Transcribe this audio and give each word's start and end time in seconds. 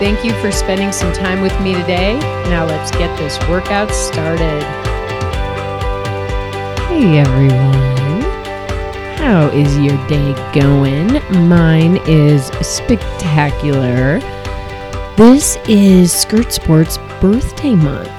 Thank 0.00 0.24
you 0.24 0.32
for 0.40 0.50
spending 0.50 0.90
some 0.90 1.12
time 1.12 1.40
with 1.40 1.58
me 1.60 1.72
today. 1.72 2.18
Now 2.50 2.66
let's 2.66 2.90
get 2.90 3.16
this 3.16 3.38
workout 3.48 3.92
started. 3.92 4.60
Hey 6.88 7.18
everyone. 7.18 8.20
How 9.16 9.50
is 9.54 9.78
your 9.78 9.96
day 10.08 10.34
going? 10.52 11.12
Mine 11.48 12.00
is 12.08 12.46
spectacular. 12.60 14.18
This 15.16 15.58
is 15.68 16.12
Skirt 16.12 16.52
Sports 16.52 16.98
birthday 17.20 17.76
month. 17.76 18.10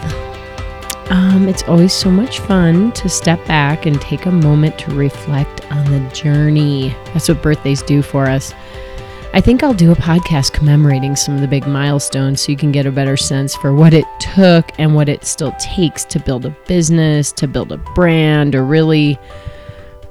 Um, 1.11 1.49
it's 1.49 1.63
always 1.63 1.91
so 1.91 2.09
much 2.09 2.39
fun 2.39 2.93
to 2.93 3.09
step 3.09 3.45
back 3.47 3.85
and 3.85 3.99
take 3.99 4.27
a 4.27 4.31
moment 4.31 4.79
to 4.79 4.95
reflect 4.95 5.69
on 5.73 5.83
the 5.91 5.99
journey. 6.11 6.95
That's 7.07 7.27
what 7.27 7.41
birthdays 7.41 7.81
do 7.81 8.01
for 8.01 8.27
us. 8.27 8.53
I 9.35 9.41
think 9.41 9.63
I'll 9.63 9.73
do 9.73 9.91
a 9.91 9.95
podcast 9.95 10.53
commemorating 10.53 11.17
some 11.17 11.35
of 11.35 11.41
the 11.41 11.47
big 11.49 11.67
milestones 11.67 12.39
so 12.39 12.53
you 12.53 12.57
can 12.57 12.71
get 12.71 12.85
a 12.85 12.91
better 12.91 13.17
sense 13.17 13.53
for 13.53 13.75
what 13.75 13.93
it 13.93 14.05
took 14.17 14.71
and 14.79 14.95
what 14.95 15.09
it 15.09 15.25
still 15.25 15.51
takes 15.59 16.05
to 16.05 16.21
build 16.21 16.45
a 16.45 16.51
business, 16.67 17.33
to 17.33 17.45
build 17.45 17.73
a 17.73 17.77
brand, 17.77 18.55
or 18.55 18.63
really, 18.63 19.19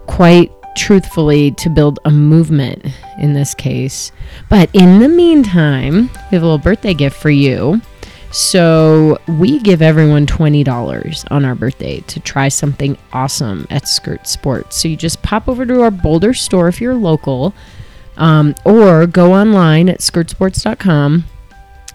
quite 0.06 0.52
truthfully, 0.76 1.52
to 1.52 1.70
build 1.70 2.00
a 2.04 2.10
movement 2.10 2.84
in 3.18 3.32
this 3.32 3.54
case. 3.54 4.12
But 4.50 4.68
in 4.74 4.98
the 4.98 5.08
meantime, 5.08 6.10
we 6.12 6.34
have 6.34 6.42
a 6.42 6.46
little 6.46 6.58
birthday 6.58 6.92
gift 6.92 7.16
for 7.16 7.30
you. 7.30 7.80
So 8.30 9.18
we 9.26 9.58
give 9.58 9.80
everyone 9.80 10.26
$20 10.26 11.24
on 11.30 11.46
our 11.46 11.54
birthday 11.54 12.00
to 12.00 12.20
try 12.20 12.48
something 12.48 12.98
awesome 13.14 13.66
at 13.70 13.88
Skirt 13.88 14.26
Sports. 14.26 14.76
So 14.76 14.88
you 14.88 14.98
just 14.98 15.22
pop 15.22 15.48
over 15.48 15.64
to 15.64 15.80
our 15.80 15.90
Boulder 15.90 16.34
store 16.34 16.68
if 16.68 16.78
you're 16.78 16.94
local 16.94 17.54
um, 18.16 18.54
or 18.64 19.06
go 19.06 19.34
online 19.34 19.88
at 19.88 20.00
skirtsports.com 20.00 21.24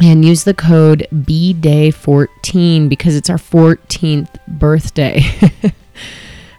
and 0.01 0.23
use 0.23 0.43
the 0.43 0.53
code 0.53 1.05
BDAY14 1.13 2.87
because 2.87 3.15
it's 3.15 3.29
our 3.29 3.37
14th 3.37 4.29
birthday. 4.47 5.21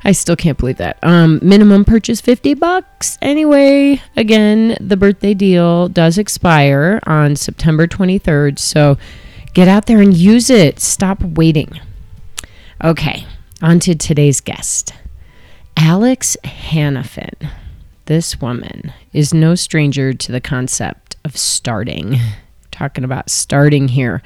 I 0.04 0.12
still 0.12 0.36
can't 0.36 0.56
believe 0.56 0.78
that. 0.78 0.98
Um, 1.02 1.40
minimum 1.42 1.84
purchase 1.84 2.20
50 2.22 2.54
bucks. 2.54 3.18
Anyway, 3.20 4.00
again, 4.16 4.76
the 4.80 4.96
birthday 4.96 5.34
deal 5.34 5.88
does 5.88 6.16
expire 6.16 7.00
on 7.06 7.36
September 7.36 7.86
23rd. 7.86 8.58
So 8.58 8.96
get 9.52 9.68
out 9.68 9.86
there 9.86 10.00
and 10.00 10.16
use 10.16 10.48
it. 10.48 10.80
Stop 10.80 11.22
waiting. 11.22 11.78
Okay, 12.82 13.26
on 13.60 13.78
to 13.80 13.94
today's 13.94 14.40
guest, 14.40 14.94
Alex 15.76 16.34
Hanafin 16.44 17.50
this 18.10 18.40
woman 18.40 18.92
is 19.12 19.32
no 19.32 19.54
stranger 19.54 20.12
to 20.12 20.32
the 20.32 20.40
concept 20.40 21.14
of 21.24 21.36
starting. 21.36 22.16
talking 22.72 23.04
about 23.04 23.30
starting 23.30 23.86
here. 23.86 24.20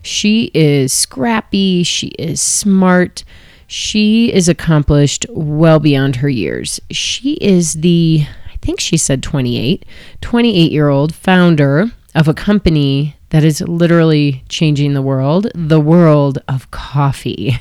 She 0.00 0.52
is 0.54 0.92
scrappy, 0.92 1.82
she 1.82 2.06
is 2.20 2.40
smart, 2.40 3.24
she 3.66 4.32
is 4.32 4.48
accomplished 4.48 5.26
well 5.28 5.80
beyond 5.80 6.14
her 6.16 6.28
years. 6.28 6.78
She 6.92 7.32
is 7.40 7.74
the, 7.74 8.24
I 8.52 8.56
think 8.58 8.78
she 8.78 8.96
said 8.96 9.24
28, 9.24 9.84
28 10.20 10.70
year 10.70 10.88
old 10.88 11.12
founder 11.12 11.90
of 12.14 12.28
a 12.28 12.34
company 12.34 13.16
that 13.30 13.42
is 13.42 13.60
literally 13.60 14.44
changing 14.48 14.94
the 14.94 15.02
world, 15.02 15.48
the 15.52 15.80
world 15.80 16.38
of 16.46 16.70
coffee. 16.70 17.58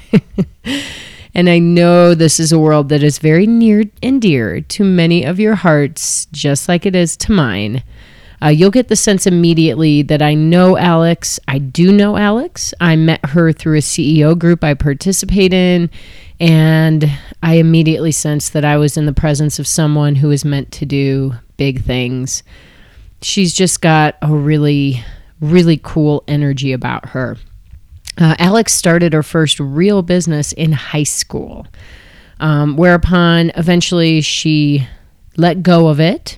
And 1.35 1.49
I 1.49 1.59
know 1.59 2.15
this 2.15 2.39
is 2.39 2.53
a 2.53 2.59
world 2.59 2.87
that 2.89 3.03
is 3.03 3.19
very 3.19 3.45
near 3.45 3.83
and 4.01 4.21
dear 4.21 4.61
to 4.61 4.83
many 4.85 5.25
of 5.25 5.37
your 5.37 5.55
hearts, 5.55 6.27
just 6.31 6.69
like 6.69 6.85
it 6.85 6.95
is 6.95 7.17
to 7.17 7.33
mine. 7.33 7.83
Uh, 8.41 8.47
you'll 8.47 8.71
get 8.71 8.87
the 8.87 8.95
sense 8.95 9.27
immediately 9.27 10.01
that 10.01 10.21
I 10.21 10.33
know 10.33 10.77
Alex. 10.77 11.37
I 11.47 11.57
do 11.57 11.91
know 11.91 12.15
Alex. 12.15 12.73
I 12.79 12.95
met 12.95 13.25
her 13.25 13.51
through 13.51 13.77
a 13.77 13.81
CEO 13.81 14.37
group 14.37 14.63
I 14.63 14.75
participate 14.75 15.51
in, 15.53 15.89
and 16.39 17.09
I 17.43 17.55
immediately 17.55 18.13
sensed 18.13 18.53
that 18.53 18.63
I 18.63 18.77
was 18.77 18.95
in 18.95 19.05
the 19.05 19.13
presence 19.13 19.59
of 19.59 19.67
someone 19.67 20.15
who 20.15 20.31
is 20.31 20.45
meant 20.45 20.71
to 20.73 20.85
do 20.85 21.33
big 21.57 21.83
things. 21.83 22.43
She's 23.21 23.53
just 23.53 23.81
got 23.81 24.15
a 24.21 24.33
really, 24.33 25.03
really 25.41 25.79
cool 25.83 26.23
energy 26.29 26.71
about 26.71 27.09
her. 27.09 27.37
Uh, 28.17 28.35
Alex 28.39 28.73
started 28.73 29.13
her 29.13 29.23
first 29.23 29.59
real 29.59 30.01
business 30.01 30.53
in 30.53 30.71
high 30.71 31.03
school, 31.03 31.67
um, 32.39 32.77
whereupon 32.77 33.51
eventually 33.55 34.21
she 34.21 34.87
let 35.37 35.61
go 35.63 35.87
of 35.87 35.99
it. 35.99 36.37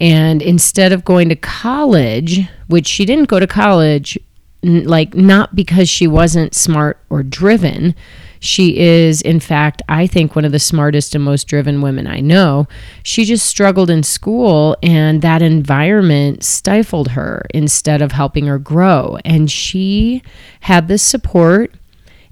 And 0.00 0.40
instead 0.42 0.92
of 0.92 1.04
going 1.04 1.28
to 1.28 1.36
college, 1.36 2.46
which 2.68 2.86
she 2.86 3.04
didn't 3.04 3.28
go 3.28 3.40
to 3.40 3.48
college, 3.48 4.16
n- 4.62 4.84
like 4.84 5.14
not 5.14 5.56
because 5.56 5.88
she 5.88 6.06
wasn't 6.06 6.54
smart 6.54 7.00
or 7.10 7.24
driven, 7.24 7.96
she 8.40 8.78
is, 8.78 9.22
in 9.22 9.40
fact, 9.40 9.82
I 9.88 10.06
think 10.06 10.34
one 10.34 10.44
of 10.44 10.52
the 10.52 10.58
smartest 10.58 11.14
and 11.14 11.24
most 11.24 11.48
driven 11.48 11.80
women 11.80 12.06
I 12.06 12.20
know. 12.20 12.66
She 13.02 13.24
just 13.24 13.46
struggled 13.46 13.90
in 13.90 14.02
school, 14.02 14.76
and 14.82 15.22
that 15.22 15.42
environment 15.42 16.44
stifled 16.44 17.08
her 17.08 17.46
instead 17.52 18.02
of 18.02 18.12
helping 18.12 18.46
her 18.46 18.58
grow. 18.58 19.18
And 19.24 19.50
she 19.50 20.22
had 20.60 20.88
the 20.88 20.98
support 20.98 21.74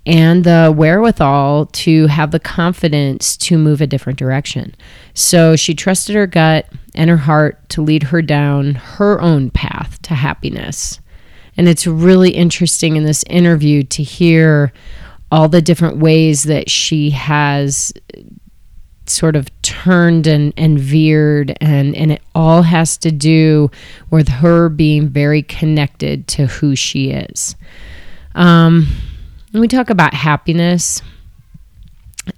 and 0.07 0.45
the 0.45 0.73
wherewithal 0.75 1.67
to 1.67 2.07
have 2.07 2.31
the 2.31 2.39
confidence 2.39 3.37
to 3.37 3.59
move 3.59 3.81
a 3.81 3.87
different 3.89 4.19
direction. 4.19 4.75
So 5.15 5.57
she 5.57 5.75
trusted 5.75 6.15
her 6.15 6.29
gut 6.29 6.69
and 6.95 7.11
her 7.11 7.17
heart 7.17 7.69
to 7.71 7.83
lead 7.83 8.05
her 8.05 8.23
down 8.23 8.77
her 8.77 9.21
own 9.21 9.51
path 9.51 10.01
to 10.03 10.15
happiness. 10.15 11.01
And 11.57 11.69
it's 11.69 11.87
really 11.87 12.31
interesting 12.31 12.97
in 12.97 13.05
this 13.05 13.25
interview 13.29 13.83
to 13.83 14.03
hear 14.03 14.73
all 15.31 15.49
the 15.49 15.63
different 15.63 15.99
ways 15.99 16.45
that 16.45 16.71
she 16.71 17.11
has 17.11 17.93
sort 19.07 19.37
of 19.37 19.49
turned 19.63 20.27
and, 20.27 20.53
and 20.57 20.79
veered 20.79 21.57
and, 21.61 21.95
and 21.95 22.13
it 22.13 22.23
all 22.35 22.63
has 22.63 22.97
to 22.99 23.11
do 23.11 23.71
with 24.11 24.29
her 24.29 24.69
being 24.69 25.09
very 25.09 25.43
connected 25.43 26.27
to 26.27 26.47
who 26.47 26.75
she 26.75 27.11
is. 27.11 27.55
Um, 28.35 28.89
when 29.53 29.61
we 29.61 29.69
talk 29.69 29.91
about 29.91 30.13
happiness 30.13 31.03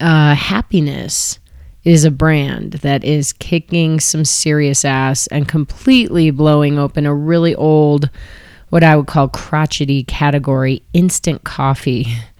uh, 0.00 0.34
happiness 0.34 1.38
is 1.84 2.04
a 2.04 2.10
brand 2.10 2.74
that 2.74 3.04
is 3.04 3.32
kicking 3.32 4.00
some 4.00 4.24
serious 4.24 4.84
ass 4.84 5.26
and 5.28 5.48
completely 5.48 6.30
blowing 6.30 6.78
open 6.78 7.06
a 7.06 7.14
really 7.14 7.54
old 7.54 8.10
what 8.68 8.84
i 8.84 8.94
would 8.94 9.06
call 9.06 9.28
crotchety 9.28 10.04
category 10.04 10.82
instant 10.92 11.42
coffee 11.44 12.06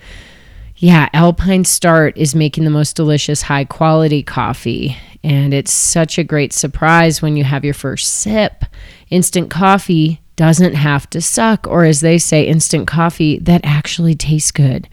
yeah, 0.79 1.09
Alpine 1.13 1.65
Start 1.65 2.17
is 2.17 2.37
making 2.37 2.65
the 2.65 2.71
most 2.71 2.95
delicious, 2.95 3.43
high 3.43 3.65
quality 3.65 4.23
coffee. 4.23 4.97
And 5.25 5.53
it's 5.53 5.73
such 5.73 6.19
a 6.19 6.25
great 6.25 6.53
surprise 6.53 7.21
when 7.21 7.37
you 7.37 7.43
have 7.43 7.65
your 7.65 7.75
first 7.75 8.15
sip. 8.15 8.65
Instant 9.11 9.51
coffee 9.51 10.21
doesn't 10.37 10.75
have 10.75 11.11
to 11.11 11.21
suck, 11.21 11.67
or 11.67 11.83
as 11.83 12.01
they 12.01 12.17
say, 12.17 12.47
instant 12.47 12.87
coffee 12.87 13.41
that 13.41 13.63
actually 13.65 14.15
tastes 14.15 14.53
good. 14.53 14.89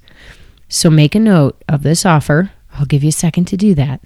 So, 0.68 0.88
make 0.88 1.16
a 1.16 1.20
note 1.20 1.60
of 1.68 1.82
this 1.82 2.06
offer. 2.06 2.52
I'll 2.74 2.86
give 2.86 3.02
you 3.02 3.08
a 3.08 3.12
second 3.12 3.46
to 3.46 3.56
do 3.56 3.74
that. 3.74 4.00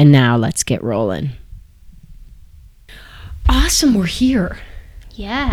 And 0.00 0.10
now 0.10 0.38
let's 0.38 0.62
get 0.62 0.82
rolling. 0.82 1.32
Awesome, 3.50 3.92
we're 3.92 4.06
here. 4.06 4.56
Yes. 5.10 5.52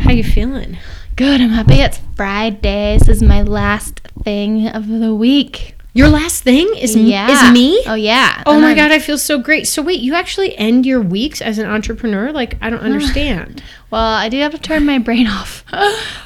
How 0.00 0.10
you 0.10 0.24
feeling? 0.24 0.78
Good. 1.16 1.42
I'm 1.42 1.50
happy 1.50 1.74
it's 1.74 2.00
Friday. 2.16 2.96
This 2.98 3.08
is 3.10 3.22
my 3.22 3.42
last 3.42 4.00
thing 4.22 4.68
of 4.68 4.88
the 4.88 5.14
week. 5.14 5.74
Your 5.92 6.08
last 6.08 6.42
thing 6.42 6.66
is 6.74 6.96
Yeah. 6.96 7.48
is 7.48 7.52
me? 7.52 7.82
Oh 7.86 7.92
yeah. 7.94 8.42
Oh 8.46 8.52
And 8.54 8.62
my 8.62 8.68
I'm- 8.68 8.76
god, 8.76 8.90
I 8.90 8.98
feel 9.00 9.18
so 9.18 9.38
great. 9.38 9.66
So 9.68 9.82
wait, 9.82 10.00
you 10.00 10.14
actually 10.14 10.56
end 10.56 10.86
your 10.86 11.02
weeks 11.02 11.42
as 11.42 11.58
an 11.58 11.66
entrepreneur? 11.66 12.32
Like 12.32 12.56
I 12.62 12.70
don't 12.70 12.80
understand. 12.90 13.62
Well, 13.90 14.00
I 14.02 14.30
do 14.30 14.38
have 14.38 14.52
to 14.52 14.58
turn 14.58 14.86
my 14.86 14.98
brain 14.98 15.26
off 15.28 15.62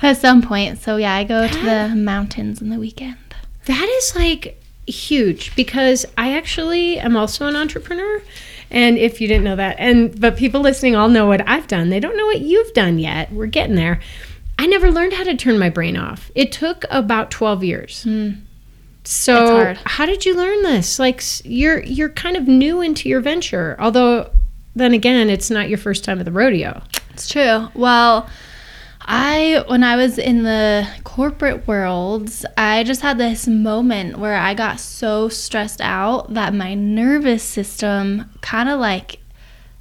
at 0.01 0.17
some 0.19 0.43
point. 0.43 0.79
So 0.79 0.97
yeah, 0.97 1.13
I 1.13 1.25
go 1.25 1.49
to 1.49 1.59
the 1.65 1.93
mountains 1.97 2.63
in 2.63 2.71
the 2.71 2.79
weekend. 2.79 3.17
that 3.65 3.89
is 3.99 4.15
like 4.15 4.58
huge 4.89 5.55
because 5.55 6.07
I 6.17 6.37
actually 6.37 6.99
am 6.99 7.17
also 7.17 7.47
an 7.47 7.57
entrepreneur. 7.57 8.23
And 8.71 8.99
if 8.99 9.21
you 9.21 9.29
didn't 9.29 9.45
know 9.45 9.57
that, 9.57 9.77
and 9.79 10.19
but 10.21 10.37
people 10.37 10.61
listening 10.61 10.95
all 10.95 11.09
know 11.09 11.27
what 11.27 11.47
I've 11.49 11.67
done. 11.67 11.89
They 11.89 12.01
don't 12.01 12.17
know 12.17 12.27
what 12.27 12.41
you've 12.41 12.73
done 12.75 12.99
yet. 12.99 13.33
We're 13.33 13.47
getting 13.47 13.77
there. 13.77 14.01
I 14.59 14.67
never 14.67 14.91
learned 14.91 15.15
how 15.15 15.25
to 15.25 15.37
turn 15.37 15.59
my 15.59 15.71
brain 15.71 15.97
off. 15.97 16.31
It 16.35 16.53
took 16.53 16.85
about 16.91 17.31
12 17.31 17.65
years. 17.65 18.05
It's 18.07 19.13
So, 19.13 19.75
how 19.85 20.05
did 20.05 20.27
you 20.27 20.37
learn 20.37 20.63
this? 20.65 20.99
Like 20.99 21.23
you're 21.45 21.83
you're 21.83 22.11
kind 22.11 22.37
of 22.37 22.47
new 22.47 22.83
into 22.83 23.09
your 23.09 23.21
venture. 23.21 23.77
Although 23.79 24.31
then 24.75 24.93
again, 24.93 25.31
it's 25.31 25.51
not 25.51 25.69
your 25.69 25.79
first 25.79 26.05
time 26.05 26.19
at 26.19 26.25
the 26.25 26.33
rodeo. 26.33 26.83
It's 27.11 27.29
true. 27.29 27.69
Well, 27.75 28.29
I 29.11 29.65
when 29.69 29.83
I 29.83 29.97
was 29.97 30.19
in 30.19 30.43
the 30.43 30.87
corporate 31.03 31.67
world, 31.67 32.31
I 32.59 32.85
just 32.85 33.01
had 33.01 33.17
this 33.17 33.47
moment 33.49 34.19
where 34.19 34.37
I 34.37 34.53
got 34.53 34.81
so 34.81 35.31
stressed 35.31 35.81
out 35.81 36.35
that 36.35 36.53
my 36.53 36.75
nervous 36.75 37.43
system 37.43 38.31
kind 38.43 38.69
of 38.69 38.79
like 38.79 39.21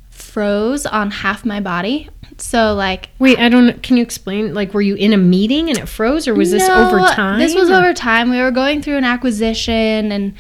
froze 0.10 0.86
on 0.86 1.12
half 1.12 1.44
my 1.46 1.60
body. 1.60 2.10
So 2.38 2.74
like 2.74 3.10
Wait, 3.20 3.38
I 3.38 3.50
don't 3.50 3.84
can 3.84 3.98
you 3.98 4.04
explain 4.04 4.54
like 4.54 4.74
were 4.74 4.82
you 4.82 4.96
in 4.96 5.12
a 5.12 5.18
meeting 5.18 5.70
and 5.70 5.78
it 5.78 5.90
froze 5.90 6.26
or 6.26 6.34
was 6.34 6.52
this 6.52 6.70
over 6.70 7.00
time? 7.00 7.40
This 7.40 7.54
was 7.54 7.70
or- 7.70 7.76
over 7.76 7.94
time. 7.94 8.30
We 8.30 8.40
were 8.40 8.52
going 8.52 8.82
through 8.82 8.96
an 8.98 9.04
acquisition, 9.04 10.12
and 10.12 10.36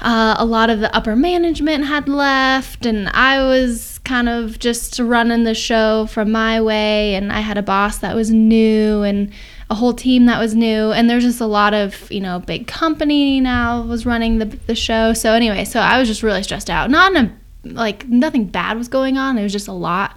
uh, 0.00 0.36
a 0.38 0.44
lot 0.44 0.70
of 0.70 0.80
the 0.80 0.94
upper 0.94 1.16
management 1.16 1.84
had 1.84 2.08
left, 2.08 2.86
and 2.86 3.08
I 3.08 3.44
was 3.44 3.98
kind 4.04 4.28
of 4.28 4.58
just 4.58 4.98
running 4.98 5.44
the 5.44 5.54
show 5.54 6.06
from 6.06 6.30
my 6.32 6.60
way. 6.60 7.14
And 7.14 7.32
I 7.32 7.40
had 7.40 7.58
a 7.58 7.62
boss 7.62 7.98
that 7.98 8.14
was 8.14 8.30
new, 8.30 9.02
and 9.02 9.32
a 9.70 9.74
whole 9.74 9.92
team 9.92 10.26
that 10.26 10.40
was 10.40 10.54
new, 10.54 10.92
and 10.92 11.10
there's 11.10 11.24
just 11.24 11.40
a 11.40 11.46
lot 11.46 11.74
of 11.74 12.10
you 12.10 12.20
know 12.20 12.38
big 12.40 12.66
company 12.66 13.40
now 13.40 13.82
was 13.82 14.06
running 14.06 14.38
the 14.38 14.46
the 14.46 14.74
show. 14.74 15.12
So 15.12 15.32
anyway, 15.32 15.64
so 15.64 15.80
I 15.80 15.98
was 15.98 16.08
just 16.08 16.22
really 16.22 16.42
stressed 16.42 16.70
out. 16.70 16.90
Not 16.90 17.14
in 17.14 17.24
a 17.24 17.38
like 17.64 18.08
nothing 18.08 18.46
bad 18.46 18.76
was 18.76 18.88
going 18.88 19.18
on. 19.18 19.38
It 19.38 19.42
was 19.42 19.52
just 19.52 19.68
a 19.68 19.72
lot. 19.72 20.16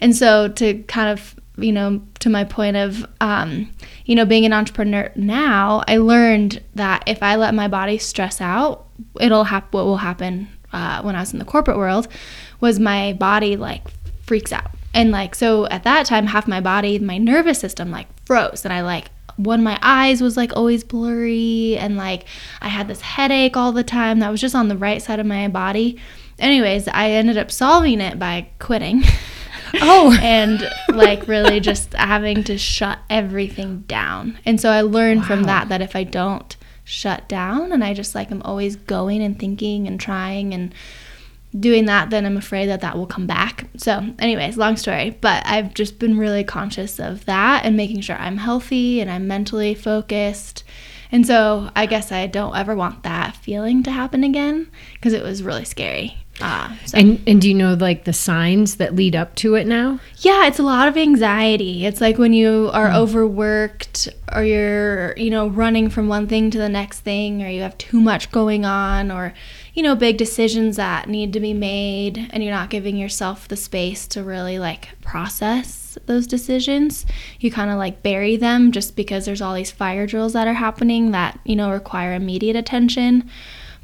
And 0.00 0.14
so 0.14 0.48
to 0.48 0.82
kind 0.84 1.10
of, 1.10 1.37
you 1.58 1.72
know, 1.72 2.02
to 2.20 2.30
my 2.30 2.44
point 2.44 2.76
of, 2.76 3.04
um, 3.20 3.72
you 4.04 4.14
know, 4.14 4.24
being 4.24 4.44
an 4.44 4.52
entrepreneur 4.52 5.10
now, 5.16 5.82
I 5.86 5.98
learned 5.98 6.62
that 6.74 7.04
if 7.06 7.22
I 7.22 7.36
let 7.36 7.54
my 7.54 7.68
body 7.68 7.98
stress 7.98 8.40
out, 8.40 8.86
it'll 9.20 9.44
hap- 9.44 9.72
what 9.72 9.84
will 9.84 9.98
happen 9.98 10.48
uh, 10.72 11.02
when 11.02 11.16
I 11.16 11.20
was 11.20 11.32
in 11.32 11.38
the 11.38 11.44
corporate 11.44 11.76
world 11.76 12.08
was 12.60 12.78
my 12.78 13.12
body 13.12 13.56
like 13.56 13.82
freaks 14.22 14.52
out. 14.52 14.70
And 14.94 15.10
like, 15.10 15.34
so 15.34 15.66
at 15.66 15.84
that 15.84 16.06
time, 16.06 16.26
half 16.26 16.48
my 16.48 16.60
body, 16.60 16.98
my 16.98 17.18
nervous 17.18 17.58
system 17.58 17.90
like 17.90 18.06
froze 18.24 18.64
and 18.64 18.72
I 18.72 18.82
like, 18.82 19.10
one 19.36 19.62
my 19.62 19.78
eyes 19.80 20.20
was 20.20 20.36
like 20.36 20.56
always 20.56 20.82
blurry 20.82 21.76
and 21.78 21.96
like 21.96 22.24
I 22.60 22.68
had 22.68 22.88
this 22.88 23.00
headache 23.00 23.56
all 23.56 23.70
the 23.70 23.84
time 23.84 24.18
that 24.18 24.30
was 24.30 24.40
just 24.40 24.56
on 24.56 24.66
the 24.66 24.76
right 24.76 25.00
side 25.00 25.20
of 25.20 25.26
my 25.26 25.46
body. 25.46 25.98
Anyways, 26.40 26.88
I 26.88 27.10
ended 27.10 27.38
up 27.38 27.50
solving 27.50 28.00
it 28.00 28.18
by 28.18 28.48
quitting. 28.58 29.04
Oh. 29.74 30.16
and 30.22 30.68
like 30.88 31.28
really 31.28 31.60
just 31.60 31.94
having 31.94 32.44
to 32.44 32.58
shut 32.58 32.98
everything 33.10 33.80
down. 33.82 34.38
And 34.44 34.60
so 34.60 34.70
I 34.70 34.82
learned 34.82 35.24
from 35.24 35.44
that 35.44 35.68
that 35.68 35.82
if 35.82 35.94
I 35.94 36.04
don't 36.04 36.56
shut 36.84 37.28
down 37.28 37.70
and 37.70 37.84
I 37.84 37.92
just 37.92 38.14
like 38.14 38.30
I'm 38.30 38.42
always 38.42 38.76
going 38.76 39.22
and 39.22 39.38
thinking 39.38 39.86
and 39.86 40.00
trying 40.00 40.54
and 40.54 40.74
doing 41.58 41.86
that, 41.86 42.10
then 42.10 42.26
I'm 42.26 42.36
afraid 42.36 42.66
that 42.66 42.80
that 42.80 42.96
will 42.96 43.06
come 43.06 43.26
back. 43.26 43.66
So, 43.76 44.14
anyways, 44.18 44.56
long 44.56 44.76
story, 44.76 45.16
but 45.20 45.44
I've 45.46 45.74
just 45.74 45.98
been 45.98 46.18
really 46.18 46.44
conscious 46.44 46.98
of 46.98 47.24
that 47.24 47.64
and 47.64 47.76
making 47.76 48.02
sure 48.02 48.16
I'm 48.16 48.38
healthy 48.38 49.00
and 49.00 49.10
I'm 49.10 49.26
mentally 49.26 49.74
focused. 49.74 50.64
And 51.10 51.26
so, 51.26 51.70
I 51.74 51.86
guess 51.86 52.12
I 52.12 52.26
don't 52.26 52.56
ever 52.56 52.74
want 52.74 53.02
that 53.02 53.36
feeling 53.36 53.82
to 53.84 53.90
happen 53.90 54.24
again 54.24 54.70
because 54.94 55.14
it 55.14 55.22
was 55.22 55.42
really 55.42 55.64
scary. 55.64 56.18
Uh, 56.40 56.72
so. 56.86 56.98
And 56.98 57.20
and 57.26 57.40
do 57.40 57.48
you 57.48 57.54
know 57.54 57.74
like 57.74 58.04
the 58.04 58.12
signs 58.12 58.76
that 58.76 58.94
lead 58.94 59.16
up 59.16 59.34
to 59.36 59.54
it 59.54 59.66
now? 59.66 59.98
Yeah, 60.18 60.46
it's 60.46 60.58
a 60.58 60.62
lot 60.62 60.88
of 60.88 60.96
anxiety. 60.96 61.84
It's 61.84 62.00
like 62.00 62.18
when 62.18 62.32
you 62.32 62.70
are 62.72 62.92
overworked 62.92 64.08
or 64.32 64.44
you're, 64.44 65.16
you 65.16 65.30
know, 65.30 65.48
running 65.48 65.90
from 65.90 66.08
one 66.08 66.28
thing 66.28 66.50
to 66.50 66.58
the 66.58 66.68
next 66.68 67.00
thing 67.00 67.42
or 67.42 67.48
you 67.48 67.62
have 67.62 67.76
too 67.78 68.00
much 68.00 68.30
going 68.30 68.64
on 68.64 69.10
or, 69.10 69.34
you 69.74 69.82
know, 69.82 69.96
big 69.96 70.16
decisions 70.16 70.76
that 70.76 71.08
need 71.08 71.32
to 71.32 71.40
be 71.40 71.54
made 71.54 72.28
and 72.30 72.44
you're 72.44 72.52
not 72.52 72.70
giving 72.70 72.96
yourself 72.96 73.48
the 73.48 73.56
space 73.56 74.06
to 74.08 74.22
really 74.22 74.58
like 74.58 74.90
process 75.02 75.98
those 76.06 76.26
decisions. 76.26 77.04
You 77.40 77.50
kind 77.50 77.70
of 77.70 77.78
like 77.78 78.02
bury 78.02 78.36
them 78.36 78.70
just 78.70 78.94
because 78.94 79.24
there's 79.24 79.42
all 79.42 79.54
these 79.54 79.72
fire 79.72 80.06
drills 80.06 80.34
that 80.34 80.46
are 80.46 80.54
happening 80.54 81.10
that, 81.10 81.40
you 81.44 81.56
know, 81.56 81.70
require 81.70 82.14
immediate 82.14 82.56
attention 82.56 83.28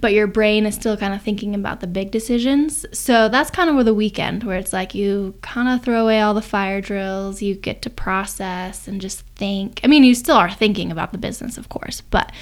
but 0.05 0.12
your 0.12 0.27
brain 0.27 0.67
is 0.67 0.75
still 0.75 0.99
kind 0.99 1.15
of 1.15 1.23
thinking 1.23 1.55
about 1.55 1.81
the 1.81 1.87
big 1.87 2.11
decisions. 2.11 2.85
So 2.93 3.31
that's 3.31 3.51
kind 3.51 3.71
of 3.71 3.75
where 3.75 3.85
the 3.85 3.95
weekend, 3.95 4.45
where 4.45 4.59
it's 4.59 4.71
like 4.71 4.95
you 4.95 5.33
kind 5.41 5.67
of 5.67 5.83
throw 5.83 6.03
away 6.03 6.21
all 6.21 6.35
the 6.35 6.43
fire 6.43 6.83
drills, 6.83 7.41
you 7.41 7.55
get 7.55 7.81
to 7.81 7.89
process 7.89 8.87
and 8.87 9.01
just 9.01 9.23
think. 9.29 9.81
I 9.83 9.87
mean, 9.87 10.05
you 10.05 10.15
still 10.15 10.37
are 10.37 10.51
thinking 10.51 10.93
about 10.93 11.12
the 11.12 11.17
business, 11.17 11.56
of 11.56 11.71
course, 11.71 12.03
but 12.03 12.33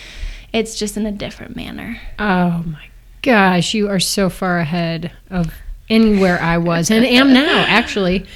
it's 0.52 0.76
just 0.76 0.96
in 0.96 1.06
a 1.06 1.12
different 1.12 1.54
manner. 1.54 2.00
Oh 2.18 2.64
my 2.66 2.88
gosh, 3.22 3.74
you 3.74 3.88
are 3.88 4.00
so 4.00 4.28
far 4.28 4.58
ahead 4.58 5.12
of 5.30 5.54
anywhere 5.88 6.42
I 6.42 6.58
was 6.58 6.90
and 6.90 7.06
am 7.06 7.32
now, 7.32 7.64
actually. 7.68 8.26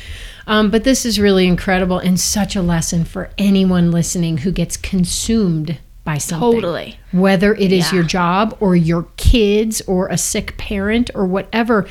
Um, 0.47 0.71
but 0.71 0.85
this 0.85 1.05
is 1.05 1.19
really 1.19 1.49
incredible 1.49 1.99
and 1.99 2.21
such 2.21 2.55
a 2.55 2.63
lesson 2.63 3.05
for 3.05 3.31
anyone 3.39 3.91
listening 3.91 4.39
who 4.39 4.53
gets 4.53 4.77
consumed 4.77 5.79
by 6.07 6.17
something. 6.17 6.51
Totally. 6.53 6.99
Whether 7.13 7.55
it 7.55 7.71
is 7.71 7.89
Yeah. 7.93 7.97
your 7.97 8.05
job 8.05 8.57
or 8.61 8.75
your 8.75 9.07
kids 9.19 9.83
or 9.87 10.09
a 10.09 10.17
sick 10.17 10.57
parent 10.57 11.11
or 11.15 11.27
whatever, 11.27 11.87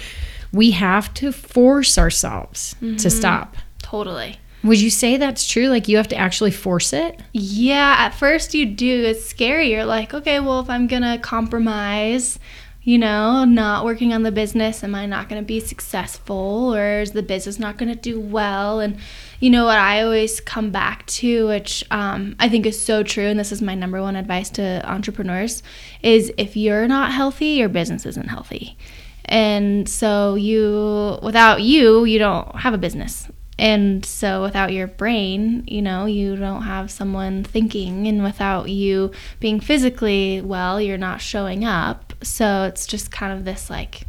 we 0.52 0.72
have 0.72 1.14
to 1.16 1.32
force 1.32 1.98
ourselves 2.00 2.76
Mm-hmm. 2.82 2.96
to 2.96 3.10
stop. 3.12 3.56
Totally. 3.84 4.38
Would 4.64 4.82
you 4.82 4.90
say 4.90 5.18
that's 5.18 5.48
true? 5.48 5.68
Like 5.68 5.88
you 5.88 5.98
have 5.98 6.08
to 6.08 6.16
actually 6.16 6.50
force 6.50 6.92
it? 6.92 7.20
Yeah, 7.34 7.98
at 8.00 8.16
first 8.16 8.56
you 8.56 8.66
do. 8.66 9.04
It's 9.04 9.24
scary. 9.24 9.70
You're 9.72 9.86
like, 9.86 10.12
okay, 10.16 10.40
well, 10.40 10.60
if 10.62 10.70
I'm 10.72 10.88
going 10.88 11.04
to 11.04 11.20
compromise, 11.22 12.40
you 12.86 13.00
know, 13.00 13.44
not 13.46 13.84
working 13.84 14.14
on 14.14 14.22
the 14.22 14.32
business, 14.32 14.84
am 14.84 14.94
I 14.94 15.08
not 15.08 15.28
going 15.28 15.42
to 15.42 15.46
be 15.46 15.60
successful 15.60 16.74
or 16.76 17.02
is 17.02 17.14
the 17.14 17.24
business 17.24 17.58
not 17.58 17.80
going 17.80 17.92
to 17.92 18.00
do 18.00 18.20
well? 18.20 18.80
And, 18.80 18.98
you 19.40 19.50
know, 19.50 19.66
what 19.66 19.80
I 19.80 20.04
always 20.04 20.40
come 20.40 20.70
back 20.70 21.04
to, 21.08 21.48
which 21.48 21.84
um, 21.90 22.36
I 22.40 22.48
think 22.48 22.68
is 22.68 22.80
so 22.80 23.02
true, 23.02 23.26
and 23.26 23.40
this 23.40 23.52
is 23.52 23.60
my 23.60 23.74
number 23.74 24.00
one 24.04 24.16
advice 24.16 24.52
to 24.52 24.88
entrepreneurs, 24.88 25.64
is 26.04 26.32
if 26.38 26.56
you're 26.56 26.88
not 26.88 27.12
healthy, 27.12 27.48
your 27.48 27.70
business 27.70 28.06
isn't 28.06 28.30
healthy. 28.30 28.78
And 29.26 29.90
so 29.90 30.36
you, 30.36 31.18
without 31.24 31.64
you, 31.64 32.06
you 32.06 32.20
don't 32.20 32.56
have 32.58 32.76
a 32.76 32.78
business. 32.78 33.28
And 33.58 34.06
so 34.06 34.44
without 34.44 34.74
your 34.74 34.86
brain, 34.86 35.64
you 35.66 35.82
know, 35.82 36.06
you 36.06 36.36
don't 36.36 36.64
have 36.64 36.92
someone 36.92 37.44
thinking. 37.44 38.06
And 38.08 38.22
without 38.22 38.70
you 38.70 39.12
being 39.40 39.60
physically 39.60 40.42
well, 40.42 40.80
you're 40.80 41.00
not 41.00 41.20
showing 41.20 41.66
up. 41.66 42.05
So 42.22 42.64
it's 42.64 42.88
just 42.88 43.12
kind 43.12 43.34
of 43.38 43.46
this 43.46 43.70
like, 43.70 44.04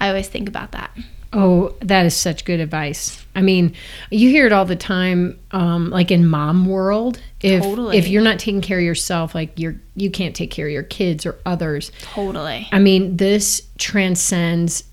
I 0.00 0.08
always 0.08 0.28
think 0.28 0.48
about 0.48 0.72
that. 0.72 0.96
Oh, 1.34 1.74
that 1.80 2.04
is 2.04 2.14
such 2.14 2.44
good 2.44 2.60
advice. 2.60 3.24
I 3.34 3.40
mean, 3.40 3.74
you 4.10 4.28
hear 4.28 4.44
it 4.44 4.52
all 4.52 4.66
the 4.66 4.76
time, 4.76 5.38
um, 5.52 5.88
like 5.88 6.10
in 6.10 6.26
mom 6.26 6.66
world. 6.66 7.22
If 7.40 7.62
Totally. 7.62 7.96
if 7.96 8.06
you're 8.08 8.22
not 8.22 8.38
taking 8.38 8.60
care 8.60 8.78
of 8.78 8.84
yourself, 8.84 9.34
like 9.34 9.58
you're 9.58 9.76
you 9.96 10.10
can't 10.10 10.36
take 10.36 10.50
care 10.50 10.66
of 10.66 10.72
your 10.72 10.82
kids 10.82 11.24
or 11.24 11.38
others. 11.46 11.90
Totally. 12.02 12.68
I 12.70 12.78
mean, 12.78 13.16
this 13.16 13.62
transcends 13.78 14.84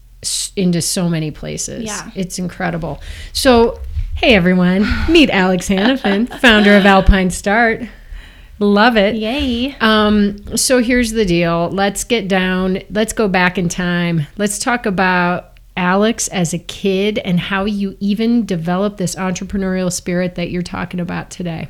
into 0.55 0.81
so 0.81 1.09
many 1.09 1.31
places. 1.31 1.83
Yeah. 1.83 2.09
it's 2.15 2.39
incredible. 2.39 3.01
So, 3.33 3.79
hey 4.15 4.33
everyone, 4.33 4.87
meet 5.09 5.29
Alex 5.29 5.67
Hanafin, 5.67 6.39
founder 6.39 6.77
of 6.77 6.85
Alpine 6.85 7.31
Start. 7.31 7.81
Love 8.59 8.97
it. 8.97 9.15
Yay. 9.15 9.75
Um, 9.79 10.57
so 10.57 10.81
here's 10.81 11.11
the 11.11 11.25
deal. 11.25 11.69
Let's 11.69 12.03
get 12.03 12.27
down. 12.27 12.79
Let's 12.89 13.13
go 13.13 13.27
back 13.27 13.57
in 13.57 13.69
time. 13.69 14.27
Let's 14.37 14.59
talk 14.59 14.85
about 14.85 15.57
Alex 15.77 16.27
as 16.27 16.53
a 16.53 16.59
kid 16.59 17.19
and 17.19 17.39
how 17.39 17.63
you 17.63 17.95
even 18.01 18.45
developed 18.45 18.97
this 18.97 19.15
entrepreneurial 19.15 19.91
spirit 19.91 20.35
that 20.35 20.51
you're 20.51 20.61
talking 20.61 20.99
about 20.99 21.29
today. 21.29 21.69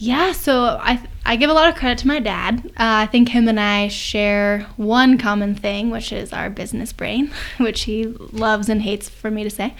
Yeah, 0.00 0.32
so 0.32 0.78
I 0.80 1.00
I 1.26 1.36
give 1.36 1.50
a 1.50 1.52
lot 1.52 1.68
of 1.68 1.74
credit 1.74 1.98
to 1.98 2.06
my 2.06 2.20
dad. 2.20 2.64
Uh, 2.68 3.04
I 3.04 3.06
think 3.06 3.28
him 3.30 3.48
and 3.48 3.58
I 3.60 3.88
share 3.88 4.60
one 4.76 5.18
common 5.18 5.54
thing, 5.54 5.90
which 5.90 6.12
is 6.12 6.32
our 6.32 6.48
business 6.48 6.92
brain, 6.92 7.30
which 7.58 7.82
he 7.82 8.06
loves 8.06 8.68
and 8.68 8.80
hates 8.80 9.08
for 9.08 9.30
me 9.30 9.42
to 9.44 9.50
say. 9.50 9.74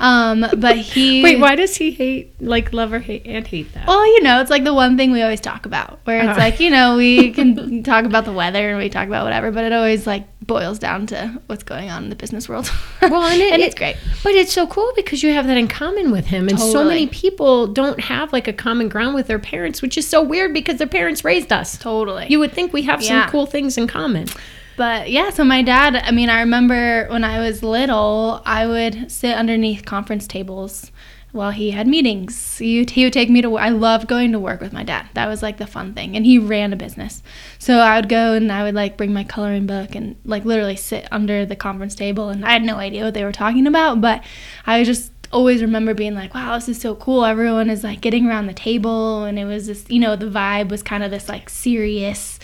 Um, 0.00 0.44
but 0.58 0.76
he 0.76 1.22
Wait, 1.24 1.38
why 1.40 1.54
does 1.54 1.76
he 1.76 1.92
hate, 1.92 2.34
like, 2.42 2.72
love 2.72 2.92
or 2.92 2.98
hate 2.98 3.22
and 3.26 3.46
hate 3.46 3.72
that? 3.74 3.86
Well, 3.86 4.04
you 4.06 4.22
know, 4.22 4.40
it's 4.40 4.50
like 4.50 4.64
the 4.64 4.74
one 4.74 4.96
thing 4.96 5.12
we 5.12 5.22
always 5.22 5.40
talk 5.40 5.64
about, 5.66 6.00
where 6.04 6.18
it's 6.18 6.30
Uh-huh. 6.30 6.38
like, 6.38 6.60
you 6.60 6.70
know, 6.70 6.96
we 6.96 7.30
can 7.36 7.82
talk 7.82 8.04
about 8.04 8.24
the 8.24 8.32
weather 8.32 8.70
and 8.70 8.78
we 8.78 8.88
talk 8.90 9.06
about 9.06 9.24
whatever, 9.24 9.50
but 9.52 9.64
it 9.64 9.72
always 9.72 10.06
like 10.06 10.24
boils 10.42 10.78
down 10.78 11.06
to 11.06 11.40
what's 11.46 11.62
going 11.62 11.90
on 11.90 12.04
in 12.04 12.10
the 12.10 12.16
business 12.16 12.48
world. 12.48 12.70
Well, 13.02 13.22
and, 13.24 13.40
it, 13.40 13.52
and 13.52 13.62
it- 13.62 13.66
it's 13.66 13.74
great. 13.74 13.96
But 14.22 14.34
it's 14.34 14.52
so 14.52 14.66
cool 14.66 14.92
because 14.94 15.22
you 15.22 15.32
have 15.32 15.46
that 15.46 15.56
in 15.56 15.68
common 15.68 16.10
with 16.10 16.26
him. 16.26 16.48
And 16.48 16.58
so 16.60 16.84
many 16.84 17.06
people 17.06 17.66
don't 17.66 17.98
have 18.00 18.32
like 18.32 18.46
a 18.48 18.52
common 18.52 18.88
ground 18.88 19.14
with 19.14 19.26
their 19.26 19.38
parents, 19.38 19.80
which 19.82 19.96
is 19.98 20.06
so 20.06 20.22
weird 20.22 20.52
because 20.54 20.76
their 20.78 20.86
parents 20.86 21.24
raised 21.24 21.52
us. 21.52 21.76
Totally. 21.78 22.26
You 22.28 22.38
would 22.38 22.52
think 22.52 22.72
we 22.72 22.82
have 22.82 23.02
some 23.02 23.28
cool 23.30 23.46
things 23.46 23.76
in 23.78 23.86
common. 23.86 24.28
But 24.76 25.10
yeah, 25.10 25.30
so 25.30 25.44
my 25.44 25.60
dad, 25.62 25.96
I 25.96 26.10
mean, 26.10 26.30
I 26.30 26.40
remember 26.40 27.06
when 27.08 27.22
I 27.24 27.40
was 27.40 27.62
little, 27.62 28.40
I 28.46 28.66
would 28.66 29.10
sit 29.10 29.34
underneath 29.34 29.84
conference 29.84 30.26
tables 30.26 30.90
while 31.32 31.50
he 31.50 31.70
had 31.70 31.86
meetings. 31.86 32.58
He, 32.58 32.84
he 32.84 33.04
would 33.04 33.12
take 33.12 33.30
me 33.30 33.42
to 33.42 33.50
work. 33.50 33.62
I 33.62 33.68
loved 33.68 34.08
going 34.08 34.32
to 34.32 34.38
work 34.38 34.60
with 34.60 34.72
my 34.72 34.82
dad. 34.82 35.08
That 35.14 35.28
was 35.28 35.42
like 35.42 35.58
the 35.58 35.66
fun 35.66 35.94
thing. 35.94 36.16
And 36.16 36.26
he 36.26 36.38
ran 36.38 36.72
a 36.72 36.76
business. 36.76 37.22
So 37.58 37.78
I 37.78 37.96
would 37.96 38.08
go 38.08 38.34
and 38.34 38.50
I 38.50 38.62
would 38.64 38.74
like 38.74 38.96
bring 38.96 39.12
my 39.12 39.24
coloring 39.24 39.66
book 39.66 39.94
and 39.94 40.16
like 40.24 40.44
literally 40.44 40.76
sit 40.76 41.06
under 41.12 41.46
the 41.46 41.56
conference 41.56 41.94
table. 41.94 42.28
And 42.28 42.44
I 42.44 42.52
had 42.52 42.62
no 42.62 42.76
idea 42.76 43.04
what 43.04 43.14
they 43.14 43.24
were 43.24 43.32
talking 43.32 43.66
about, 43.66 44.00
but 44.00 44.24
I 44.66 44.82
just 44.84 45.12
always 45.32 45.62
remember 45.62 45.94
being 45.94 46.14
like, 46.14 46.34
wow, 46.34 46.56
this 46.56 46.68
is 46.68 46.80
so 46.80 46.96
cool. 46.96 47.24
Everyone 47.24 47.70
is 47.70 47.84
like 47.84 48.00
getting 48.00 48.26
around 48.26 48.46
the 48.46 48.54
table. 48.54 49.24
And 49.24 49.38
it 49.38 49.44
was 49.44 49.66
this, 49.68 49.84
you 49.88 50.00
know, 50.00 50.16
the 50.16 50.26
vibe 50.26 50.70
was 50.70 50.82
kind 50.82 51.04
of 51.04 51.10
this 51.10 51.28
like 51.28 51.48
serious 51.48 52.40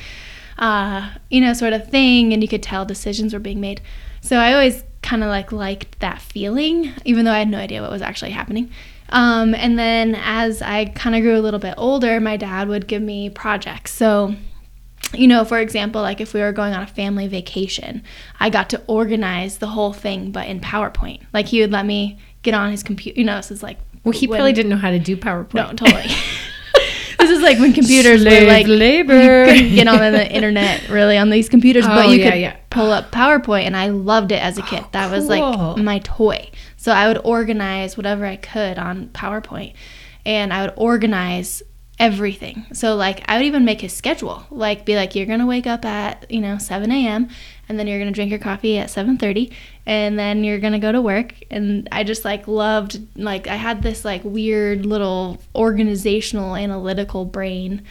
uh, 0.58 1.10
you 1.30 1.40
know, 1.40 1.52
sort 1.52 1.72
of 1.72 1.88
thing, 1.88 2.32
and 2.32 2.42
you 2.42 2.48
could 2.48 2.62
tell 2.62 2.84
decisions 2.84 3.34
were 3.34 3.40
being 3.40 3.60
made. 3.60 3.80
So 4.20 4.36
I 4.36 4.52
always 4.52 4.82
kind 5.06 5.22
of 5.22 5.28
like 5.28 5.52
liked 5.52 5.98
that 6.00 6.20
feeling, 6.20 6.92
even 7.04 7.24
though 7.24 7.32
I 7.32 7.38
had 7.38 7.48
no 7.48 7.58
idea 7.58 7.80
what 7.82 7.90
was 7.90 8.02
actually 8.02 8.32
happening. 8.32 8.70
Um, 9.10 9.54
and 9.54 9.78
then 9.78 10.16
as 10.16 10.60
I 10.62 10.86
kind 10.86 11.14
of 11.14 11.22
grew 11.22 11.38
a 11.38 11.40
little 11.40 11.60
bit 11.60 11.74
older, 11.76 12.18
my 12.20 12.36
dad 12.36 12.68
would 12.68 12.86
give 12.88 13.02
me 13.02 13.30
projects. 13.30 13.92
So 13.92 14.34
you 15.14 15.28
know, 15.28 15.44
for 15.44 15.60
example, 15.60 16.02
like 16.02 16.20
if 16.20 16.34
we 16.34 16.40
were 16.40 16.50
going 16.50 16.74
on 16.74 16.82
a 16.82 16.86
family 16.86 17.28
vacation, 17.28 18.02
I 18.40 18.50
got 18.50 18.68
to 18.70 18.82
organize 18.88 19.58
the 19.58 19.68
whole 19.68 19.92
thing, 19.92 20.32
but 20.32 20.48
in 20.48 20.58
PowerPoint. 20.60 21.20
Like 21.32 21.46
he 21.46 21.60
would 21.60 21.70
let 21.70 21.86
me 21.86 22.18
get 22.42 22.54
on 22.54 22.72
his 22.72 22.82
computer. 22.82 23.18
You 23.20 23.24
know, 23.26 23.36
this 23.36 23.52
is 23.52 23.62
like 23.62 23.78
Well, 24.02 24.10
he 24.12 24.26
when- 24.26 24.38
probably 24.38 24.52
didn't 24.52 24.70
know 24.70 24.76
how 24.76 24.90
to 24.90 24.98
do 24.98 25.16
PowerPoint. 25.16 25.54
no, 25.54 25.72
totally. 25.74 26.06
this 27.18 27.30
is 27.30 27.40
like 27.42 27.58
when 27.58 27.72
computers 27.72 28.24
were 28.24 28.40
like 28.42 28.66
labor. 28.66 29.46
You 29.46 29.54
couldn't 29.54 29.74
get 29.74 29.88
on 29.88 30.12
the 30.12 30.30
internet 30.30 30.88
really 30.88 31.16
on 31.16 31.30
these 31.30 31.48
computers, 31.48 31.84
Oh, 31.86 31.88
but 31.88 32.08
you 32.08 32.16
yeah, 32.18 32.30
could 32.30 32.40
yeah. 32.40 32.56
pull 32.70 32.90
up 32.92 33.10
PowerPoint, 33.10 33.62
and 33.64 33.76
I 33.76 33.88
loved 33.88 34.32
it 34.32 34.42
as 34.42 34.58
a 34.58 34.62
kid. 34.62 34.80
Oh, 34.84 34.88
that 34.92 35.10
was 35.10 35.28
oh, 35.28 35.28
cool. 35.28 35.74
like 35.74 35.76
my 35.84 35.98
toy. 36.00 36.50
So 36.76 36.92
I 36.92 37.08
would 37.08 37.18
organize 37.24 37.96
whatever 37.96 38.24
I 38.26 38.36
could 38.36 38.78
on 38.78 39.08
PowerPoint, 39.08 39.74
and 40.24 40.52
I 40.52 40.62
would 40.62 40.74
organize 40.76 41.62
everything. 41.98 42.66
So 42.72 42.94
like 42.94 43.22
I 43.28 43.36
would 43.38 43.46
even 43.46 43.64
make 43.64 43.80
his 43.80 43.92
schedule. 43.92 44.46
Like 44.50 44.84
be 44.84 44.96
like, 44.96 45.14
you're 45.14 45.26
gonna 45.26 45.46
wake 45.46 45.66
up 45.66 45.84
at 45.84 46.30
you 46.30 46.40
know 46.40 46.58
7 46.58 46.90
a.m. 46.90 47.28
and 47.68 47.78
then 47.78 47.86
you're 47.86 47.98
gonna 47.98 48.12
drink 48.12 48.30
your 48.30 48.38
coffee 48.38 48.78
at 48.78 48.90
7:30, 48.90 49.50
and 49.86 50.18
then 50.18 50.44
you're 50.44 50.58
gonna 50.58 50.78
go 50.78 50.92
to 50.92 51.00
work. 51.00 51.34
And 51.50 51.88
I 51.92 52.04
just 52.04 52.24
like 52.24 52.46
loved 52.48 53.00
like 53.16 53.46
I 53.46 53.56
had 53.56 53.82
this 53.82 54.04
like 54.04 54.22
weird 54.24 54.86
little 54.86 55.40
organizational 55.54 56.56
analytical 56.56 57.24
brain. 57.24 57.82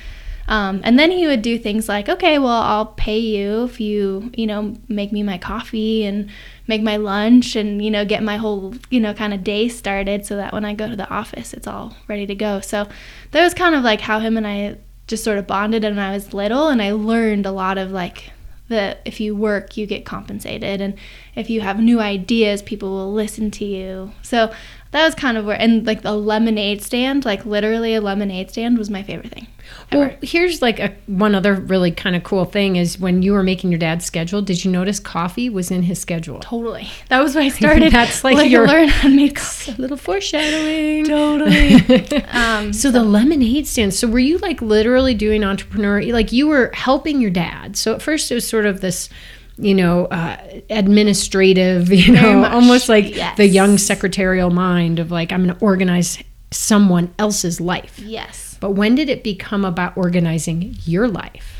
Um, 0.47 0.81
and 0.83 0.99
then 0.99 1.09
he 1.09 1.25
would 1.25 1.41
do 1.41 1.57
things 1.57 1.89
like, 1.89 2.07
okay, 2.07 2.37
well, 2.37 2.61
I'll 2.61 2.85
pay 2.85 3.17
you 3.17 3.63
if 3.63 3.79
you, 3.79 4.31
you 4.35 4.45
know, 4.45 4.75
make 4.87 5.11
me 5.11 5.23
my 5.23 5.37
coffee 5.37 6.05
and 6.05 6.29
make 6.67 6.83
my 6.83 6.97
lunch 6.97 7.55
and, 7.55 7.83
you 7.83 7.89
know, 7.89 8.05
get 8.05 8.21
my 8.21 8.37
whole, 8.37 8.75
you 8.91 8.99
know, 8.99 9.13
kind 9.13 9.33
of 9.33 9.43
day 9.43 9.67
started 9.67 10.25
so 10.25 10.35
that 10.35 10.53
when 10.53 10.63
I 10.63 10.75
go 10.75 10.87
to 10.87 10.95
the 10.95 11.09
office, 11.09 11.53
it's 11.53 11.67
all 11.67 11.95
ready 12.07 12.27
to 12.27 12.35
go. 12.35 12.59
So 12.59 12.87
that 13.31 13.43
was 13.43 13.53
kind 13.55 13.73
of 13.73 13.83
like 13.83 14.01
how 14.01 14.19
him 14.19 14.37
and 14.37 14.45
I 14.45 14.77
just 15.07 15.23
sort 15.23 15.39
of 15.39 15.47
bonded 15.47 15.83
when 15.83 15.97
I 15.97 16.11
was 16.11 16.33
little. 16.33 16.67
And 16.67 16.81
I 16.81 16.91
learned 16.91 17.47
a 17.47 17.51
lot 17.51 17.79
of 17.79 17.91
like, 17.91 18.31
that 18.67 19.01
if 19.05 19.19
you 19.19 19.35
work, 19.35 19.77
you 19.77 19.85
get 19.85 20.05
compensated. 20.05 20.81
And 20.81 20.95
if 21.35 21.49
you 21.49 21.61
have 21.61 21.79
new 21.79 21.99
ideas, 21.99 22.61
people 22.61 22.89
will 22.89 23.13
listen 23.13 23.51
to 23.51 23.65
you. 23.65 24.11
So 24.21 24.51
that 24.91 25.03
was 25.05 25.15
kind 25.15 25.37
of 25.37 25.45
where, 25.45 25.59
and 25.59 25.85
like 25.85 26.03
the 26.03 26.13
lemonade 26.13 26.81
stand, 26.81 27.25
like 27.25 27.45
literally 27.45 27.95
a 27.95 28.01
lemonade 28.01 28.49
stand 28.51 28.77
was 28.77 28.89
my 28.89 29.03
favorite 29.03 29.31
thing. 29.33 29.47
Well, 29.91 30.11
here's 30.21 30.61
like 30.61 30.79
a 30.79 30.93
one 31.07 31.33
other 31.35 31.53
really 31.55 31.91
kind 31.91 32.15
of 32.15 32.23
cool 32.23 32.45
thing 32.45 32.75
is 32.75 32.99
when 32.99 33.21
you 33.23 33.33
were 33.33 33.41
making 33.43 33.71
your 33.71 33.79
dad's 33.79 34.05
schedule, 34.05 34.41
did 34.41 34.63
you 34.63 34.71
notice 34.71 34.99
coffee 34.99 35.49
was 35.49 35.71
in 35.71 35.81
his 35.83 35.99
schedule? 35.99 36.39
Totally. 36.39 36.87
That 37.09 37.21
was 37.21 37.35
when 37.35 37.45
I 37.45 37.49
started. 37.49 37.91
That's 37.91 38.23
like 38.23 38.37
like 38.37 38.51
your- 38.51 38.67
learn 38.67 38.87
how 38.89 39.09
to 39.09 39.15
make 39.15 39.35
coffee. 39.37 39.71
A 39.71 39.75
little 39.81 39.97
foreshadowing. 39.97 41.05
Totally. 41.05 42.23
Um, 42.31 42.73
So 42.73 42.91
the 42.91 43.03
lemonade 43.03 43.67
stand. 43.67 43.93
So 43.93 44.07
were 44.07 44.19
you 44.19 44.37
like 44.37 44.61
literally 44.61 45.13
doing 45.13 45.43
entrepreneur? 45.43 46.01
Like 46.03 46.31
you 46.31 46.47
were 46.47 46.71
helping 46.73 47.19
your 47.21 47.31
dad. 47.31 47.75
So 47.75 47.93
at 47.95 48.01
first 48.01 48.31
it 48.31 48.35
was 48.35 48.47
sort 48.47 48.65
of 48.65 48.81
this, 48.81 49.09
you 49.57 49.73
know, 49.73 50.05
uh, 50.05 50.37
administrative, 50.69 51.91
you 51.93 52.13
Very 52.15 52.33
know, 52.33 52.41
much, 52.41 52.51
almost 52.53 52.89
like 52.89 53.15
yes. 53.15 53.37
the 53.37 53.47
young 53.47 53.77
secretarial 53.77 54.49
mind 54.51 54.99
of 54.99 55.11
like 55.11 55.31
I'm 55.31 55.45
going 55.45 55.57
to 55.57 55.63
organize 55.65 56.21
someone 56.51 57.13
else's 57.19 57.59
life. 57.59 57.99
yes. 57.99 58.57
But 58.61 58.71
when 58.71 58.95
did 58.95 59.09
it 59.09 59.23
become 59.23 59.65
about 59.65 59.97
organizing 59.97 60.75
your 60.85 61.07
life? 61.07 61.51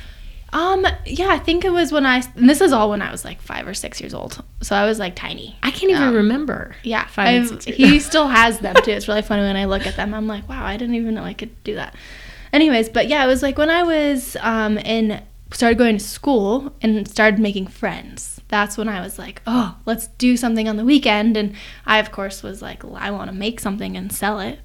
Um. 0.54 0.88
Yeah. 1.06 1.28
I 1.28 1.38
think 1.38 1.66
it 1.66 1.72
was 1.72 1.92
when 1.92 2.06
I. 2.06 2.24
And 2.36 2.50
this 2.50 2.62
is 2.62 2.72
all 2.72 2.90
when 2.90 3.02
I 3.02 3.12
was 3.12 3.26
like 3.26 3.42
five 3.42 3.68
or 3.68 3.74
six 3.74 4.00
years 4.00 4.14
old. 4.14 4.42
So 4.62 4.74
I 4.76 4.86
was 4.86 4.98
like 5.00 5.14
tiny. 5.16 5.58
I 5.62 5.70
can't 5.72 5.92
even 5.92 6.02
Um, 6.04 6.16
remember. 6.16 6.76
Yeah, 6.84 7.06
Five 7.08 7.28
and 7.28 7.38
I've- 7.46 7.48
six 7.62 7.78
years. 7.78 7.92
he 7.92 8.00
still 8.12 8.28
has 8.28 8.60
them 8.60 8.74
too. 8.76 8.92
It's 8.92 9.10
really 9.10 9.22
funny 9.22 9.42
when 9.42 9.58
I 9.58 9.66
look 9.66 9.86
at 9.86 9.98
them. 9.98 10.14
I'm 10.14 10.28
like, 10.28 10.48
wow, 10.48 10.64
I 10.66 10.78
didn't 10.78 10.96
even 10.96 11.14
know 11.16 11.24
I 11.24 11.34
could 11.34 11.62
do 11.66 11.76
that. 11.76 11.94
Anyways, 12.54 12.88
but 12.88 13.10
yeah, 13.10 13.24
it 13.26 13.28
was 13.28 13.42
like 13.44 13.58
when 13.58 13.70
I 13.70 13.84
was 13.84 14.38
um, 14.40 14.78
in 14.78 15.22
started 15.52 15.78
going 15.78 15.98
to 15.98 16.04
school 16.04 16.74
and 16.82 17.08
started 17.08 17.40
making 17.40 17.68
friends. 17.68 18.42
That's 18.48 18.78
when 18.78 18.90
I 18.90 19.02
was 19.02 19.18
like, 19.18 19.42
oh, 19.48 19.76
let's 19.86 20.08
do 20.08 20.38
something 20.38 20.68
on 20.68 20.78
the 20.78 20.86
weekend. 20.86 21.36
And 21.38 21.56
I, 21.86 22.00
of 22.00 22.12
course, 22.12 22.44
was 22.44 22.62
like, 22.62 22.84
I 22.86 23.12
want 23.12 23.30
to 23.30 23.36
make 23.36 23.60
something 23.60 23.98
and 23.98 24.12
sell 24.12 24.40
it. 24.40 24.60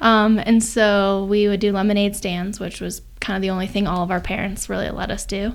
Um, 0.00 0.38
and 0.38 0.62
so 0.62 1.26
we 1.28 1.48
would 1.48 1.60
do 1.60 1.72
lemonade 1.72 2.16
stands, 2.16 2.60
which 2.60 2.80
was 2.80 3.02
kind 3.20 3.36
of 3.36 3.42
the 3.42 3.50
only 3.50 3.66
thing 3.66 3.86
all 3.86 4.02
of 4.02 4.10
our 4.10 4.20
parents 4.20 4.68
really 4.68 4.90
let 4.90 5.10
us 5.10 5.24
do. 5.24 5.54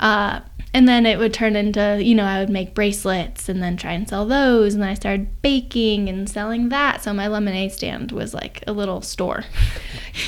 Uh, 0.00 0.40
and 0.74 0.86
then 0.86 1.06
it 1.06 1.18
would 1.18 1.32
turn 1.32 1.56
into, 1.56 1.98
you 2.02 2.14
know, 2.14 2.24
I 2.24 2.40
would 2.40 2.50
make 2.50 2.74
bracelets 2.74 3.48
and 3.48 3.62
then 3.62 3.76
try 3.76 3.92
and 3.92 4.06
sell 4.08 4.26
those. 4.26 4.74
And 4.74 4.82
then 4.82 4.90
I 4.90 4.94
started 4.94 5.40
baking 5.42 6.08
and 6.10 6.28
selling 6.28 6.68
that. 6.68 7.02
So 7.02 7.14
my 7.14 7.26
lemonade 7.26 7.72
stand 7.72 8.12
was 8.12 8.34
like 8.34 8.62
a 8.66 8.72
little 8.72 9.00
store. 9.00 9.44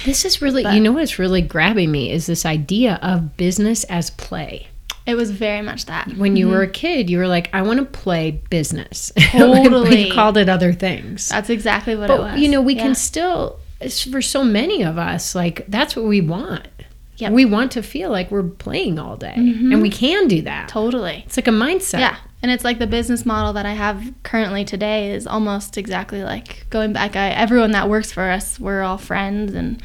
This 0.04 0.24
is 0.24 0.40
really, 0.40 0.62
But- 0.62 0.74
you 0.74 0.80
know 0.80 0.92
what's 0.92 1.18
really 1.18 1.42
grabbing 1.42 1.90
me 1.90 2.10
is 2.12 2.26
this 2.26 2.46
idea 2.46 2.98
of 3.02 3.36
business 3.36 3.82
as 3.84 4.10
play. 4.10 4.68
It 5.06 5.14
was 5.16 5.30
very 5.32 5.62
much 5.62 5.86
that. 5.86 6.08
When 6.16 6.36
you 6.36 6.48
were 6.48 6.62
a 6.62 6.68
kid, 6.70 7.10
you 7.10 7.18
were 7.18 7.26
like, 7.26 7.50
I 7.52 7.62
want 7.62 7.80
to 7.80 7.84
play 7.86 8.40
business. 8.50 9.10
Totally. 9.32 10.06
you 10.06 10.12
called 10.12 10.36
it 10.36 10.48
other 10.48 10.72
things. 10.72 11.28
That's 11.28 11.50
exactly 11.50 11.96
what 11.96 12.04
it 12.04 12.08
but, 12.16 12.20
was. 12.20 12.40
you 12.40 12.48
know, 12.48 12.60
we 12.60 12.74
Yeah. 12.76 12.82
can 12.82 12.94
still, 12.94 13.58
for 14.10 14.22
so 14.22 14.44
many 14.44 14.82
of 14.84 14.96
us, 14.98 15.34
like, 15.34 15.64
that's 15.66 15.96
what 15.96 16.04
we 16.04 16.20
want. 16.20 16.68
Yep. 17.20 17.32
We 17.32 17.44
want 17.44 17.72
to 17.72 17.82
feel 17.82 18.10
like 18.10 18.30
we're 18.30 18.42
playing 18.42 18.98
all 18.98 19.16
day. 19.16 19.34
And 19.36 19.82
we 19.82 19.90
can 19.90 20.28
do 20.28 20.42
that. 20.42 20.68
Totally. 20.68 21.22
It's 21.26 21.36
like 21.36 21.48
a 21.48 21.52
mindset. 21.52 22.00
Yeah. 22.00 22.16
And 22.42 22.50
it's 22.50 22.64
like 22.64 22.78
the 22.78 22.86
business 22.86 23.26
model 23.26 23.52
that 23.52 23.66
I 23.66 23.74
have 23.74 24.14
currently 24.22 24.64
today 24.64 25.12
is 25.12 25.26
almost 25.26 25.76
exactly 25.76 26.22
like 26.22 26.66
going 26.70 26.92
back. 26.92 27.14
I, 27.14 27.30
everyone 27.30 27.72
that 27.72 27.88
works 27.88 28.10
for 28.10 28.30
us, 28.30 28.58
we're 28.58 28.82
all 28.82 28.96
friends 28.96 29.54
and 29.54 29.82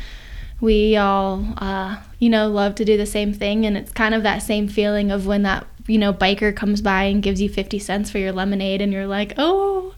we 0.62 0.96
all, 0.96 1.46
uh, 1.58 1.98
you 2.20 2.30
know, 2.30 2.48
love 2.48 2.76
to 2.76 2.86
do 2.86 2.96
the 2.96 3.06
same 3.06 3.34
thing. 3.34 3.66
And 3.66 3.76
it's 3.76 3.92
kind 3.92 4.16
of 4.16 4.24
that 4.24 4.42
same 4.42 4.70
feeling 4.70 5.12
of 5.12 5.28
when 5.28 5.44
that, 5.44 5.68
you 5.88 5.98
know, 5.98 6.14
biker 6.14 6.56
comes 6.56 6.82
by 6.82 7.04
and 7.04 7.22
gives 7.22 7.42
you 7.42 7.50
50 7.50 7.78
cents 7.80 8.10
for 8.10 8.20
your 8.20 8.32
lemonade 8.32 8.82
and 8.82 8.94
you're 8.94 9.08
like, 9.08 9.34
oh, 9.38 9.94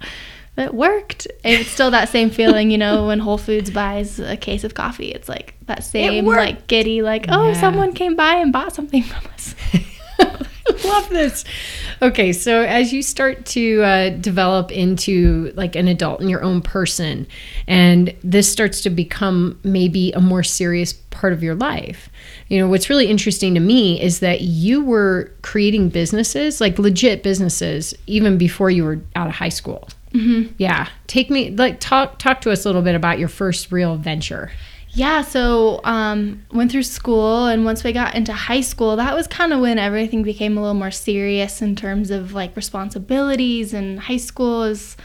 that 0.57 0.73
worked. 0.73 1.27
It's 1.45 1.69
still 1.69 1.91
that 1.91 2.09
same 2.09 2.29
feeling, 2.29 2.69
you 2.71 2.77
know, 2.77 3.05
when 3.07 3.19
Whole 3.19 3.37
Foods 3.37 3.69
buys 3.69 4.19
a 4.19 4.35
case 4.35 4.63
of 4.63 4.73
coffee. 4.73 5.11
It's 5.11 5.29
like 5.29 5.53
that 5.67 5.83
same, 5.83 6.25
like, 6.25 6.67
giddy, 6.67 7.01
like, 7.01 7.27
oh, 7.29 7.49
Yeah. 7.49 7.61
someone 7.61 7.93
came 7.93 8.15
by 8.15 8.35
and 8.35 8.51
bought 8.51 8.75
something 8.75 9.03
from 9.03 9.23
us. 9.33 9.55
Love 10.83 11.09
this. 11.09 11.45
Okay, 12.01 12.33
so 12.33 12.61
as 12.63 12.91
you 12.91 13.01
start 13.01 13.45
to 13.47 13.81
uh, 13.83 14.09
develop 14.09 14.71
into 14.71 15.51
like 15.55 15.75
an 15.75 15.87
adult 15.87 16.19
and 16.21 16.29
your 16.29 16.43
own 16.43 16.61
person, 16.61 17.25
and 17.67 18.13
this 18.23 18.51
starts 18.51 18.81
to 18.81 18.89
become 18.89 19.59
maybe 19.63 20.11
a 20.11 20.19
more 20.19 20.43
serious 20.43 20.93
part 20.93 21.33
of 21.33 21.41
your 21.41 21.55
life, 21.55 22.09
you 22.49 22.59
know, 22.59 22.67
what's 22.67 22.89
really 22.89 23.07
interesting 23.07 23.53
to 23.53 23.59
me 23.59 23.99
is 24.01 24.19
that 24.19 24.41
you 24.41 24.83
were 24.83 25.31
creating 25.41 25.89
businesses, 25.89 26.59
like 26.61 26.77
legit 26.77 27.23
businesses, 27.23 27.93
even 28.05 28.37
before 28.37 28.69
you 28.69 28.83
were 28.83 28.99
out 29.15 29.27
of 29.27 29.33
high 29.35 29.49
school. 29.49 29.87
Mm-hmm. 30.13 30.53
Yeah, 30.57 30.89
take 31.07 31.29
me 31.29 31.51
like 31.51 31.79
talk 31.79 32.19
talk 32.19 32.41
to 32.41 32.51
us 32.51 32.65
a 32.65 32.69
little 32.69 32.81
bit 32.81 32.95
about 32.95 33.19
your 33.19 33.27
first 33.29 33.71
real 33.71 33.97
venture. 33.97 34.51
Yeah, 34.91 35.21
so 35.21 35.81
um, 35.83 36.43
went 36.51 36.71
through 36.71 36.83
school, 36.83 37.45
and 37.45 37.65
once 37.65 37.83
we 37.83 37.91
got 37.93 38.15
into 38.15 38.33
high 38.33 38.61
school, 38.61 38.95
that 38.95 39.13
was 39.13 39.27
kind 39.27 39.53
of 39.53 39.59
when 39.59 39.77
everything 39.77 40.23
became 40.23 40.57
a 40.57 40.61
little 40.61 40.73
more 40.73 40.89
serious 40.91 41.61
in 41.61 41.75
terms 41.75 42.09
of 42.09 42.33
like 42.33 42.55
responsibilities. 42.55 43.73
And 43.75 43.99
high 43.99 44.17
school 44.17 44.63
is 44.63 44.97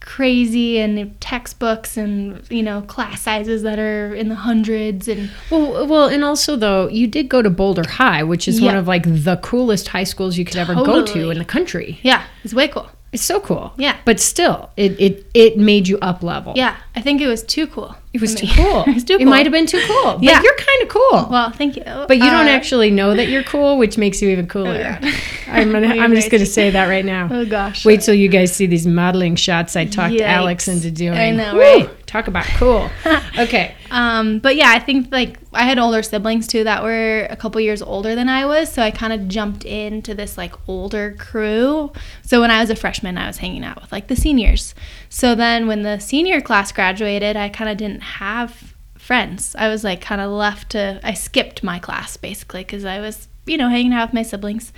crazy 0.00 0.78
and 0.78 1.18
textbooks 1.20 1.98
and 1.98 2.42
you 2.50 2.62
know 2.62 2.80
class 2.82 3.20
sizes 3.20 3.62
that 3.62 3.78
are 3.78 4.14
in 4.14 4.28
the 4.30 4.34
hundreds 4.34 5.08
and 5.08 5.30
Well, 5.50 5.86
well, 5.86 6.08
and 6.08 6.24
also 6.24 6.56
though, 6.56 6.88
you 6.88 7.06
did 7.06 7.28
go 7.28 7.40
to 7.42 7.50
Boulder 7.50 7.88
High, 7.88 8.22
which 8.22 8.48
is 8.48 8.60
one 8.60 8.76
of 8.76 8.88
like 8.88 9.04
the 9.04 9.38
coolest 9.42 9.88
high 9.88 10.04
schools 10.04 10.36
you 10.38 10.44
could 10.44 10.56
ever 10.56 10.74
go 10.74 11.04
to 11.04 11.30
in 11.30 11.38
the 11.38 11.44
country. 11.44 11.98
yeah 12.02 12.24
it's 12.44 12.54
way 12.54 12.68
cool 12.68 12.90
It's 13.12 13.22
so 13.24 13.40
cool. 13.40 13.72
Yeah. 13.76 13.96
But 14.04 14.20
still, 14.20 14.70
it 14.76 14.92
it 15.00 15.26
it 15.34 15.58
made 15.58 15.88
you 15.88 15.98
up 16.00 16.22
level. 16.22 16.52
yeah 16.56 16.76
i 16.94 17.00
think 17.00 17.20
it 17.20 17.26
was 17.28 17.42
too 17.42 17.66
cool 17.66 17.94
It 18.12 18.20
was 18.20 18.32
for 18.34 18.40
too 18.40 18.48
cool. 18.54 18.82
it 18.88 18.94
was 18.94 19.04
too 19.04 19.18
cool 19.18 19.26
It 19.26 19.30
might 19.30 19.46
have 19.46 19.52
been 19.52 19.66
too 19.66 19.82
cool. 19.86 20.14
But 20.14 20.22
Yeah. 20.22 20.42
you're 20.42 20.56
kind 20.56 20.82
of 20.82 20.88
cool. 20.88 21.28
well 21.30 21.50
thank 21.50 21.76
you 21.76 21.82
but 21.84 22.16
you 22.16 22.24
don't 22.24 22.46
Uh, 22.48 22.50
actually 22.50 22.90
know 22.90 23.14
that 23.14 23.28
you're 23.28 23.44
cool, 23.44 23.78
which 23.78 23.96
makes 23.98 24.20
you 24.20 24.28
even 24.30 24.46
cooler. 24.48 24.74
yeah. 24.78 25.00
I'm 25.48 25.70
gonna, 25.72 25.86
I'm 26.02 26.14
just 26.14 26.30
gonna 26.30 26.46
say 26.46 26.70
that 26.70 26.86
right 26.88 27.04
now. 27.04 27.28
oh 27.30 27.44
gosh 27.44 27.84
Wait 27.84 28.00
till 28.00 28.14
you 28.14 28.28
guys 28.28 28.54
see 28.54 28.66
these 28.66 28.86
modeling 28.86 29.36
shots 29.36 29.76
I 29.76 29.84
talked 29.84 30.14
Yikes. 30.14 30.20
Alex 30.22 30.68
into 30.68 30.90
doing. 30.90 31.16
I 31.18 31.30
know, 31.30 31.54
Woo! 31.54 31.60
right? 31.60 32.06
Talk 32.06 32.26
about 32.26 32.44
cool. 32.56 32.90
okay. 33.38 33.74
Um, 33.92 34.40
but 34.40 34.56
yeah, 34.56 34.70
I 34.70 34.80
think 34.80 35.12
like 35.12 35.38
I 35.52 35.62
had 35.62 35.78
older 35.78 36.02
siblings 36.02 36.46
too 36.48 36.64
that 36.64 36.82
were 36.82 37.26
a 37.30 37.36
couple 37.36 37.60
years 37.60 37.82
older 37.82 38.14
than 38.16 38.28
I 38.28 38.46
was, 38.46 38.72
so 38.72 38.82
I 38.82 38.90
kind 38.90 39.12
of 39.12 39.28
jumped 39.28 39.64
into 39.64 40.14
this 40.14 40.36
like 40.36 40.52
older 40.68 41.14
crew. 41.18 41.92
So 42.22 42.40
when 42.40 42.50
I 42.50 42.60
was 42.60 42.70
a 42.70 42.74
freshman, 42.76 43.16
I 43.18 43.26
was 43.28 43.38
hanging 43.38 43.64
out 43.64 43.80
with 43.80 43.92
like 43.92 44.08
the 44.08 44.16
seniors. 44.16 44.74
So 45.08 45.34
then 45.36 45.66
when 45.68 45.82
the 45.82 45.98
senior 46.00 46.40
class 46.40 46.72
graduated, 46.72 47.36
I 47.36 47.48
kind 47.48 47.70
of 47.70 47.76
didn't 47.76 47.99
have 48.02 48.74
friends. 48.98 49.56
I 49.58 49.68
was 49.68 49.84
like 49.84 50.00
kind 50.00 50.20
of 50.20 50.30
left 50.30 50.70
to 50.70 51.00
I 51.02 51.14
skipped 51.14 51.62
my 51.62 51.78
class 51.78 52.16
basically 52.16 52.62
because 52.62 52.84
I 52.84 53.00
was 53.00 53.28
you 53.46 53.56
know 53.56 53.68
hanging 53.68 53.92
out 53.92 54.08
with 54.08 54.14
my 54.14 54.22
siblings. 54.22 54.72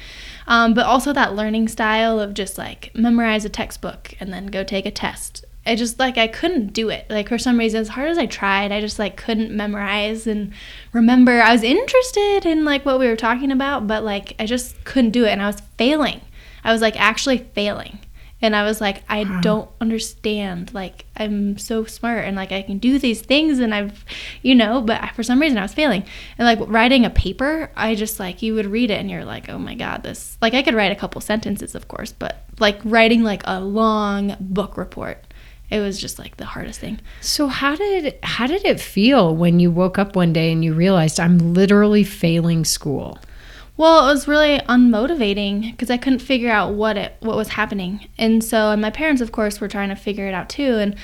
Um, 0.46 0.74
but 0.74 0.86
also 0.86 1.12
that 1.12 1.34
learning 1.34 1.68
style 1.68 2.20
of 2.20 2.34
just 2.34 2.58
like 2.58 2.90
memorize 2.94 3.44
a 3.44 3.48
textbook 3.48 4.14
and 4.20 4.32
then 4.32 4.46
go 4.46 4.64
take 4.64 4.86
a 4.86 4.90
test 4.90 5.44
I 5.64 5.76
just 5.76 5.98
like 5.98 6.18
I 6.18 6.26
couldn't 6.26 6.72
do 6.72 6.88
it. 6.88 7.06
Like 7.08 7.28
for 7.28 7.38
some 7.38 7.58
reason, 7.58 7.80
as 7.80 7.88
hard 7.88 8.08
as 8.08 8.18
I 8.18 8.26
tried, 8.26 8.72
I 8.72 8.80
just 8.80 8.98
like 8.98 9.16
couldn't 9.16 9.52
memorize 9.52 10.26
and 10.26 10.52
remember. 10.92 11.40
I 11.40 11.52
was 11.52 11.62
interested 11.62 12.46
in 12.46 12.64
like 12.64 12.84
what 12.84 12.98
we 12.98 13.06
were 13.06 13.16
talking 13.16 13.52
about, 13.52 13.86
but 13.86 14.02
like 14.02 14.34
I 14.40 14.46
just 14.46 14.82
couldn't 14.84 15.12
do 15.12 15.24
it, 15.24 15.30
and 15.30 15.40
I 15.42 15.46
was 15.46 15.62
failing. 15.78 16.20
I 16.64 16.72
was 16.72 16.82
like 16.82 16.98
actually 17.00 17.38
failing, 17.38 18.00
and 18.42 18.54
I 18.54 18.64
was 18.64 18.80
like 18.80 19.02
I 19.08 19.40
don't 19.40 19.70
understand. 19.80 20.74
Like 20.74 21.06
I'm 21.16 21.56
so 21.56 21.84
smart 21.84 22.24
and 22.24 22.36
like 22.36 22.52
I 22.52 22.62
can 22.62 22.78
do 22.78 22.98
these 22.98 23.22
things, 23.22 23.60
and 23.60 23.74
I've, 23.74 24.04
you 24.42 24.54
know, 24.54 24.82
but 24.82 25.10
for 25.14 25.22
some 25.22 25.40
reason 25.40 25.56
I 25.56 25.62
was 25.62 25.72
failing. 25.72 26.04
And 26.36 26.46
like 26.46 26.68
writing 26.68 27.06
a 27.06 27.10
paper, 27.10 27.70
I 27.76 27.94
just 27.94 28.20
like 28.20 28.42
you 28.42 28.54
would 28.54 28.66
read 28.66 28.90
it 28.90 29.00
and 29.00 29.10
you're 29.10 29.24
like, 29.24 29.48
oh 29.48 29.58
my 29.58 29.74
god, 29.74 30.02
this 30.02 30.36
like 30.42 30.52
I 30.52 30.62
could 30.62 30.74
write 30.74 30.92
a 30.92 30.96
couple 30.96 31.20
sentences, 31.20 31.74
of 31.74 31.88
course, 31.88 32.12
but 32.12 32.44
like 32.58 32.80
writing 32.84 33.22
like 33.22 33.42
a 33.46 33.60
long 33.60 34.36
book 34.40 34.76
report 34.76 35.24
it 35.72 35.80
was 35.80 35.98
just 35.98 36.18
like 36.18 36.36
the 36.36 36.44
hardest 36.44 36.80
thing. 36.80 37.00
So 37.22 37.46
how 37.46 37.74
did 37.76 38.18
how 38.22 38.46
did 38.46 38.66
it 38.66 38.78
feel 38.78 39.34
when 39.34 39.58
you 39.58 39.70
woke 39.70 39.98
up 39.98 40.14
one 40.14 40.34
day 40.34 40.52
and 40.52 40.62
you 40.62 40.74
realized 40.74 41.18
I'm 41.18 41.54
literally 41.54 42.04
failing 42.04 42.66
school? 42.66 43.18
Well, 43.76 44.08
it 44.08 44.12
was 44.12 44.28
really 44.28 44.58
unmotivating 44.60 45.70
because 45.72 45.90
I 45.90 45.96
couldn't 45.96 46.18
figure 46.18 46.50
out 46.50 46.74
what 46.74 46.96
it 46.96 47.16
what 47.20 47.36
was 47.36 47.48
happening, 47.48 48.08
and 48.18 48.44
so 48.44 48.70
and 48.70 48.82
my 48.82 48.90
parents, 48.90 49.22
of 49.22 49.32
course, 49.32 49.60
were 49.60 49.68
trying 49.68 49.88
to 49.88 49.96
figure 49.96 50.26
it 50.28 50.34
out 50.34 50.48
too, 50.48 50.76
and 50.78 50.94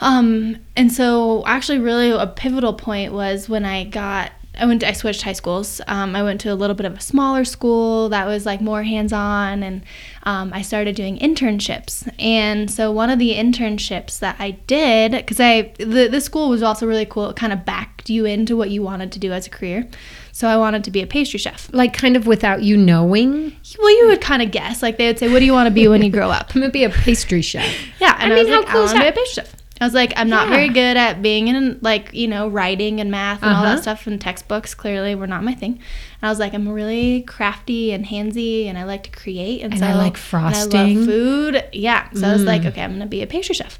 um 0.00 0.58
and 0.76 0.92
so 0.92 1.42
actually, 1.46 1.78
really 1.78 2.10
a 2.10 2.26
pivotal 2.26 2.74
point 2.74 3.12
was 3.12 3.48
when 3.48 3.64
I 3.64 3.84
got. 3.84 4.32
I 4.58 4.64
went. 4.64 4.82
I 4.82 4.92
switched 4.92 5.20
high 5.20 5.34
schools. 5.34 5.82
Um, 5.86 6.16
I 6.16 6.22
went 6.22 6.40
to 6.42 6.48
a 6.50 6.54
little 6.54 6.74
bit 6.74 6.86
of 6.86 6.96
a 6.96 7.00
smaller 7.00 7.44
school 7.44 8.08
that 8.08 8.26
was 8.26 8.46
like 8.46 8.62
more 8.62 8.82
hands-on, 8.84 9.62
and 9.62 9.82
um, 10.22 10.50
I 10.54 10.62
started 10.62 10.96
doing 10.96 11.18
internships. 11.18 12.10
And 12.18 12.70
so 12.70 12.90
one 12.90 13.10
of 13.10 13.18
the 13.18 13.34
internships 13.34 14.18
that 14.20 14.36
I 14.38 14.52
did, 14.52 15.12
because 15.12 15.40
I 15.40 15.74
the 15.78 16.08
the 16.10 16.22
school 16.22 16.48
was 16.48 16.62
also 16.62 16.86
really 16.86 17.04
cool. 17.04 17.28
It 17.28 17.36
kind 17.36 17.52
of 17.52 17.66
backed 17.66 18.08
you 18.08 18.24
into 18.24 18.56
what 18.56 18.70
you 18.70 18.82
wanted 18.82 19.12
to 19.12 19.18
do 19.18 19.30
as 19.30 19.46
a 19.46 19.50
career. 19.50 19.88
So 20.36 20.46
I 20.48 20.58
wanted 20.58 20.84
to 20.84 20.90
be 20.90 21.00
a 21.00 21.06
pastry 21.06 21.38
chef. 21.38 21.70
Like 21.72 21.94
kind 21.94 22.14
of 22.14 22.26
without 22.26 22.62
you 22.62 22.76
knowing, 22.76 23.56
Well, 23.78 23.90
you 23.98 24.08
would 24.08 24.20
kind 24.30 24.42
of 24.42 24.50
guess. 24.50 24.82
Like 24.82 24.98
they 24.98 25.06
would 25.06 25.18
say, 25.18 25.30
"What 25.32 25.38
do 25.38 25.46
you 25.46 25.54
want 25.54 25.66
to 25.66 25.70
be 25.70 25.88
when 25.88 26.02
you 26.02 26.10
grow 26.10 26.30
up?" 26.30 26.50
I'm 26.54 26.60
gonna 26.60 26.70
be 26.70 26.84
a 26.84 26.90
pastry 26.90 27.40
chef. 27.40 27.64
Yeah, 27.98 28.14
and 28.20 28.30
I 28.30 28.36
I, 28.36 28.38
mean, 28.42 28.44
was 28.44 28.54
how 28.54 28.60
like, 28.60 28.68
cool 28.68 28.80
I 28.82 28.84
is 28.84 28.88
want 28.92 28.98
to 28.98 29.04
be 29.04 29.08
a 29.08 29.12
pastry 29.12 29.42
chef. 29.44 29.56
I 29.80 29.84
was 29.86 29.94
like, 29.94 30.12
I'm 30.16 30.28
not 30.28 30.48
Yeah. 30.48 30.54
very 30.56 30.68
good 30.68 30.96
at 30.98 31.22
being 31.22 31.48
in 31.48 31.78
like 31.80 32.12
you 32.12 32.28
know 32.28 32.48
writing 32.48 33.00
and 33.00 33.10
math 33.10 33.42
and 33.42 33.50
all 33.50 33.62
Uh-huh. 33.64 33.76
that 33.76 33.82
stuff, 33.82 34.06
and 34.06 34.20
textbooks 34.20 34.74
clearly 34.74 35.14
were 35.14 35.26
not 35.26 35.42
my 35.42 35.54
thing. 35.54 35.72
And 35.72 36.22
I 36.22 36.28
was 36.28 36.38
like, 36.38 36.52
I'm 36.52 36.68
really 36.68 37.22
crafty 37.22 37.92
and 37.92 38.04
handsy, 38.04 38.66
and 38.66 38.76
I 38.76 38.84
like 38.84 39.04
to 39.04 39.10
create, 39.10 39.62
and, 39.62 39.72
And 39.72 39.80
so 39.80 39.86
I 39.86 39.94
like 39.94 40.16
and 40.16 40.18
frosting. 40.18 40.78
I 40.80 40.84
love 40.96 41.04
food. 41.06 41.64
Yeah, 41.72 42.10
so 42.12 42.28
I 42.28 42.32
was 42.34 42.44
like, 42.44 42.60
Mm. 42.60 42.66
okay, 42.68 42.82
I'm 42.82 42.92
gonna 42.92 43.06
be 43.06 43.22
a 43.22 43.26
pastry 43.26 43.54
chef. 43.54 43.78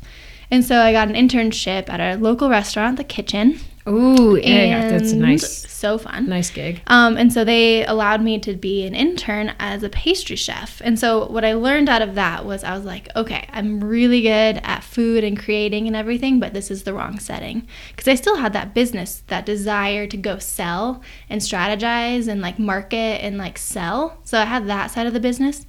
And 0.51 0.65
so 0.65 0.81
I 0.81 0.93
got 0.93 1.09
an 1.09 1.15
internship 1.15 1.89
at 1.89 2.01
a 2.01 2.21
local 2.21 2.49
restaurant, 2.49 2.97
The 2.97 3.05
Kitchen. 3.05 3.61
Ooh, 3.89 4.37
yeah, 4.37 4.89
that's 4.91 5.13
a 5.13 5.17
nice 5.17 5.71
so 5.71 5.97
fun. 5.97 6.29
nice 6.29 6.51
gig. 6.51 6.83
Um, 6.89 7.17
and 7.17 7.33
so 7.33 7.45
they 7.45 7.87
allowed 7.87 8.21
me 8.21 8.41
to 8.41 8.55
be 8.55 8.85
an 8.85 8.97
intern 8.97 9.55
as 9.61 9.85
a 9.85 9.89
pastry 9.89 10.35
chef. 10.35 10.81
And 10.85 10.99
so 10.99 11.29
what 11.29 11.45
I 11.45 11.53
learned 11.53 11.89
out 11.89 12.03
of 12.03 12.17
that 12.17 12.45
was 12.45 12.65
I 12.65 12.75
was 12.75 12.85
like, 12.85 13.09
okay, 13.15 13.47
I'm 13.53 13.85
really 13.85 14.23
good 14.23 14.61
at 14.65 14.83
food 14.83 15.23
and 15.23 15.39
creating 15.39 15.87
and 15.87 15.95
everything, 15.95 16.41
but 16.41 16.53
this 16.53 16.69
is 16.69 16.83
the 16.83 16.95
wrong 16.95 17.21
setting. 17.21 17.69
Because 17.91 18.09
I 18.09 18.17
still 18.17 18.37
had 18.37 18.53
that 18.55 18.75
business, 18.75 19.23
that 19.29 19.47
desire 19.47 20.09
to 20.09 20.17
go 20.17 20.39
sell 20.39 21.01
and 21.31 21.41
strategize 21.41 22.27
and 22.27 22.41
like 22.41 22.59
market 22.59 23.23
and 23.23 23.39
like 23.39 23.57
sell. 23.57 24.19
So 24.25 24.41
I 24.41 24.47
had 24.47 24.67
that 24.67 24.91
side 24.91 25.07
of 25.07 25.13
the 25.13 25.21
business. 25.21 25.65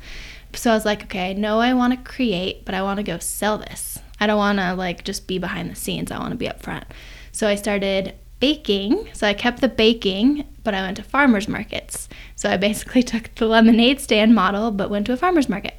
So 0.53 0.71
I 0.71 0.73
was 0.73 0.85
like, 0.85 1.03
okay, 1.03 1.29
I 1.29 1.33
know 1.33 1.59
I 1.59 1.75
want 1.75 1.93
to 1.93 2.11
create, 2.11 2.65
but 2.65 2.73
I 2.73 2.81
want 2.81 2.97
to 2.97 3.03
go 3.03 3.19
sell 3.19 3.59
this. 3.59 3.99
I 4.19 4.27
don't 4.27 4.37
want 4.37 4.59
to 4.59 4.73
like 4.73 5.03
just 5.03 5.27
be 5.27 5.37
behind 5.37 5.69
the 5.69 5.75
scenes. 5.75 6.11
I 6.11 6.19
want 6.19 6.31
to 6.31 6.37
be 6.37 6.47
up 6.47 6.61
front. 6.61 6.85
So 7.31 7.47
I 7.47 7.55
started 7.55 8.15
baking. 8.39 9.09
So 9.13 9.27
I 9.27 9.33
kept 9.33 9.61
the 9.61 9.67
baking, 9.67 10.45
but 10.63 10.73
I 10.73 10.81
went 10.81 10.97
to 10.97 11.03
farmers 11.03 11.47
markets. 11.47 12.07
So 12.35 12.49
I 12.49 12.57
basically 12.57 13.03
took 13.11 13.33
the 13.35 13.45
lemonade 13.45 13.99
stand 13.99 14.35
model, 14.35 14.71
but 14.71 14.89
went 14.89 15.05
to 15.07 15.13
a 15.13 15.17
farmers 15.17 15.49
market 15.49 15.75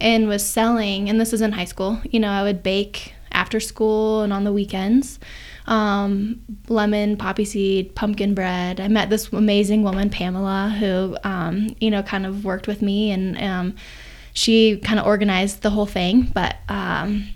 and 0.00 0.28
was 0.28 0.44
selling. 0.44 1.08
And 1.08 1.20
this 1.20 1.32
was 1.32 1.40
in 1.40 1.52
high 1.52 1.64
school. 1.64 2.00
You 2.10 2.20
know, 2.20 2.30
I 2.30 2.42
would 2.42 2.62
bake 2.62 3.14
after 3.32 3.60
school 3.60 4.22
and 4.22 4.32
on 4.32 4.44
the 4.44 4.52
weekends. 4.52 5.18
Um, 5.66 6.42
lemon, 6.68 7.16
poppy 7.16 7.44
seed, 7.44 7.94
pumpkin 7.96 8.34
bread. 8.34 8.80
I 8.80 8.86
met 8.86 9.10
this 9.10 9.32
amazing 9.32 9.82
woman, 9.82 10.10
Pamela, 10.10 10.74
who, 10.78 11.16
um, 11.24 11.74
you 11.80 11.90
know, 11.90 12.04
kind 12.04 12.24
of 12.24 12.44
worked 12.44 12.68
with 12.68 12.82
me 12.82 13.10
and 13.10 13.36
um, 13.42 13.74
she 14.32 14.76
kind 14.78 15.00
of 15.00 15.06
organized 15.06 15.62
the 15.62 15.70
whole 15.70 15.86
thing. 15.86 16.30
But 16.32 16.56
um, 16.68 17.28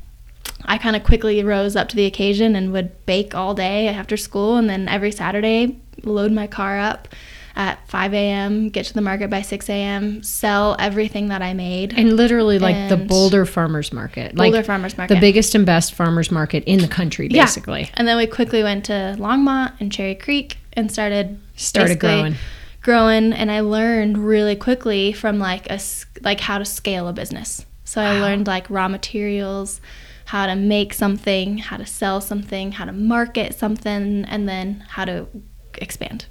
I 0.64 0.78
kind 0.78 0.96
of 0.96 1.04
quickly 1.04 1.42
rose 1.42 1.76
up 1.76 1.88
to 1.90 1.96
the 1.96 2.06
occasion 2.06 2.54
and 2.56 2.72
would 2.72 3.04
bake 3.06 3.34
all 3.34 3.54
day 3.54 3.88
after 3.88 4.16
school, 4.16 4.56
and 4.56 4.68
then 4.68 4.88
every 4.88 5.10
Saturday 5.12 5.78
load 6.02 6.32
my 6.32 6.46
car 6.46 6.78
up 6.78 7.08
at 7.56 7.86
5 7.88 8.14
a.m., 8.14 8.68
get 8.68 8.86
to 8.86 8.94
the 8.94 9.00
market 9.00 9.28
by 9.28 9.42
6 9.42 9.68
a.m., 9.68 10.22
sell 10.22 10.76
everything 10.78 11.28
that 11.28 11.42
I 11.42 11.52
made. 11.52 11.92
And 11.96 12.16
literally 12.16 12.58
like 12.58 12.88
the 12.88 12.96
Boulder 12.96 13.44
Farmers 13.44 13.92
Market. 13.92 14.34
Boulder 14.36 14.58
like 14.58 14.66
Farmers 14.66 14.96
Market. 14.96 15.14
the 15.14 15.20
biggest 15.20 15.54
and 15.54 15.66
best 15.66 15.92
farmers 15.94 16.30
market 16.30 16.62
in 16.64 16.78
the 16.80 16.88
country, 16.88 17.28
Yeah. 17.30 17.44
basically. 17.44 17.90
And 17.94 18.06
then 18.06 18.16
we 18.16 18.26
quickly 18.26 18.62
went 18.62 18.84
to 18.86 19.16
Longmont 19.18 19.72
and 19.80 19.90
Cherry 19.90 20.14
Creek 20.14 20.58
and 20.74 20.90
started 20.92 21.40
Started 21.56 21.98
growing. 21.98 22.36
growing 22.82 23.32
and 23.32 23.50
I 23.50 23.60
learned 23.60 24.16
really 24.18 24.56
quickly 24.56 25.12
from 25.12 25.38
like 25.38 25.68
a 25.70 25.80
like 26.22 26.40
how 26.40 26.58
to 26.58 26.64
scale 26.64 27.08
a 27.08 27.12
business. 27.12 27.66
So 27.84 28.00
I 28.00 28.20
learned 28.20 28.46
like 28.46 28.70
raw 28.70 28.86
materials, 28.88 29.80
how 30.30 30.46
to 30.46 30.54
make 30.54 30.94
something, 30.94 31.58
how 31.58 31.76
to 31.76 31.84
sell 31.84 32.20
something, 32.20 32.70
how 32.70 32.84
to 32.84 32.92
market 32.92 33.52
something 33.52 34.24
and 34.26 34.48
then 34.48 34.84
how 34.90 35.04
to 35.04 35.26
expand. 35.74 36.26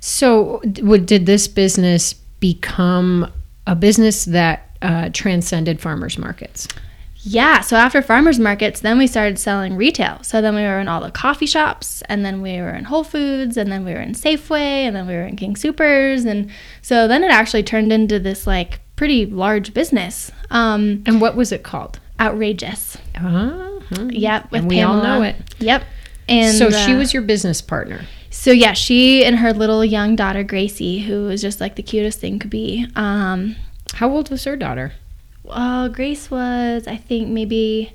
So, 0.00 0.62
would, 0.80 1.04
did 1.04 1.26
this 1.26 1.46
business 1.46 2.14
become 2.40 3.30
a 3.66 3.74
business 3.74 4.24
that 4.24 4.70
uh, 4.80 5.10
transcended 5.12 5.82
farmers 5.82 6.16
markets? 6.16 6.66
Yeah, 7.16 7.60
so 7.60 7.76
after 7.76 8.00
farmers 8.00 8.38
markets, 8.38 8.80
then 8.80 8.96
we 8.96 9.06
started 9.06 9.38
selling 9.38 9.76
retail. 9.76 10.22
So 10.22 10.40
then 10.40 10.54
we 10.54 10.62
were 10.62 10.80
in 10.80 10.88
all 10.88 11.02
the 11.02 11.10
coffee 11.10 11.44
shops, 11.44 12.02
and 12.08 12.24
then 12.24 12.40
we 12.40 12.56
were 12.62 12.74
in 12.74 12.84
Whole 12.84 13.04
Foods, 13.04 13.58
and 13.58 13.70
then 13.70 13.84
we 13.84 13.92
were 13.92 14.00
in 14.00 14.12
Safeway, 14.12 14.86
and 14.86 14.96
then 14.96 15.06
we 15.06 15.12
were 15.12 15.26
in 15.26 15.36
King 15.36 15.56
Supers, 15.56 16.24
and 16.24 16.50
so 16.80 17.06
then 17.06 17.22
it 17.22 17.30
actually 17.30 17.64
turned 17.64 17.92
into 17.92 18.18
this 18.18 18.46
like 18.46 18.80
pretty 18.94 19.26
large 19.26 19.74
business. 19.74 20.32
Um, 20.50 21.02
And 21.04 21.20
what 21.20 21.36
was 21.36 21.52
it 21.52 21.62
called? 21.62 22.00
Outrageous. 22.20 22.96
Uh-huh. 23.14 23.80
Yep, 24.10 24.50
with 24.50 24.60
and 24.62 24.68
we 24.68 24.82
all 24.82 25.00
Pamela. 25.00 25.18
know 25.18 25.22
it. 25.24 25.36
Yep. 25.58 25.84
And 26.28 26.56
so 26.56 26.70
she 26.70 26.92
uh, 26.94 26.98
was 26.98 27.12
your 27.14 27.22
business 27.22 27.60
partner. 27.62 28.04
So 28.30 28.50
yeah, 28.50 28.72
she 28.72 29.24
and 29.24 29.36
her 29.36 29.52
little 29.52 29.84
young 29.84 30.16
daughter 30.16 30.42
Gracie, 30.42 30.98
who 31.00 31.24
was 31.26 31.40
just 31.40 31.60
like 31.60 31.76
the 31.76 31.82
cutest 31.82 32.18
thing 32.18 32.38
could 32.38 32.50
be. 32.50 32.86
Um, 32.96 33.56
How 33.94 34.10
old 34.10 34.30
was 34.30 34.44
her 34.44 34.56
daughter? 34.56 34.92
uh, 35.48 35.86
Grace 35.88 36.28
was, 36.30 36.86
I 36.88 36.96
think, 36.96 37.28
maybe 37.28 37.92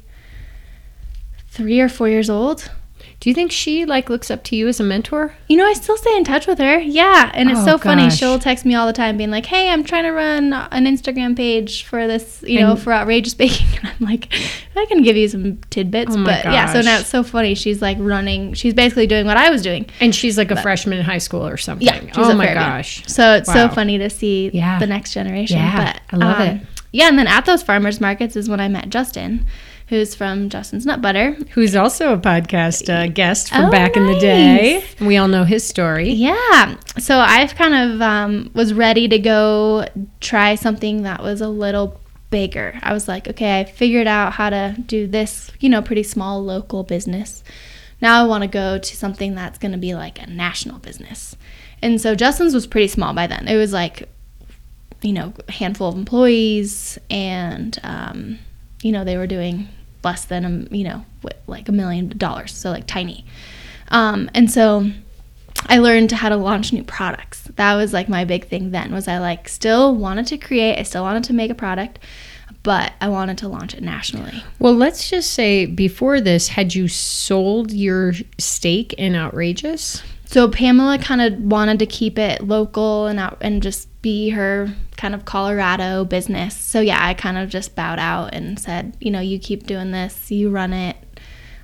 three 1.50 1.82
or 1.82 1.90
four 1.90 2.08
years 2.08 2.30
old. 2.30 2.72
Do 3.20 3.30
you 3.30 3.36
think 3.36 3.52
she 3.52 3.86
like 3.86 4.10
looks 4.10 4.32
up 4.32 4.44
to 4.46 4.56
you 4.56 4.68
as 4.68 4.80
a 4.80 4.84
mentor? 4.84 5.36
You 5.48 5.58
know, 5.58 5.66
I 5.68 5.74
still 5.74 5.96
stay 5.98 6.16
in 6.18 6.24
touch 6.24 6.48
with 6.48 6.58
her. 6.58 6.80
Yeah. 6.80 7.30
And 7.36 7.50
it's 7.52 7.60
Oh, 7.60 7.66
so 7.66 7.78
funny. 7.78 8.10
She'll 8.10 8.40
text 8.40 8.66
me 8.66 8.74
all 8.74 8.88
the 8.88 8.94
time 8.94 9.16
being 9.18 9.30
like, 9.30 9.46
hey, 9.46 9.70
I'm 9.70 9.84
trying 9.84 10.04
to 10.06 10.12
run 10.12 10.54
an 10.54 10.86
Instagram 10.86 11.36
page 11.38 11.84
for 11.84 12.08
this, 12.08 12.44
you 12.48 12.60
know, 12.60 12.72
And- 12.72 12.80
for 12.82 12.92
outrageous 12.94 13.34
baking. 13.36 13.68
And 13.82 13.90
I'm 14.00 14.06
like, 14.08 14.32
I 14.76 14.86
can 14.86 15.02
give 15.04 15.16
you 15.18 15.28
some 15.28 15.58
tidbits. 15.70 16.16
Oh 16.16 16.24
but 16.24 16.46
yeah, 16.46 16.72
so 16.74 16.82
now 16.82 17.00
it's 17.00 17.10
so 17.10 17.24
funny. 17.24 17.54
She's 17.56 17.82
like 17.82 17.98
running, 18.00 18.54
she's 18.54 18.74
basically 18.74 19.08
doing 19.08 19.26
what 19.26 19.38
I 19.38 19.50
was 19.50 19.62
doing. 19.62 19.86
And 20.00 20.14
she's 20.16 20.38
like 20.38 20.52
a 20.52 20.62
freshman 20.62 20.98
in 21.00 21.04
high 21.06 21.18
school 21.20 21.46
or 21.48 21.58
something. 21.58 21.86
Yeah. 21.86 22.00
she's 22.00 22.18
oh 22.18 22.34
my 22.36 22.54
gosh. 22.54 23.04
So 23.08 23.34
it's 23.36 23.52
so 23.52 23.70
funny 23.70 23.98
to 24.00 24.10
see 24.10 24.50
Yeah. 24.54 24.80
the 24.80 24.88
next 24.88 25.14
generation. 25.14 25.58
Yeah, 25.58 25.94
But 25.94 26.02
I 26.14 26.18
love 26.26 26.40
um, 26.40 26.48
it. 26.48 26.62
Yeah. 26.92 27.08
And 27.08 27.18
then 27.18 27.28
at 27.28 27.46
those 27.46 27.64
farmers 27.64 28.02
markets 28.02 28.36
is 28.36 28.50
when 28.50 28.60
I 28.60 28.68
met 28.68 28.90
Justin, 28.90 29.46
who's 29.92 30.16
from 30.16 30.48
Justin's 30.50 30.86
Nut 30.86 31.02
Butter. 31.02 31.34
Who's 31.52 31.76
also 31.76 32.14
a 32.14 32.18
podcast 32.18 32.90
uh, 32.90 33.08
guest 33.08 33.50
from 33.50 33.66
Oh, 33.66 33.72
back 33.72 33.98
in 33.98 34.08
the 34.08 34.18
day. 34.18 34.86
we 35.02 35.18
all 35.18 35.28
know 35.28 35.44
his 35.44 35.68
story. 35.68 36.10
Yeah. 36.12 36.78
So 36.98 37.20
I've 37.20 37.56
kind 37.56 37.76
of 37.76 38.02
um, 38.02 38.52
was 38.54 38.74
ready 38.74 39.10
to 39.10 39.20
go 39.20 39.86
try 40.22 40.56
something 40.56 41.04
that 41.04 41.22
was 41.22 41.42
a 41.42 41.50
little 41.50 42.00
bigger. 42.30 42.80
I 42.82 42.94
was 42.94 43.10
like, 43.10 43.28
okay, 43.28 43.60
I 43.60 43.66
figured 43.66 44.08
out 44.08 44.32
how 44.32 44.50
to 44.50 44.76
do 44.86 45.08
this, 45.08 45.52
you 45.60 45.68
know, 45.68 45.82
pretty 45.82 46.04
small 46.04 46.42
local 46.42 46.84
business. 46.84 47.44
Now 48.02 48.24
I 48.24 48.28
want 48.28 48.44
to 48.44 48.48
go 48.48 48.78
to 48.78 48.96
something 48.96 49.36
that's 49.36 49.60
going 49.60 49.74
to 49.74 49.78
be 49.78 49.94
like 49.94 50.22
a 50.22 50.28
national 50.28 50.80
business. 50.80 51.36
And 51.82 52.00
so 52.00 52.16
Justin's 52.16 52.54
was 52.54 52.66
pretty 52.66 52.88
small 52.88 53.14
by 53.14 53.28
then. 53.28 53.50
It 53.50 53.58
was 53.58 53.74
like, 53.74 54.08
you 55.02 55.12
know, 55.12 55.34
a 55.50 55.52
handful 55.52 55.90
of 55.90 55.96
employees, 55.98 56.98
and 57.10 57.78
um, 57.84 58.40
you 58.84 58.92
know, 58.94 59.04
they 59.04 59.18
were 59.18 59.28
doing 59.28 59.68
less 60.04 60.26
than 60.26 60.46
a, 60.46 60.76
you 60.76 60.84
know, 60.84 61.06
like 61.48 61.70
a 61.70 61.72
million 61.72 62.10
dollars, 62.18 62.54
so 62.54 62.72
like 62.72 62.88
tiny. 62.88 63.26
Um, 63.90 64.30
and 64.34 64.50
so 64.50 64.90
I 65.68 65.78
learned 65.78 66.12
how 66.12 66.30
to 66.30 66.38
launch 66.38 66.74
new 66.74 66.84
products. 66.84 67.44
That 67.56 67.76
was 67.76 67.94
like 67.94 68.10
my 68.10 68.26
big 68.26 68.48
thing 68.48 68.72
then 68.72 68.92
was 68.92 69.08
I 69.08 69.20
like 69.20 69.48
still 69.48 69.96
wanted 69.96 70.28
to 70.28 70.38
create, 70.38 70.80
I 70.80 70.84
still 70.84 71.04
wanted 71.04 71.24
to 71.26 71.34
make 71.34 71.52
a 71.52 71.56
product, 71.56 72.00
but 72.64 72.94
I 73.02 73.10
wanted 73.10 73.38
to 73.40 73.48
launch 73.48 73.74
it 73.74 73.84
nationally. 73.84 74.44
Well, 74.60 74.74
let's 74.74 75.10
just 75.10 75.32
say 75.32 75.66
before 75.66 76.22
this, 76.22 76.50
had 76.50 76.74
you 76.76 76.88
sold 76.88 77.72
your 77.72 78.14
stake 78.38 78.94
in 78.94 79.16
Outrageous? 79.16 80.04
So 80.26 80.48
Pamela 80.48 80.98
kind 80.98 81.22
of 81.22 81.40
wanted 81.40 81.80
to 81.80 81.86
keep 81.86 82.18
it 82.18 82.42
local 82.48 83.08
and 83.08 83.20
out 83.20 83.38
and 83.42 83.62
just 83.62 83.90
be 84.02 84.30
her 84.30 84.74
kind 84.98 85.14
of 85.14 85.26
Colorado 85.26 86.04
business. 86.06 86.56
So 86.58 86.82
yeah, 86.82 86.98
I 87.06 87.14
kind 87.14 87.38
of 87.38 87.50
just 87.50 87.76
bowed 87.76 88.00
out 88.00 88.34
and 88.34 88.60
said, 88.60 88.98
you 89.00 89.12
know, 89.12 89.20
you 89.20 89.38
keep 89.40 89.68
doing 89.68 89.92
this, 89.92 90.32
you 90.32 90.50
run 90.50 90.74
it. 90.74 90.98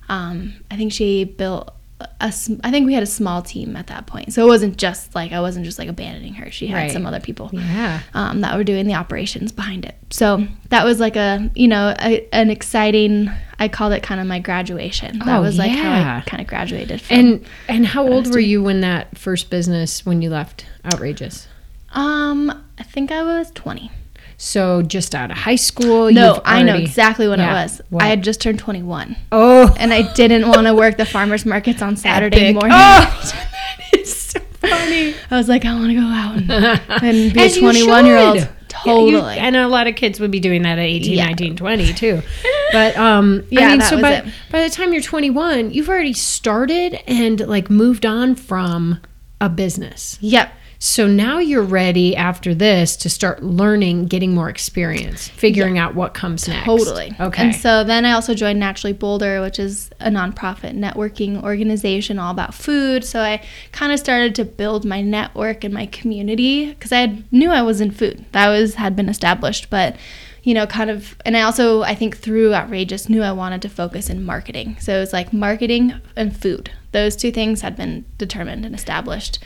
Um, 0.10 0.54
I 0.72 0.78
think 0.78 0.94
she 0.94 1.24
built 1.24 1.74
a, 2.00 2.26
s- 2.26 2.52
I 2.64 2.70
think 2.70 2.86
we 2.86 2.94
had 2.94 3.02
a 3.02 3.08
small 3.08 3.42
team 3.42 3.76
at 3.76 3.88
that 3.88 4.06
point, 4.06 4.32
so 4.32 4.44
it 4.44 4.48
wasn't 4.48 4.78
just 4.78 5.16
like 5.16 5.32
I 5.32 5.42
wasn't 5.42 5.66
just 5.66 5.80
like 5.80 5.90
abandoning 5.90 6.36
her. 6.36 6.52
She 6.52 6.68
had 6.68 6.78
Right. 6.78 6.92
some 6.92 7.06
other 7.08 7.20
people. 7.20 7.50
Yeah. 7.52 8.02
um, 8.14 8.42
that 8.42 8.56
were 8.56 8.64
doing 8.64 8.86
the 8.86 8.94
operations 8.94 9.52
behind 9.52 9.84
it. 9.84 9.96
So 10.12 10.46
that 10.70 10.86
was 10.86 11.00
like 11.00 11.16
a, 11.16 11.50
you 11.56 11.68
know, 11.68 11.96
a, 12.00 12.28
an 12.34 12.52
exciting. 12.52 13.32
I 13.60 13.68
called 13.68 13.94
it 13.94 14.04
kind 14.04 14.22
of 14.22 14.28
my 14.28 14.38
graduation. 14.40 15.18
That 15.20 15.40
Oh, 15.40 15.42
was 15.42 15.58
like 15.58 15.72
how. 15.72 16.18
I 16.18 16.24
kind 16.28 16.40
of 16.40 16.48
graduated. 16.48 17.02
From. 17.02 17.18
And 17.18 17.46
and 17.68 17.86
how 17.88 18.08
old 18.08 18.28
were 18.28 18.34
doing. 18.34 18.50
you 18.50 18.64
when 18.64 18.82
that 18.82 19.18
first 19.18 19.50
business 19.50 20.06
when 20.06 20.22
you 20.22 20.30
left 20.30 20.66
Outrageous? 20.86 21.48
Um, 21.94 22.64
I 22.78 22.84
think 22.84 23.12
I 23.12 23.24
was 23.24 23.52
twenty. 23.52 23.92
So 24.40 24.84
just 24.84 25.16
out 25.16 25.32
of 25.32 25.38
high 25.38 25.56
school. 25.56 26.12
no, 26.12 26.36
you've 26.36 26.42
I 26.46 26.62
know 26.62 26.76
exactly 26.76 27.28
when 27.28 27.40
Yeah. 27.40 27.50
it 27.60 27.64
was. 27.64 27.82
What? 27.90 28.04
I 28.04 28.08
had 28.08 28.24
just 28.24 28.40
turned 28.40 28.60
21. 28.60 29.16
Oh. 29.32 29.76
and 29.80 29.92
I 29.92 30.14
didn't 30.14 30.48
want 30.48 30.68
to 30.68 30.76
work 30.76 30.98
the 30.98 31.06
farmers 31.06 31.44
markets 31.44 31.82
on 31.82 31.98
Saturday 31.98 32.50
epic. 32.50 32.54
morning. 32.56 32.72
Oh, 32.80 33.48
is 33.94 34.16
so 34.16 34.40
funny. 34.62 35.16
I 35.32 35.38
was 35.38 35.50
like, 35.50 35.66
I 35.66 35.74
want 35.74 35.88
to 35.90 35.96
go 35.96 36.02
out 36.02 36.38
and, 36.38 36.52
and 37.04 37.34
be 37.34 37.42
As 37.42 37.58
a 37.58 37.62
21 37.62 38.06
year 38.06 38.18
old. 38.18 38.38
should. 38.38 38.48
Yeah, 38.86 38.94
Totally. 38.94 39.12
you- 39.36 39.42
and 39.42 39.56
a 39.56 39.68
lot 39.68 39.88
of 39.88 39.96
kids 39.96 40.20
would 40.20 40.30
be 40.30 40.40
doing 40.40 40.62
that 40.62 40.78
at 40.78 40.86
18, 40.86 41.14
Yeah. 41.18 41.26
19, 41.26 41.56
20 41.56 41.94
too. 41.94 42.22
But 42.72 42.96
um 42.96 43.44
Yeah, 43.50 43.70
I 43.70 43.72
mean 43.72 43.82
so 43.82 44.00
by, 44.00 44.12
it. 44.18 44.26
by 44.52 44.62
the 44.62 44.70
time 44.70 44.94
you're 44.94 45.02
21, 45.02 45.72
you've 45.72 45.90
already 45.90 46.14
started 46.14 47.00
and 47.08 47.40
like 47.48 47.72
moved 47.72 48.06
on 48.06 48.36
from 48.36 49.00
a 49.42 49.50
business. 49.50 50.20
yep. 50.22 50.52
So 50.80 51.08
now 51.08 51.40
you're 51.40 51.64
ready 51.64 52.16
after 52.16 52.54
this 52.54 52.96
to 52.98 53.10
start 53.10 53.42
learning, 53.42 54.06
getting 54.08 54.36
more 54.36 54.50
experience, 54.50 55.28
figuring 55.28 55.78
out 55.78 55.96
what 55.96 56.14
comes 56.14 56.48
next. 56.48 56.66
Totally. 56.66 57.16
Okay. 57.20 57.46
And 57.46 57.56
so 57.56 57.84
then 57.84 58.06
I 58.06 58.12
also 58.12 58.34
joined 58.36 58.60
Naturally 58.60 58.94
Boulder, 58.94 59.42
which 59.42 59.58
is 59.58 59.90
a 60.00 60.10
nonprofit 60.10 60.78
networking 60.78 61.42
organization 61.44 62.20
all 62.20 62.32
about 62.32 62.54
food. 62.54 63.04
So 63.04 63.22
I 63.22 63.44
kind 63.72 63.92
of 63.92 64.00
started 64.00 64.36
to 64.36 64.46
build 64.46 64.86
my 64.86 65.02
network 65.02 65.64
and 65.64 65.74
my 65.74 65.88
community 65.88 66.68
because 66.68 66.92
I 66.92 67.00
had, 67.00 67.32
knew 67.34 67.50
I 67.50 67.64
was 67.64 67.82
in 67.82 67.92
food. 67.92 68.26
That 68.34 68.50
was 68.50 68.76
had 68.76 68.96
been 68.96 69.10
established, 69.10 69.70
but 69.70 69.96
you 70.44 70.54
know, 70.54 70.66
kind 70.66 70.90
of, 70.90 71.18
and 71.26 71.36
I 71.36 71.42
also 71.42 71.82
I 71.82 71.94
think 71.94 72.16
through 72.16 72.54
Outrageous 72.54 73.10
knew 73.10 73.22
I 73.22 73.34
wanted 73.34 73.62
to 73.64 73.70
focus 73.70 74.10
in 74.10 74.24
marketing. 74.24 74.78
So 74.80 74.96
it 74.96 75.00
was 75.00 75.12
like 75.12 75.34
marketing 75.34 76.00
and 76.16 76.38
food. 76.38 76.72
Those 76.94 77.18
two 77.18 77.32
things 77.32 77.62
had 77.62 77.76
been 77.76 78.06
determined 78.18 78.64
and 78.64 78.74
established. 78.74 79.40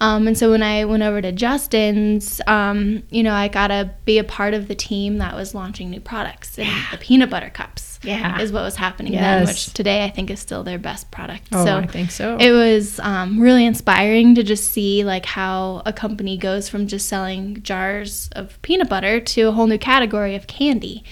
Um, 0.00 0.26
and 0.26 0.36
so 0.36 0.50
when 0.50 0.62
I 0.62 0.84
went 0.86 1.02
over 1.02 1.20
to 1.20 1.30
Justin's, 1.30 2.40
um, 2.46 3.02
you 3.10 3.22
know, 3.22 3.34
I 3.34 3.48
got 3.48 3.68
to 3.68 3.90
be 4.06 4.18
a 4.18 4.24
part 4.24 4.54
of 4.54 4.66
the 4.66 4.74
team 4.74 5.18
that 5.18 5.34
was 5.34 5.54
launching 5.54 5.90
new 5.90 6.00
products. 6.00 6.58
And 6.58 6.68
the 6.90 6.96
peanut 6.98 7.28
butter 7.28 7.50
cups 7.50 7.98
Yeah. 8.02 8.40
is 8.40 8.50
what 8.50 8.62
was 8.62 8.76
happening 8.76 9.12
then, 9.12 9.46
which 9.46 9.72
today 9.74 10.04
I 10.04 10.10
think 10.10 10.30
is 10.30 10.40
still 10.40 10.62
their 10.62 10.78
best 10.78 11.10
product. 11.10 11.48
Oh, 11.52 11.64
so 11.64 11.76
I 11.76 11.86
think 11.86 12.10
so. 12.10 12.38
it 12.40 12.50
was 12.50 12.98
um, 13.00 13.38
really 13.40 13.66
inspiring 13.66 14.34
to 14.36 14.42
just 14.42 14.72
see 14.72 15.04
like 15.04 15.26
how 15.26 15.82
a 15.84 15.92
company 15.92 16.38
goes 16.38 16.68
from 16.68 16.86
just 16.86 17.06
selling 17.06 17.62
jars 17.62 18.30
of 18.32 18.60
peanut 18.62 18.88
butter 18.88 19.20
to 19.20 19.42
a 19.42 19.52
whole 19.52 19.66
new 19.66 19.78
category 19.78 20.34
of 20.34 20.46
candy 20.46 21.04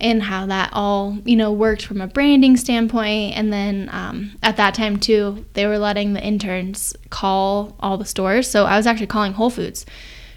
and 0.00 0.22
how 0.22 0.46
that 0.46 0.70
all 0.72 1.18
you 1.24 1.36
know 1.36 1.52
worked 1.52 1.84
from 1.84 2.00
a 2.00 2.06
branding 2.06 2.56
standpoint. 2.56 3.36
And 3.36 3.52
then 3.52 3.88
um, 3.92 4.36
at 4.42 4.56
that 4.56 4.74
time 4.74 4.98
too 4.98 5.44
they 5.54 5.66
were 5.66 5.78
letting 5.78 6.12
the 6.12 6.22
interns 6.22 6.94
call 7.10 7.74
all 7.80 7.96
the 7.96 8.04
stores. 8.04 8.48
So 8.48 8.64
i 8.64 8.76
was 8.76 8.86
actually 8.86 9.06
calling 9.06 9.32
whole 9.32 9.50
foods 9.50 9.86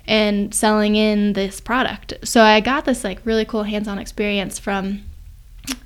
and 0.08 0.54
selling 0.54 0.96
in 0.96 1.34
this 1.34 1.60
product. 1.60 2.14
So 2.24 2.42
i 2.42 2.60
got 2.60 2.86
this 2.86 3.04
like 3.04 3.26
really 3.26 3.46
cool 3.46 3.64
hands-on 3.64 4.00
experience 4.00 4.60
from 4.60 5.04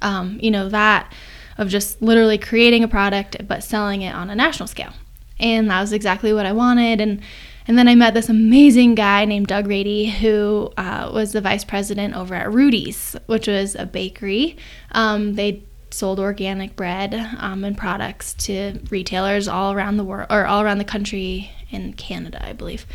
um, 0.01 0.39
you 0.41 0.51
know 0.51 0.69
that 0.69 1.11
of 1.57 1.69
just 1.69 2.01
literally 2.01 2.37
creating 2.37 2.83
a 2.83 2.87
product 2.87 3.47
but 3.47 3.63
selling 3.63 4.01
it 4.01 4.13
on 4.13 4.29
a 4.29 4.35
national 4.35 4.67
scale. 4.67 4.93
And 5.39 5.69
that 5.69 5.81
was 5.81 5.93
exactly 5.93 6.31
what 6.31 6.45
i 6.45 6.51
wanted. 6.51 7.01
And 7.01 7.21
and 7.67 7.77
then 7.77 7.87
I 7.87 7.95
met 7.95 8.13
this 8.13 8.29
amazing 8.29 8.95
guy 8.95 9.25
named 9.25 9.47
Doug 9.47 9.67
Radi, 9.67 10.09
who 10.09 10.71
uh, 10.77 11.11
was 11.13 11.31
the 11.31 11.41
vice 11.41 11.63
president 11.63 12.15
over 12.15 12.35
at 12.35 12.47
Rudi's, 12.47 13.15
which 13.25 13.47
was 13.47 13.75
a 13.75 13.85
bakery. 13.85 14.57
Um, 14.91 15.35
they 15.35 15.63
sold 15.89 16.19
organic 16.19 16.75
bread 16.75 17.13
um, 17.37 17.63
and 17.63 17.77
products 17.77 18.33
to 18.33 18.79
retailers 18.89 19.47
all 19.47 19.73
around 19.73 19.97
the 19.97 20.03
world, 20.03 20.27
or 20.29 20.45
all 20.45 20.61
around 20.61 20.79
the 20.79 20.83
country 20.83 21.51
in 21.69 21.93
Canada, 21.93 22.45
I 22.45 22.53
believe. 22.53 22.85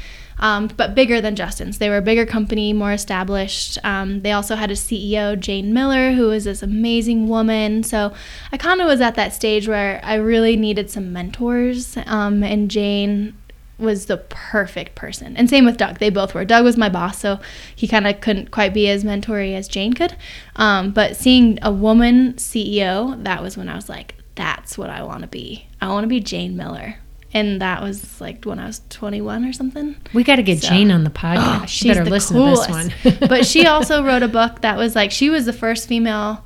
Um, 0.41 0.69
but 0.77 0.95
bigger 0.95 1.21
than 1.21 1.35
Justin's. 1.35 1.79
They 1.79 1.89
were 1.89 1.97
a 1.97 2.03
bigger 2.03 2.25
company, 2.25 2.73
more 2.73 2.93
established. 2.93 3.77
Um, 3.83 4.23
they 4.23 4.31
also 4.31 4.55
had 4.55 4.71
a 4.71 4.75
CEO, 4.75 5.39
Jane 5.39 5.73
Miller, 5.73 6.13
who 6.13 6.29
was 6.29 6.45
this 6.45 6.63
amazing 6.63 7.29
woman. 7.29 7.83
So 7.83 8.13
I 8.53 8.57
kind 8.57 8.81
of 8.81 8.87
was 8.87 9.01
at 9.01 9.17
that 9.17 9.33
stage 9.33 9.67
where 9.67 10.01
I 10.05 10.15
really 10.15 10.57
needed 10.57 10.91
some 10.91 11.13
mentors, 11.13 11.97
um, 12.07 12.45
and 12.45 12.71
Jane 12.71 13.35
was 13.79 14.07
the 14.07 14.17
perfect 14.17 14.95
person. 14.95 15.37
And 15.37 15.49
same 15.49 15.65
with 15.65 15.77
Doug. 15.77 15.99
They 15.99 16.11
both 16.11 16.35
were. 16.35 16.45
Doug 16.45 16.65
was 16.65 16.77
my 16.77 16.89
boss, 16.89 17.19
so 17.19 17.39
he 17.75 17.87
kind 17.87 18.07
of 18.07 18.21
couldn't 18.21 18.51
quite 18.51 18.75
be 18.75 18.89
as 18.89 19.05
mentory 19.05 19.55
as 19.55 19.69
Jane 19.69 19.93
could. 19.93 20.17
Um, 20.57 20.91
but 20.91 21.17
seeing 21.17 21.59
a 21.63 21.71
woman 21.71 22.35
CEO, 22.35 23.23
that 23.25 23.43
was 23.43 23.57
when 23.57 23.69
I 23.69 23.77
was 23.77 23.89
like, 23.89 24.17
that's 24.35 24.77
what 24.77 24.91
I 24.91 25.03
want 25.03 25.23
to 25.23 25.29
be. 25.29 25.67
I 25.81 25.89
want 25.89 26.05
to 26.05 26.09
be 26.09 26.21
Jane 26.21 26.57
Miller. 26.57 26.97
And 27.35 27.61
that 27.61 27.83
was 27.83 28.21
like 28.21 28.45
when 28.45 28.59
I 28.59 28.67
was 28.67 28.81
21 28.89 29.45
or 29.45 29.53
something. 29.53 29.97
we 30.15 30.25
got 30.25 30.37
to 30.37 30.43
get 30.43 30.63
So- 30.63 30.69
Jane 30.71 30.91
on 30.91 31.05
the 31.05 31.11
podcast. 31.11 31.61
Oh, 31.63 31.67
She 31.67 31.89
better 31.89 32.05
the 32.05 32.11
listen 32.11 32.37
to 32.37 32.51
this 32.51 32.69
one. 32.69 32.93
but 33.29 33.47
she 33.47 33.67
also 33.69 34.03
wrote 34.03 34.23
a 34.23 34.29
book 34.29 34.63
that 34.63 34.77
was 34.79 34.95
like 34.97 35.11
she 35.11 35.29
was 35.31 35.45
the 35.45 35.53
first 35.53 35.87
female 35.89 36.45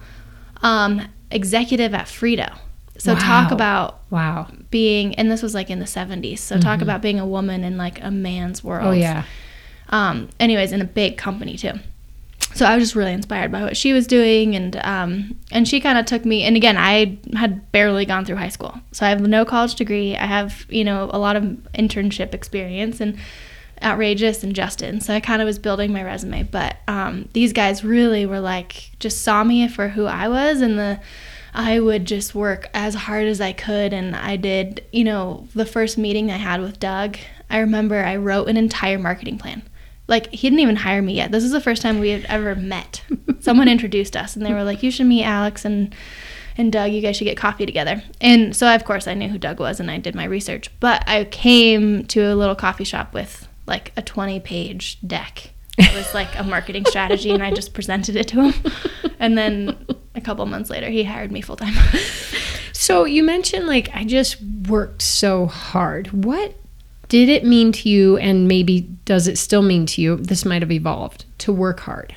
um, 0.63 1.07
executive 1.31 1.95
at 1.95 2.07
Frito. 2.07 2.59
So 2.99 3.15
talk 3.15 3.51
about 3.53 4.03
wow. 4.11 4.49
Being, 4.73 5.15
and 5.15 5.31
this 5.31 5.41
was 5.41 5.55
like 5.55 5.71
in 5.71 5.79
the 5.79 5.85
70s. 5.85 6.39
So 6.39 6.59
talk 6.59 6.81
about 6.83 7.01
being 7.01 7.21
a 7.21 7.27
woman 7.27 7.63
in 7.63 7.77
like 7.77 8.03
a 8.03 8.11
man's 8.11 8.65
world. 8.65 8.83
Mm-hmm. 8.83 8.89
Oh 8.89 8.93
yeah. 8.93 9.25
Um, 9.91 10.31
anyways, 10.41 10.73
in 10.73 10.81
a 10.81 10.85
big 10.85 11.17
company 11.17 11.57
too. 11.57 11.75
So 12.55 12.67
I 12.67 12.75
was 12.75 12.85
just 12.85 12.95
really 12.95 13.13
inspired 13.13 13.51
by 13.53 13.63
what 13.63 13.77
she 13.77 13.93
was 13.93 14.07
doing, 14.07 14.57
and 14.57 14.77
um, 14.77 15.39
and 15.53 15.67
she 15.67 15.81
kind 15.81 15.97
of 15.97 16.05
took 16.07 16.25
me. 16.25 16.43
And 16.43 16.57
again, 16.57 16.77
I 16.77 17.19
had 17.35 17.71
barely 17.73 18.05
gone 18.05 18.25
through 18.25 18.37
high 18.37 18.49
school, 18.49 18.79
so 18.91 19.07
I 19.07 19.11
have 19.11 19.21
no 19.21 19.45
college 19.45 19.75
degree. 19.77 20.17
I 20.17 20.27
have 20.27 20.67
you 20.69 20.85
know 20.85 21.09
a 21.13 21.19
lot 21.19 21.37
of 21.37 21.45
internship 21.75 22.35
experience 22.35 23.01
and 23.01 23.17
outrageous 23.83 24.45
and 24.45 24.55
Justin. 24.55 25.01
So 25.01 25.15
I 25.15 25.21
kind 25.21 25.41
of 25.41 25.47
was 25.47 25.59
building 25.59 25.93
my 25.93 26.03
resume, 26.03 26.43
but 26.45 26.77
um, 26.89 27.29
these 27.33 27.53
guys 27.53 27.85
really 27.85 28.27
were 28.27 28.41
like 28.41 28.91
just 28.99 29.23
saw 29.23 29.45
me 29.45 29.67
for 29.69 29.89
who 29.89 30.07
I 30.07 30.29
was 30.29 30.61
and 30.61 30.79
the 30.79 31.01
I 31.55 31.81
would 31.81 32.07
just 32.07 32.35
work 32.35 32.69
as 32.73 32.95
hard 32.95 33.27
as 33.27 33.41
I 33.41 33.53
could. 33.53 33.93
And 33.93 34.17
I 34.17 34.37
did, 34.37 34.85
you 34.93 35.05
know, 35.05 35.49
the 35.55 35.67
first 35.67 35.99
meeting 35.99 36.31
I 36.31 36.37
had 36.37 36.61
with 36.61 36.81
Doug, 36.81 37.19
I 37.51 37.59
remember 37.59 38.03
I 38.03 38.17
wrote 38.17 38.49
an 38.49 38.57
entire 38.57 38.99
marketing 38.99 39.39
plan. 39.39 39.63
Like, 40.09 40.31
he 40.31 40.49
didn't 40.49 40.61
even 40.61 40.77
hire 40.77 41.03
me 41.03 41.15
yet. 41.15 41.31
This 41.31 41.45
is 41.45 41.53
the 41.53 41.61
first 41.61 41.83
time 41.83 42.01
we 42.01 42.11
had 42.11 42.25
ever 42.25 42.55
met. 42.55 43.03
Someone 43.41 43.69
introduced 43.69 44.17
us, 44.17 44.35
and 44.35 44.45
they 44.45 44.53
were 44.53 44.65
like, 44.65 44.83
You 44.83 44.91
should 44.91 45.07
meet 45.07 45.25
Alex 45.25 45.65
and 45.65 45.95
and 46.57 46.73
Doug, 46.73 46.93
you 46.93 47.01
guys 47.01 47.17
should 47.17 47.25
get 47.25 47.37
coffee 47.37 47.67
together. 47.67 48.03
And 48.21 48.55
so, 48.55 48.75
of 48.75 48.85
course, 48.85 49.09
I 49.09 49.15
knew 49.15 49.29
who 49.29 49.39
Doug 49.39 49.59
was 49.59 49.81
and 49.81 49.91
I 49.91 49.99
did 49.99 50.15
my 50.15 50.25
research. 50.25 50.71
But 50.81 51.03
I 51.09 51.25
came 51.25 52.05
to 52.09 52.21
a 52.21 52.35
little 52.35 52.55
coffee 52.55 52.85
shop 52.85 53.15
with 53.15 53.49
like 53.67 53.93
a 53.97 54.03
20 54.03 54.41
page 54.41 54.99
deck. 55.07 55.51
It 55.79 55.95
was 55.95 56.13
like 56.13 56.29
a 56.39 56.43
marketing 56.43 56.85
strategy, 56.85 57.31
and 57.31 57.43
I 57.43 57.51
just 57.51 57.73
presented 57.73 58.17
it 58.17 58.29
to 58.29 58.51
him. 58.51 58.55
And 59.19 59.39
then 59.39 59.87
a 60.15 60.21
couple 60.21 60.45
months 60.47 60.71
later, 60.71 60.89
he 60.89 61.05
hired 61.05 61.33
me 61.33 61.41
full 61.41 61.57
time. 61.57 61.75
So 62.83 63.05
you 63.05 63.23
mentioned 63.23 63.69
like 63.69 63.91
I 63.95 64.03
just 64.03 64.43
worked 64.43 65.03
so 65.03 65.47
hard. 65.47 66.25
What 66.25 66.57
did 67.09 67.29
it 67.29 67.45
mean 67.45 67.71
to 67.71 67.89
you 67.89 68.17
and 68.17 68.49
maybe 68.49 68.81
does 69.05 69.29
it 69.29 69.39
still 69.39 69.63
mean 69.63 69.87
to 69.87 70.03
you? 70.03 70.17
This 70.17 70.45
might 70.45 70.63
have 70.63 70.73
evolved 70.73 71.25
to 71.39 71.53
work 71.53 71.79
hard. 71.79 72.13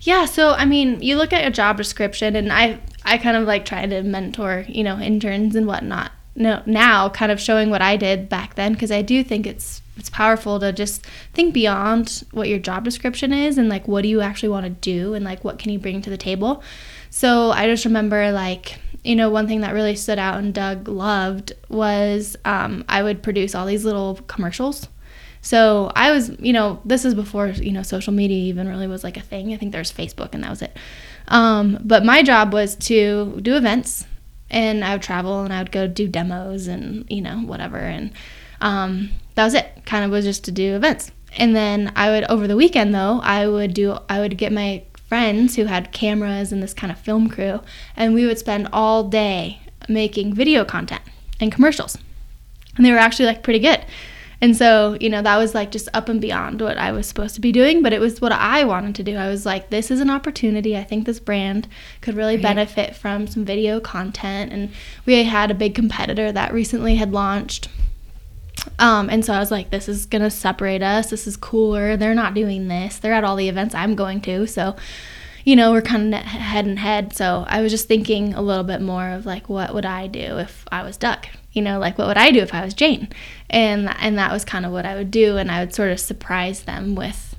Yeah, 0.00 0.24
so 0.24 0.54
I 0.54 0.64
mean, 0.64 1.00
you 1.00 1.16
look 1.16 1.32
at 1.32 1.46
a 1.46 1.52
job 1.52 1.76
description, 1.76 2.34
and 2.34 2.52
I 2.52 2.80
I 3.04 3.16
kind 3.18 3.36
of 3.36 3.46
like 3.46 3.64
try 3.64 3.86
to 3.86 4.02
mentor, 4.02 4.64
you 4.66 4.82
know, 4.82 4.98
interns 4.98 5.54
and 5.54 5.68
whatnot. 5.68 6.10
No, 6.34 6.62
now 6.66 7.08
kind 7.10 7.30
of 7.30 7.40
showing 7.40 7.70
what 7.70 7.82
I 7.82 7.96
did 7.96 8.28
back 8.28 8.56
then 8.56 8.72
because 8.72 8.90
I 8.90 9.02
do 9.02 9.22
think 9.22 9.46
it's 9.46 9.82
it's 9.96 10.10
powerful 10.10 10.58
to 10.58 10.72
just 10.72 11.06
think 11.32 11.54
beyond 11.54 12.24
what 12.32 12.48
your 12.48 12.58
job 12.58 12.82
description 12.84 13.32
is 13.32 13.56
and 13.56 13.68
like 13.68 13.86
what 13.86 14.02
do 14.02 14.08
you 14.08 14.20
actually 14.20 14.48
want 14.48 14.64
to 14.64 14.70
do 14.70 15.14
and 15.14 15.24
like 15.24 15.44
what 15.44 15.60
can 15.60 15.70
you 15.70 15.78
bring 15.78 16.02
to 16.02 16.10
the 16.10 16.16
table. 16.16 16.60
So 17.10 17.50
I 17.50 17.66
just 17.66 17.84
remember 17.84 18.30
like 18.32 18.78
you 19.04 19.16
know 19.16 19.30
one 19.30 19.46
thing 19.46 19.60
that 19.62 19.74
really 19.74 19.96
stood 19.96 20.18
out 20.18 20.38
and 20.38 20.52
Doug 20.52 20.88
loved 20.88 21.52
was 21.68 22.36
um, 22.44 22.84
I 22.88 23.02
would 23.02 23.22
produce 23.22 23.54
all 23.54 23.66
these 23.66 23.84
little 23.84 24.16
commercials. 24.26 24.88
So 25.40 25.90
I 25.94 26.10
was, 26.10 26.30
you 26.40 26.52
know, 26.52 26.80
this 26.84 27.04
is 27.04 27.14
before, 27.14 27.48
you 27.48 27.72
know, 27.72 27.82
social 27.82 28.12
media 28.12 28.36
even 28.36 28.68
really 28.68 28.86
was 28.86 29.04
like 29.04 29.16
a 29.16 29.22
thing. 29.22 29.52
I 29.52 29.56
think 29.56 29.72
there 29.72 29.80
was 29.80 29.92
Facebook 29.92 30.30
and 30.32 30.42
that 30.42 30.50
was 30.50 30.62
it. 30.62 30.76
Um, 31.28 31.78
but 31.82 32.04
my 32.04 32.22
job 32.22 32.52
was 32.52 32.74
to 32.76 33.38
do 33.40 33.56
events 33.56 34.04
and 34.50 34.84
I 34.84 34.94
would 34.94 35.02
travel 35.02 35.42
and 35.42 35.52
I 35.52 35.60
would 35.60 35.72
go 35.72 35.86
do 35.86 36.08
demos 36.08 36.66
and, 36.66 37.06
you 37.08 37.22
know, 37.22 37.38
whatever. 37.38 37.78
And 37.78 38.12
um, 38.60 39.10
that 39.34 39.44
was 39.44 39.54
it. 39.54 39.66
Kind 39.86 40.04
of 40.04 40.10
was 40.10 40.24
just 40.24 40.44
to 40.44 40.52
do 40.52 40.74
events. 40.74 41.12
And 41.36 41.54
then 41.54 41.92
I 41.94 42.10
would, 42.10 42.24
over 42.24 42.48
the 42.48 42.56
weekend 42.56 42.94
though, 42.94 43.20
I 43.22 43.46
would 43.46 43.74
do, 43.74 43.96
I 44.08 44.20
would 44.20 44.36
get 44.38 44.52
my 44.52 44.82
friends 45.08 45.56
who 45.56 45.64
had 45.64 45.90
cameras 45.92 46.52
and 46.52 46.62
this 46.62 46.74
kind 46.74 46.92
of 46.92 46.98
film 46.98 47.28
crew, 47.28 47.60
and 47.96 48.14
we 48.14 48.26
would 48.26 48.38
spend 48.38 48.68
all 48.72 49.04
day 49.04 49.60
making 49.88 50.34
video 50.34 50.64
content 50.64 51.02
and 51.40 51.50
commercials. 51.50 51.96
And 52.76 52.84
they 52.84 52.92
were 52.92 52.98
actually 52.98 53.26
like 53.26 53.42
pretty 53.42 53.58
good. 53.58 53.84
And 54.40 54.56
so, 54.56 54.96
you 55.00 55.10
know, 55.10 55.20
that 55.22 55.36
was 55.36 55.52
like 55.52 55.72
just 55.72 55.88
up 55.94 56.08
and 56.08 56.20
beyond 56.20 56.60
what 56.60 56.78
I 56.78 56.92
was 56.92 57.08
supposed 57.08 57.34
to 57.34 57.40
be 57.40 57.50
doing, 57.50 57.82
but 57.82 57.92
it 57.92 58.00
was 58.00 58.20
what 58.20 58.30
I 58.30 58.62
wanted 58.62 58.94
to 58.96 59.02
do. 59.02 59.16
I 59.16 59.28
was 59.28 59.44
like, 59.44 59.70
this 59.70 59.90
is 59.90 60.00
an 60.00 60.10
opportunity. 60.10 60.76
I 60.76 60.84
think 60.84 61.06
this 61.06 61.18
brand 61.18 61.66
could 62.02 62.14
really 62.14 62.36
Right. 62.36 62.42
benefit 62.42 62.94
from 62.94 63.26
some 63.26 63.44
video 63.44 63.80
content. 63.80 64.52
And 64.52 64.70
we 65.06 65.24
had 65.24 65.50
a 65.50 65.54
big 65.54 65.74
competitor 65.74 66.30
that 66.30 66.52
recently 66.52 66.96
had 66.96 67.12
launched. 67.12 67.68
Um, 68.78 69.10
and 69.10 69.24
so 69.24 69.32
I 69.32 69.38
was 69.38 69.50
like, 69.50 69.70
this 69.70 69.88
is 69.88 70.06
going 70.06 70.22
to 70.22 70.30
separate 70.30 70.82
us. 70.82 71.10
This 71.10 71.26
is 71.26 71.36
cooler. 71.36 71.96
They're 71.96 72.14
not 72.14 72.34
doing 72.34 72.68
this. 72.68 72.98
They're 72.98 73.12
at 73.12 73.24
all 73.24 73.36
the 73.36 73.48
events 73.48 73.74
I'm 73.74 73.94
going 73.94 74.20
to. 74.22 74.46
So, 74.46 74.76
you 75.44 75.56
know, 75.56 75.72
we're 75.72 75.82
kind 75.82 76.14
of 76.14 76.20
head 76.20 76.66
and 76.66 76.78
head. 76.78 77.14
So 77.14 77.44
I 77.48 77.60
was 77.60 77.72
just 77.72 77.88
thinking 77.88 78.34
a 78.34 78.42
little 78.42 78.64
bit 78.64 78.80
more 78.80 79.10
of 79.10 79.26
like, 79.26 79.48
what 79.48 79.74
would 79.74 79.86
I 79.86 80.06
do 80.06 80.38
if 80.38 80.64
I 80.70 80.82
was 80.82 80.96
Doug? 80.96 81.26
You 81.52 81.62
know, 81.62 81.78
like 81.78 81.98
what 81.98 82.06
would 82.06 82.18
I 82.18 82.30
do 82.30 82.40
if 82.40 82.54
I 82.54 82.64
was 82.64 82.74
Jane? 82.74 83.08
And 83.50 83.88
and 84.00 84.18
that 84.18 84.32
was 84.32 84.44
kind 84.44 84.66
of 84.66 84.72
what 84.72 84.84
I 84.86 84.94
would 84.94 85.10
do, 85.10 85.38
and 85.38 85.50
I 85.50 85.60
would 85.60 85.74
sort 85.74 85.90
of 85.90 85.98
surprise 85.98 86.62
them 86.62 86.94
with 86.94 87.36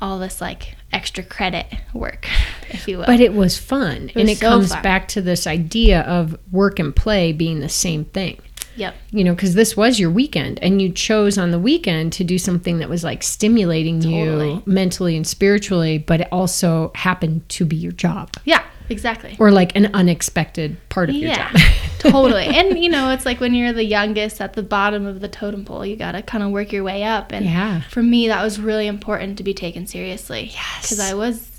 all 0.00 0.18
this 0.18 0.40
like 0.40 0.76
extra 0.92 1.22
credit 1.24 1.66
work, 1.92 2.28
if 2.70 2.88
you 2.88 2.98
will. 2.98 3.06
But 3.06 3.20
it 3.20 3.34
was 3.34 3.56
fun. 3.56 4.10
and 4.14 4.14
was 4.14 4.30
it 4.30 4.38
so 4.38 4.48
comes 4.48 4.72
fun. 4.72 4.82
back 4.82 5.08
to 5.08 5.22
this 5.22 5.46
idea 5.46 6.02
of 6.02 6.36
work 6.50 6.78
and 6.78 6.94
play 6.94 7.32
being 7.32 7.60
the 7.60 7.68
same 7.68 8.04
thing. 8.04 8.40
Yep, 8.78 8.94
You 9.10 9.24
know, 9.24 9.34
because 9.34 9.54
this 9.54 9.76
was 9.76 9.98
your 10.00 10.10
weekend 10.10 10.58
and 10.62 10.80
you 10.80 10.90
chose 10.90 11.36
on 11.36 11.50
the 11.50 11.58
weekend 11.58 12.12
to 12.14 12.24
do 12.24 12.38
something 12.38 12.78
that 12.78 12.88
was 12.88 13.02
like 13.04 13.22
stimulating 13.22 14.00
you 14.02 14.62
mentally 14.66 15.16
and 15.16 15.26
spiritually, 15.26 15.98
but 15.98 16.20
it 16.22 16.28
also 16.32 16.92
happened 16.94 17.48
to 17.50 17.64
be 17.64 17.76
your 17.76 17.92
job 17.92 18.30
yeah, 18.44 18.64
exactly. 18.88 19.36
or 19.38 19.50
like 19.50 19.74
an 19.76 19.90
unexpected 19.94 20.76
part 20.88 21.08
of 21.10 21.16
your 21.16 21.30
Yeah, 21.30 21.52
job. 21.52 21.60
totally. 21.98 22.44
And 22.46 22.78
you 22.78 22.88
know, 22.88 23.10
it's 23.10 23.26
like 23.26 23.40
when 23.40 23.54
you're 23.54 23.72
the 23.72 23.84
youngest 23.84 24.40
at 24.40 24.52
the 24.54 24.62
bottom 24.62 25.04
of 25.06 25.20
the 25.20 25.28
totem 25.28 25.64
pole, 25.64 25.84
you 25.84 25.96
got 25.96 26.12
to 26.12 26.22
kind 26.22 26.42
of 26.44 26.50
work 26.50 26.72
your 26.72 26.84
way 26.84 27.02
up. 27.02 27.32
And 27.32 27.44
Yeah. 27.44 27.80
for 27.90 28.02
me, 28.02 28.28
that 28.28 28.42
was 28.42 28.60
really 28.60 28.86
important 28.86 29.36
to 29.38 29.44
be 29.44 29.52
taken 29.54 29.86
seriously. 29.86 30.50
Yes. 30.52 30.82
Because 30.82 31.00
I 31.00 31.14
was 31.14 31.50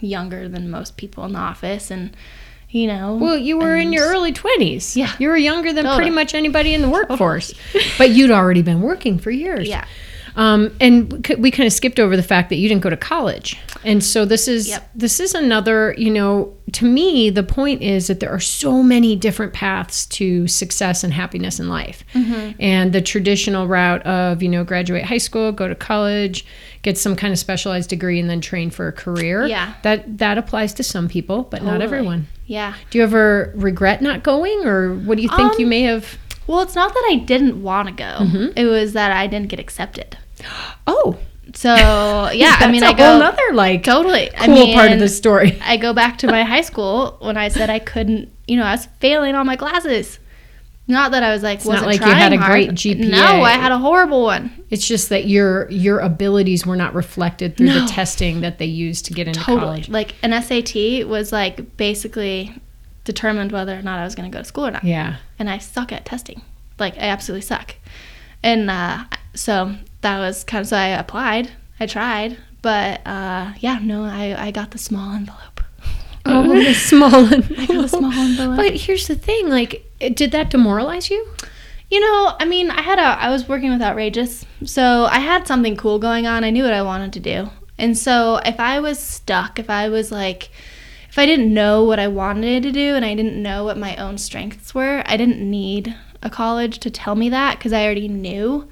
younger 0.00 0.48
than 0.48 0.70
most 0.70 0.96
people 0.96 1.24
in 1.24 1.32
the 1.32 1.38
office, 1.38 1.90
and 1.90 2.14
you 2.76 2.86
know, 2.86 3.14
Well, 3.16 3.36
you 3.38 3.58
were 3.58 3.74
in 3.74 3.92
your 3.92 4.06
early 4.06 4.32
20s. 4.32 4.96
Yeah. 4.96 5.12
You 5.18 5.28
were 5.28 5.36
younger 5.36 5.72
than 5.72 5.84
Totally. 5.84 5.96
pretty 6.02 6.10
much 6.14 6.34
anybody 6.34 6.74
in 6.74 6.82
the 6.82 6.90
workforce. 6.90 7.54
but 7.98 8.10
you'd 8.10 8.30
already 8.30 8.62
been 8.62 8.82
working 8.82 9.18
for 9.18 9.30
years. 9.30 9.66
Yeah. 9.68 9.86
Um, 10.36 10.76
and 10.82 11.26
we 11.38 11.50
kind 11.50 11.66
of 11.66 11.72
skipped 11.72 11.98
over 11.98 12.14
the 12.14 12.22
fact 12.22 12.50
that 12.50 12.56
you 12.56 12.68
didn't 12.68 12.82
go 12.82 12.90
to 12.90 12.96
college. 12.96 13.58
And 13.84 14.04
so 14.04 14.26
this 14.26 14.46
is 14.48 14.68
Yep. 14.68 14.90
this 14.94 15.18
is 15.18 15.34
another, 15.34 15.94
you 15.96 16.10
know, 16.10 16.52
to 16.72 16.84
me 16.84 17.30
the 17.30 17.42
point 17.42 17.80
is 17.80 18.08
that 18.08 18.20
there 18.20 18.28
are 18.30 18.40
so 18.40 18.82
many 18.82 19.16
different 19.16 19.54
paths 19.54 20.04
to 20.06 20.46
success 20.46 21.02
and 21.02 21.14
happiness 21.14 21.58
in 21.58 21.70
life. 21.70 22.04
Mm-hmm. 22.12 22.50
And 22.60 22.92
the 22.92 23.00
traditional 23.00 23.66
route 23.66 24.02
of, 24.04 24.42
you 24.42 24.50
know, 24.50 24.62
graduate 24.62 25.04
high 25.04 25.16
school, 25.16 25.52
go 25.52 25.68
to 25.68 25.74
college, 25.74 26.44
get 26.82 26.98
some 26.98 27.16
kind 27.16 27.32
of 27.32 27.38
specialized 27.38 27.88
degree 27.88 28.20
and 28.20 28.28
then 28.28 28.42
train 28.42 28.68
for 28.68 28.88
a 28.88 28.92
career. 28.92 29.46
Yeah. 29.46 29.72
That 29.84 30.18
that 30.18 30.36
applies 30.36 30.74
to 30.74 30.82
some 30.82 31.08
people, 31.08 31.44
but 31.44 31.62
not 31.62 31.80
everyone. 31.80 32.26
Yeah. 32.46 32.74
Do 32.90 32.98
you 32.98 33.04
ever 33.04 33.52
regret 33.56 34.00
not 34.02 34.22
going, 34.22 34.64
or 34.64 34.94
what 34.94 35.16
do 35.16 35.22
you 35.22 35.28
think 35.28 35.52
Um, 35.52 35.56
you 35.58 35.66
may 35.66 35.82
have? 35.82 36.16
Well, 36.46 36.60
it's 36.60 36.74
not 36.76 36.94
that 36.94 37.08
I 37.10 37.16
didn't 37.16 37.60
want 37.62 37.88
to 37.88 37.94
go. 37.94 38.04
Mm-hmm. 38.04 38.56
It 38.56 38.66
was 38.66 38.92
that 38.92 39.10
I 39.10 39.26
didn't 39.26 39.48
get 39.48 39.60
accepted. 39.60 40.16
Oh, 40.86 41.18
So 41.54 41.70
yeah, 42.32 42.56
I 42.60 42.70
mean, 42.70 42.84
I 42.84 42.92
go 42.92 43.10
whole 43.10 43.18
nother 43.18 43.52
like 43.52 43.82
totally 43.82 44.30
cool 44.36 44.44
I 44.44 44.46
mean, 44.46 44.74
part 44.74 44.92
of 44.92 45.00
the 45.00 45.08
story. 45.08 45.58
I 45.62 45.76
go 45.76 45.92
back 45.92 46.18
to 46.18 46.26
my 46.28 46.44
high 46.44 46.60
school 46.60 47.16
when 47.20 47.36
I 47.36 47.48
said 47.48 47.70
I 47.70 47.78
couldn't. 47.80 48.30
You 48.46 48.56
know, 48.58 48.64
I 48.64 48.72
was 48.72 48.86
failing 49.00 49.34
all 49.34 49.44
my 49.44 49.56
classes. 49.56 50.20
Not 50.88 51.10
that 51.12 51.22
I 51.24 51.32
was 51.32 51.42
like 51.42 51.58
not 51.60 51.66
wasn't 51.66 51.86
like 51.86 52.00
you 52.00 52.06
trying 52.06 52.16
had 52.16 52.32
a 52.32 52.36
hard. 52.38 52.50
great 52.52 52.70
GPA. 52.70 53.10
No, 53.10 53.42
I 53.42 53.52
had 53.52 53.72
a 53.72 53.78
horrible 53.78 54.22
one. 54.22 54.52
It's 54.70 54.86
just 54.86 55.08
that 55.08 55.26
your 55.26 55.68
your 55.70 55.98
abilities 55.98 56.64
were 56.64 56.76
not 56.76 56.94
reflected 56.94 57.56
through 57.56 57.72
the 57.72 57.86
testing 57.86 58.40
that 58.42 58.58
they 58.58 58.66
used 58.66 59.06
to 59.06 59.12
get 59.12 59.26
into 59.26 59.40
Totally. 59.40 59.60
college. 59.60 59.88
Like 59.88 60.14
an 60.22 60.30
SAT 60.42 61.08
was 61.08 61.32
like 61.32 61.76
basically 61.76 62.54
determined 63.04 63.50
whether 63.52 63.76
or 63.76 63.82
not 63.82 63.98
I 63.98 64.04
was 64.04 64.14
going 64.14 64.30
to 64.30 64.34
go 64.36 64.40
to 64.42 64.44
school 64.44 64.66
or 64.66 64.70
not. 64.70 64.84
Yeah. 64.84 65.16
and 65.38 65.48
I 65.50 65.58
suck 65.58 65.90
at 65.92 66.04
testing. 66.04 66.42
Like 66.78 66.94
I 66.98 67.02
absolutely 67.08 67.42
suck. 67.42 67.74
And 68.42 68.70
uh, 68.70 69.04
so 69.34 69.74
that 70.02 70.18
was 70.18 70.44
kind 70.44 70.62
of 70.62 70.68
so 70.68 70.76
I 70.76 70.88
applied. 70.88 71.50
I 71.80 71.86
tried, 71.86 72.38
but 72.62 73.00
uh, 73.06 73.54
yeah, 73.58 73.80
no, 73.82 74.04
I 74.04 74.36
I 74.38 74.50
got 74.52 74.70
the 74.70 74.78
small 74.78 75.12
envelope. 75.14 75.62
Oh, 76.24 76.48
the 76.48 76.74
small 76.74 77.14
I 77.26 77.66
got 77.66 77.82
the 77.82 77.88
small 77.88 78.12
envelope. 78.12 78.56
But 78.56 78.74
here's 78.74 79.06
the 79.08 79.14
thing: 79.14 79.48
like, 79.48 79.85
it- 80.00 80.16
did 80.16 80.32
that 80.32 80.50
demoralize 80.50 81.10
you? 81.10 81.26
You 81.90 82.00
know, 82.00 82.34
I 82.40 82.44
mean, 82.44 82.70
I 82.70 82.82
had 82.82 82.98
a 82.98 83.02
I 83.02 83.30
was 83.30 83.48
working 83.48 83.70
with 83.70 83.80
Outrageous, 83.80 84.44
so 84.64 85.04
I 85.04 85.20
had 85.20 85.46
something 85.46 85.76
cool 85.76 85.98
going 85.98 86.26
on. 86.26 86.42
I 86.42 86.50
knew 86.50 86.64
what 86.64 86.72
I 86.72 86.82
wanted 86.82 87.12
to 87.12 87.20
do. 87.20 87.50
And 87.78 87.96
so 87.96 88.40
if 88.44 88.58
I 88.58 88.80
was 88.80 88.98
stuck, 88.98 89.58
if 89.58 89.70
I 89.70 89.88
was 89.88 90.10
like 90.10 90.50
if 91.08 91.18
I 91.18 91.24
didn't 91.26 91.54
know 91.54 91.84
what 91.84 91.98
I 91.98 92.08
wanted 92.08 92.62
to 92.64 92.72
do 92.72 92.94
and 92.94 93.04
I 93.04 93.14
didn't 93.14 93.40
know 93.42 93.64
what 93.64 93.78
my 93.78 93.96
own 93.96 94.18
strengths 94.18 94.74
were, 94.74 95.02
I 95.06 95.16
didn't 95.16 95.38
need 95.48 95.94
a 96.22 96.28
college 96.28 96.78
to 96.80 96.90
tell 96.90 97.14
me 97.14 97.28
that 97.30 97.60
cuz 97.60 97.72
I 97.72 97.84
already 97.84 98.08
knew. 98.08 98.68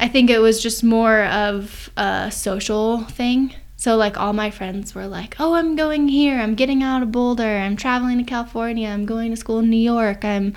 I 0.00 0.08
think 0.08 0.30
it 0.30 0.38
was 0.38 0.62
just 0.62 0.82
more 0.82 1.24
of 1.24 1.90
a 1.96 2.30
social 2.32 3.02
thing. 3.04 3.54
So 3.76 3.96
like 3.96 4.18
all 4.18 4.32
my 4.32 4.50
friends 4.50 4.94
were 4.94 5.06
like, 5.06 5.36
"Oh, 5.38 5.54
I'm 5.54 5.76
going 5.76 6.08
here. 6.08 6.38
I'm 6.40 6.54
getting 6.54 6.82
out 6.82 7.02
of 7.02 7.12
Boulder. 7.12 7.58
I'm 7.58 7.76
traveling 7.76 8.18
to 8.18 8.24
California. 8.24 8.88
I'm 8.88 9.04
going 9.06 9.30
to 9.30 9.36
school 9.36 9.58
in 9.60 9.70
New 9.70 9.76
York. 9.76 10.24
I'm 10.24 10.54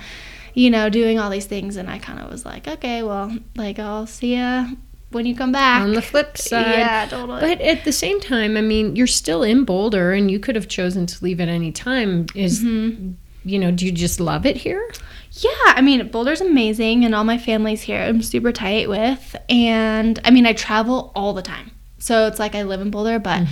you 0.52 0.68
know, 0.68 0.88
doing 0.90 1.16
all 1.18 1.30
these 1.30 1.46
things 1.46 1.76
and 1.76 1.88
I 1.88 1.98
kind 1.98 2.18
of 2.18 2.30
was 2.30 2.44
like, 2.44 2.66
"Okay, 2.66 3.02
well, 3.04 3.36
like 3.56 3.78
I'll 3.78 4.06
see 4.06 4.34
ya 4.34 4.66
when 5.10 5.24
you 5.26 5.36
come 5.36 5.52
back." 5.52 5.82
On 5.82 5.92
the 5.92 6.02
flip 6.02 6.36
side. 6.50 6.78
Yeah, 6.78 7.06
totally. 7.08 7.40
But 7.40 7.60
at 7.60 7.84
the 7.84 7.92
same 7.92 8.20
time, 8.20 8.56
I 8.56 8.60
mean, 8.62 8.96
you're 8.96 9.06
still 9.06 9.42
in 9.44 9.64
Boulder, 9.64 10.12
and 10.12 10.28
you 10.30 10.40
could 10.40 10.56
have 10.56 10.66
chosen 10.66 11.06
to 11.06 11.22
leave 11.24 11.40
at 11.40 11.48
any 11.48 11.70
time. 11.72 12.26
Is 12.34 12.62
Mm-hmm. 12.64 13.12
you 13.44 13.58
know, 13.60 13.70
do 13.70 13.86
you 13.86 13.92
just 13.92 14.18
love 14.18 14.44
it 14.44 14.56
here? 14.56 14.90
Yeah, 15.32 15.50
I 15.66 15.80
mean, 15.82 16.08
Boulder's 16.08 16.40
amazing, 16.40 17.04
and 17.04 17.14
all 17.14 17.24
my 17.24 17.38
family's 17.38 17.82
here. 17.82 18.00
I'm 18.02 18.20
super 18.20 18.50
tight 18.50 18.88
with, 18.88 19.36
and 19.48 20.18
I 20.24 20.30
mean, 20.32 20.46
I 20.46 20.52
travel 20.52 21.12
all 21.14 21.32
the 21.32 21.42
time. 21.42 21.70
So 22.00 22.26
it's 22.26 22.38
like 22.38 22.54
I 22.54 22.62
live 22.64 22.80
in 22.80 22.90
Boulder, 22.90 23.18
but 23.18 23.42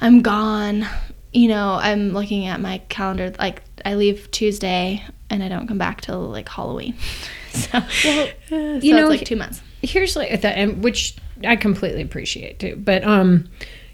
I'm 0.00 0.22
gone, 0.22 0.86
you 1.32 1.48
know, 1.48 1.74
I'm 1.80 2.10
looking 2.10 2.46
at 2.46 2.60
my 2.60 2.78
calendar. 2.88 3.32
Like 3.38 3.62
I 3.84 3.94
leave 3.94 4.30
Tuesday 4.30 5.04
and 5.30 5.42
I 5.42 5.48
don't 5.48 5.68
come 5.68 5.78
back 5.78 6.00
till 6.00 6.20
like 6.22 6.48
Halloween. 6.48 6.96
so, 7.52 7.68
Well, 8.04 8.28
so 8.48 8.56
you 8.82 8.94
know, 8.94 9.08
it's 9.10 9.20
like 9.20 9.24
two 9.24 9.36
months. 9.36 9.62
here's 9.82 10.16
like 10.16 10.40
that 10.40 10.76
which 10.78 11.16
i 11.46 11.54
completely 11.54 12.02
appreciate 12.02 12.58
too 12.58 12.74
but 12.76 13.04
um 13.04 13.46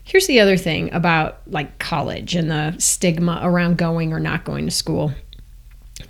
here's 0.04 0.26
the 0.26 0.40
other 0.40 0.56
thing 0.56 0.92
about 0.94 1.40
like 1.48 1.78
college 1.78 2.34
and 2.34 2.50
the 2.50 2.72
stigma 2.78 3.40
around 3.42 3.76
going 3.76 4.12
or 4.12 4.18
not 4.20 4.44
going 4.44 4.64
to 4.64 4.70
school 4.70 5.12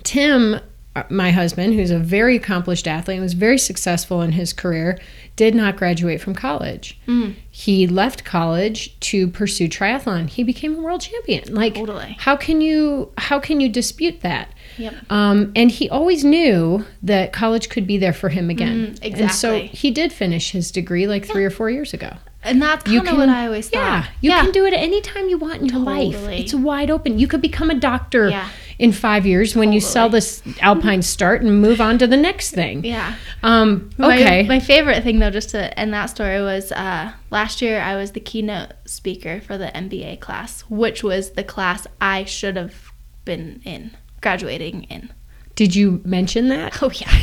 tim 0.03 0.59
uh, 0.95 1.03
my 1.09 1.31
husband 1.31 1.73
who's 1.73 1.91
a 1.91 1.97
very 1.99 2.35
accomplished 2.35 2.87
athlete 2.87 3.15
and 3.15 3.23
was 3.23 3.33
very 3.33 3.57
successful 3.57 4.21
in 4.21 4.31
his 4.31 4.53
career 4.53 4.97
did 5.35 5.55
not 5.55 5.75
graduate 5.77 6.21
from 6.21 6.33
college 6.35 6.99
Mm. 7.07 7.35
he 7.49 7.87
left 7.87 8.23
college 8.23 8.97
to 9.01 9.27
pursue 9.27 9.67
triathlon 9.67 10.27
he 10.29 10.43
became 10.43 10.75
a 10.75 10.81
world 10.81 11.01
champion 11.01 11.53
like 11.53 11.75
Totally. 11.75 12.15
how 12.19 12.35
can 12.35 12.61
you 12.61 13.11
how 13.17 13.39
can 13.39 13.59
you 13.59 13.69
dispute 13.69 14.21
that 14.21 14.49
Yep. 14.77 14.93
um, 15.11 15.51
and 15.55 15.69
he 15.71 15.89
always 15.89 16.23
knew 16.23 16.85
that 17.03 17.31
college 17.33 17.69
could 17.69 17.85
be 17.85 17.97
there 17.97 18.13
for 18.13 18.29
him 18.29 18.49
again. 18.49 18.95
Mm, 19.01 19.19
And 19.21 19.31
so 19.31 19.59
he 19.59 19.91
did 19.91 20.11
finish 20.11 20.49
his 20.51 20.71
degree 20.71 21.05
like 21.05 21.25
three 21.27 21.45
or 21.45 21.51
four 21.51 21.69
years 21.69 21.93
ago. 21.93 22.09
And 22.43 22.59
that's 22.59 22.89
You 22.89 22.99
kind 23.03 23.09
of 23.09 23.17
what 23.17 23.29
I 23.29 23.45
always 23.45 23.69
thought. 23.69 23.79
Yeah, 24.19 24.37
you 24.37 24.43
can 24.43 24.51
do 24.51 24.65
it 24.65 24.73
anytime 24.73 25.29
you 25.29 25.37
want 25.37 25.61
in 25.61 25.67
your 25.67 25.77
life. 25.79 26.15
It's 26.27 26.55
wide 26.55 26.89
open. 26.89 27.19
You 27.19 27.27
could 27.27 27.39
become 27.41 27.69
a 27.69 27.75
doctor 27.75 28.29
Yeah. 28.29 28.49
In 28.83 28.91
five 28.91 29.25
years 29.25 29.55
when 29.55 29.71
you 29.71 29.79
sell 29.79 30.09
this 30.09 30.43
Alpine 30.59 31.01
Start 31.01 31.41
and 31.41 31.61
move 31.61 31.79
on 31.79 31.97
to 31.99 32.05
the 32.05 32.17
next 32.17 32.51
thing. 32.51 32.83
Yeah. 32.83 33.15
Um, 33.41 33.89
My- 33.97 34.17
okay. 34.17 34.43
My, 34.43 34.59
favorite 34.59 35.03
thing, 35.03 35.19
though, 35.19 35.29
just 35.29 35.51
to 35.51 35.79
end 35.79 35.93
that 35.93 36.07
story, 36.07 36.41
was 36.41 36.73
uh, 36.73 37.13
last 37.31 37.61
year 37.61 37.79
I 37.79 37.95
was 37.95 38.11
the 38.11 38.19
keynote 38.19 38.73
speaker 38.83 39.39
for 39.39 39.57
the 39.57 39.67
MBA 39.67 40.19
class, 40.19 40.65
which 40.67 41.01
was 41.01 41.31
the 41.31 41.45
class 41.45 41.87
I 42.01 42.25
should 42.25 42.57
have 42.57 42.91
been 43.23 43.61
in, 43.63 43.91
graduating 44.19 44.83
in. 44.83 45.13
Did 45.55 45.75
you 45.75 46.01
mention 46.03 46.47
that? 46.49 46.81
Oh, 46.81 46.89
yeah. 46.93 47.09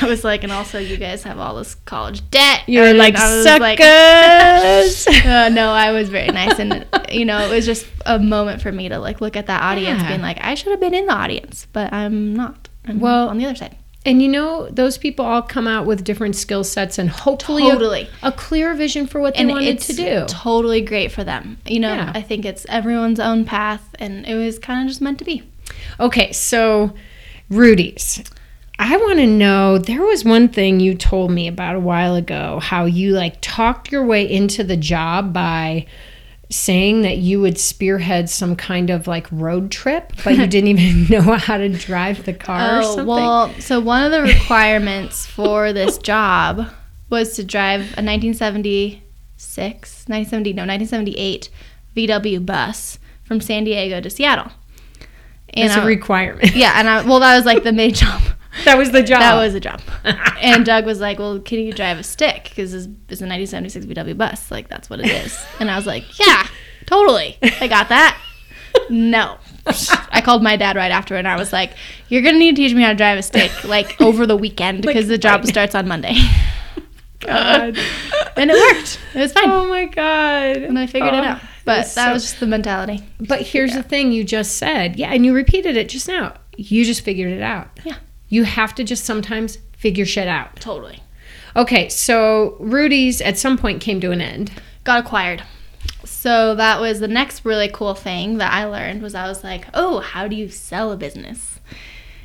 I 0.00 0.06
was 0.06 0.24
like, 0.24 0.42
and 0.42 0.50
also 0.52 0.78
you 0.78 0.96
guys 0.96 1.22
have 1.22 1.38
all 1.38 1.54
this 1.56 1.74
college 1.76 2.28
debt. 2.30 2.62
You're 2.66 2.92
like, 2.94 3.16
suckers. 3.16 3.60
like- 3.60 3.78
uh, 5.26 5.48
no, 5.50 5.70
I 5.70 5.92
was 5.92 6.08
very 6.08 6.28
nice, 6.28 6.58
and 6.58 6.84
you 7.10 7.24
know, 7.24 7.38
it 7.46 7.50
was 7.54 7.66
just 7.66 7.86
a 8.06 8.18
moment 8.18 8.62
for 8.62 8.72
me 8.72 8.88
to 8.88 8.98
like 8.98 9.20
look 9.20 9.36
at 9.36 9.46
that 9.46 9.62
audience, 9.62 10.02
Yeah. 10.02 10.08
being 10.08 10.22
like, 10.22 10.38
I 10.40 10.54
should 10.54 10.70
have 10.72 10.80
been 10.80 10.94
in 10.94 11.06
the 11.06 11.12
audience, 11.12 11.66
but 11.72 11.92
I'm 11.92 12.34
not. 12.34 12.68
I'm 12.86 12.98
Well, 12.98 13.28
on 13.28 13.38
the 13.38 13.44
other 13.46 13.54
side. 13.54 13.76
and 14.04 14.20
you 14.20 14.28
know, 14.28 14.68
those 14.70 14.98
people 14.98 15.24
all 15.24 15.42
come 15.42 15.68
out 15.68 15.86
with 15.86 16.02
different 16.02 16.34
skill 16.34 16.64
sets 16.64 16.98
and 16.98 17.08
hopefully 17.08 17.68
a- 17.68 17.72
Totally. 17.72 18.08
a, 18.24 18.32
clear 18.32 18.74
vision 18.74 19.06
for 19.06 19.20
what 19.20 19.34
they 19.34 19.40
and 19.40 19.50
wanted 19.50 19.78
to 19.82 19.92
do. 19.92 20.24
totally 20.26 20.80
great 20.80 21.12
for 21.12 21.22
them. 21.22 21.58
You 21.64 21.78
know, 21.78 21.94
Yeah. 21.94 22.10
I 22.12 22.22
think 22.22 22.44
it's 22.44 22.66
everyone's 22.68 23.20
own 23.20 23.44
path, 23.44 23.88
and 24.00 24.26
it 24.26 24.34
was 24.34 24.58
kind 24.58 24.82
of 24.82 24.88
just 24.88 25.00
meant 25.00 25.18
to 25.20 25.24
be. 25.24 25.44
Okay, 26.00 26.32
so 26.32 26.92
Rudi's. 27.50 28.22
I 28.78 28.96
want 28.96 29.18
to 29.18 29.26
know 29.26 29.78
there 29.78 30.02
was 30.02 30.24
one 30.24 30.48
thing 30.48 30.80
you 30.80 30.94
told 30.94 31.30
me 31.30 31.46
about 31.46 31.76
a 31.76 31.80
while 31.80 32.14
ago 32.14 32.58
how 32.60 32.84
you 32.86 33.12
like 33.12 33.36
talked 33.40 33.92
your 33.92 34.04
way 34.04 34.28
into 34.28 34.64
the 34.64 34.76
job 34.76 35.32
by 35.32 35.86
saying 36.50 37.02
that 37.02 37.18
you 37.18 37.40
would 37.40 37.58
spearhead 37.58 38.28
some 38.28 38.56
kind 38.56 38.90
of 38.90 39.06
like 39.06 39.26
road 39.30 39.70
trip, 39.70 40.12
but 40.24 40.36
you 40.36 40.46
didn't 40.48 40.68
even 40.68 41.06
know 41.10 41.36
how 41.36 41.56
to 41.56 41.68
drive 41.68 42.24
the 42.24 42.32
car 42.32 42.78
or 42.78 42.82
oh, 42.82 42.96
something. 42.96 43.08
Oh, 43.08 43.16
well, 43.16 43.54
so 43.60 43.80
one 43.80 44.02
of 44.04 44.12
the 44.12 44.22
requirements 44.22 45.26
for 45.26 45.72
this 45.72 45.98
job 45.98 46.68
was 47.08 47.34
to 47.36 47.44
drive 47.44 47.80
a 47.80 48.02
1976, 48.02 49.00
1970, 50.08 50.52
no, 50.54 50.62
1978 50.62 51.50
VW 51.96 52.44
bus 52.44 52.98
from 53.22 53.40
San 53.40 53.64
Diego 53.64 54.00
to 54.00 54.10
Seattle. 54.10 54.50
And 55.54 55.66
It's 55.66 55.76
a 55.76 55.80
I- 55.80 55.86
requirement. 55.86 56.54
yeah, 56.56 56.74
and 56.78 56.88
I, 56.88 57.02
well, 57.02 57.20
that 57.20 57.36
was 57.36 57.44
like 57.44 57.62
the 57.62 57.72
main 57.72 57.92
job. 57.94 58.22
that 58.64 58.76
was 58.78 58.90
the 58.90 59.02
job. 59.02 59.20
That 59.20 59.34
was 59.36 59.54
a 59.54 59.60
job. 59.60 59.80
and 60.40 60.64
Doug 60.64 60.84
was 60.86 61.00
like, 61.00 61.18
"Well, 61.18 61.40
can 61.40 61.58
you 61.60 61.72
drive 61.72 61.98
a 61.98 62.02
stick? 62.02 62.44
Because 62.44 62.72
it's, 62.74 62.86
a 62.86 63.26
1976 63.26 63.86
VW 63.86 64.16
bus. 64.16 64.50
Like 64.50 64.68
that's 64.68 64.88
what 64.90 65.00
it 65.00 65.06
is." 65.10 65.38
And 65.60 65.70
I 65.70 65.76
was 65.76 65.86
like, 65.86 66.18
"Yeah, 66.26 66.46
totally. 66.86 67.38
I 67.42 67.68
got 67.68 67.88
that." 67.90 68.18
No. 68.88 69.36
I 70.10 70.22
called 70.24 70.42
my 70.42 70.56
dad 70.56 70.76
right 70.76 70.90
after 70.90 71.16
and 71.16 71.28
I 71.28 71.36
was 71.36 71.52
like, 71.52 71.72
"You're 72.08 72.22
gonna 72.22 72.38
need 72.38 72.56
to 72.56 72.62
teach 72.62 72.74
me 72.74 72.82
how 72.82 72.88
to 72.88 72.94
drive 72.94 73.18
a 73.18 73.22
stick 73.22 73.64
like 73.64 74.00
over 74.00 74.26
the 74.26 74.36
weekend 74.36 74.82
because 74.82 75.06
the 75.08 75.18
job 75.18 75.46
starts 75.46 75.74
on 75.74 75.86
Monday." 75.86 76.16
God. 77.20 77.78
and 78.36 78.50
it 78.50 78.54
worked. 78.76 78.98
It 79.14 79.18
was 79.20 79.32
fine. 79.32 79.44
oh 79.48 79.68
my 79.68 79.84
god. 79.84 80.56
and 80.56 80.78
I 80.78 80.86
figured 80.86 81.14
it 81.14 81.20
Oh, 81.20 81.28
out. 81.28 81.40
But 81.64 81.80
it's 81.80 81.94
that 81.94 82.12
was 82.12 82.22
just 82.22 82.40
the 82.40 82.46
mentality. 82.46 83.02
But 83.20 83.42
here's 83.42 83.74
the 83.74 83.82
thing 83.82 84.12
you 84.12 84.24
just 84.24 84.56
said. 84.56 84.96
Yeah, 84.98 85.12
and 85.12 85.24
you 85.24 85.32
repeated 85.34 85.76
it 85.76 85.88
just 85.88 86.08
now. 86.08 86.34
You 86.56 86.84
just 86.84 87.02
figured 87.02 87.32
it 87.32 87.42
out. 87.42 87.68
Yeah. 87.84 87.96
You 88.28 88.44
have 88.44 88.74
to 88.76 88.84
just 88.84 89.04
sometimes 89.04 89.58
figure 89.76 90.06
shit 90.06 90.28
out. 90.28 90.56
Totally. 90.56 91.02
Okay, 91.54 91.88
so 91.88 92.56
Rudi's 92.60 93.20
at 93.20 93.38
some 93.38 93.58
point 93.58 93.80
came 93.80 94.00
to 94.00 94.10
an 94.10 94.20
end. 94.20 94.50
got 94.84 95.04
acquired. 95.04 95.42
So 96.04 96.54
that 96.54 96.80
was 96.80 97.00
the 97.00 97.08
next 97.08 97.44
really 97.44 97.68
cool 97.68 97.94
thing 97.94 98.38
that 98.38 98.52
I 98.52 98.64
learned 98.64 99.02
was 99.02 99.14
I 99.14 99.28
was 99.28 99.44
like, 99.44 99.66
oh, 99.74 100.00
how 100.00 100.28
do 100.28 100.36
you 100.36 100.48
sell 100.48 100.92
a 100.92 100.96
business? 100.96 101.60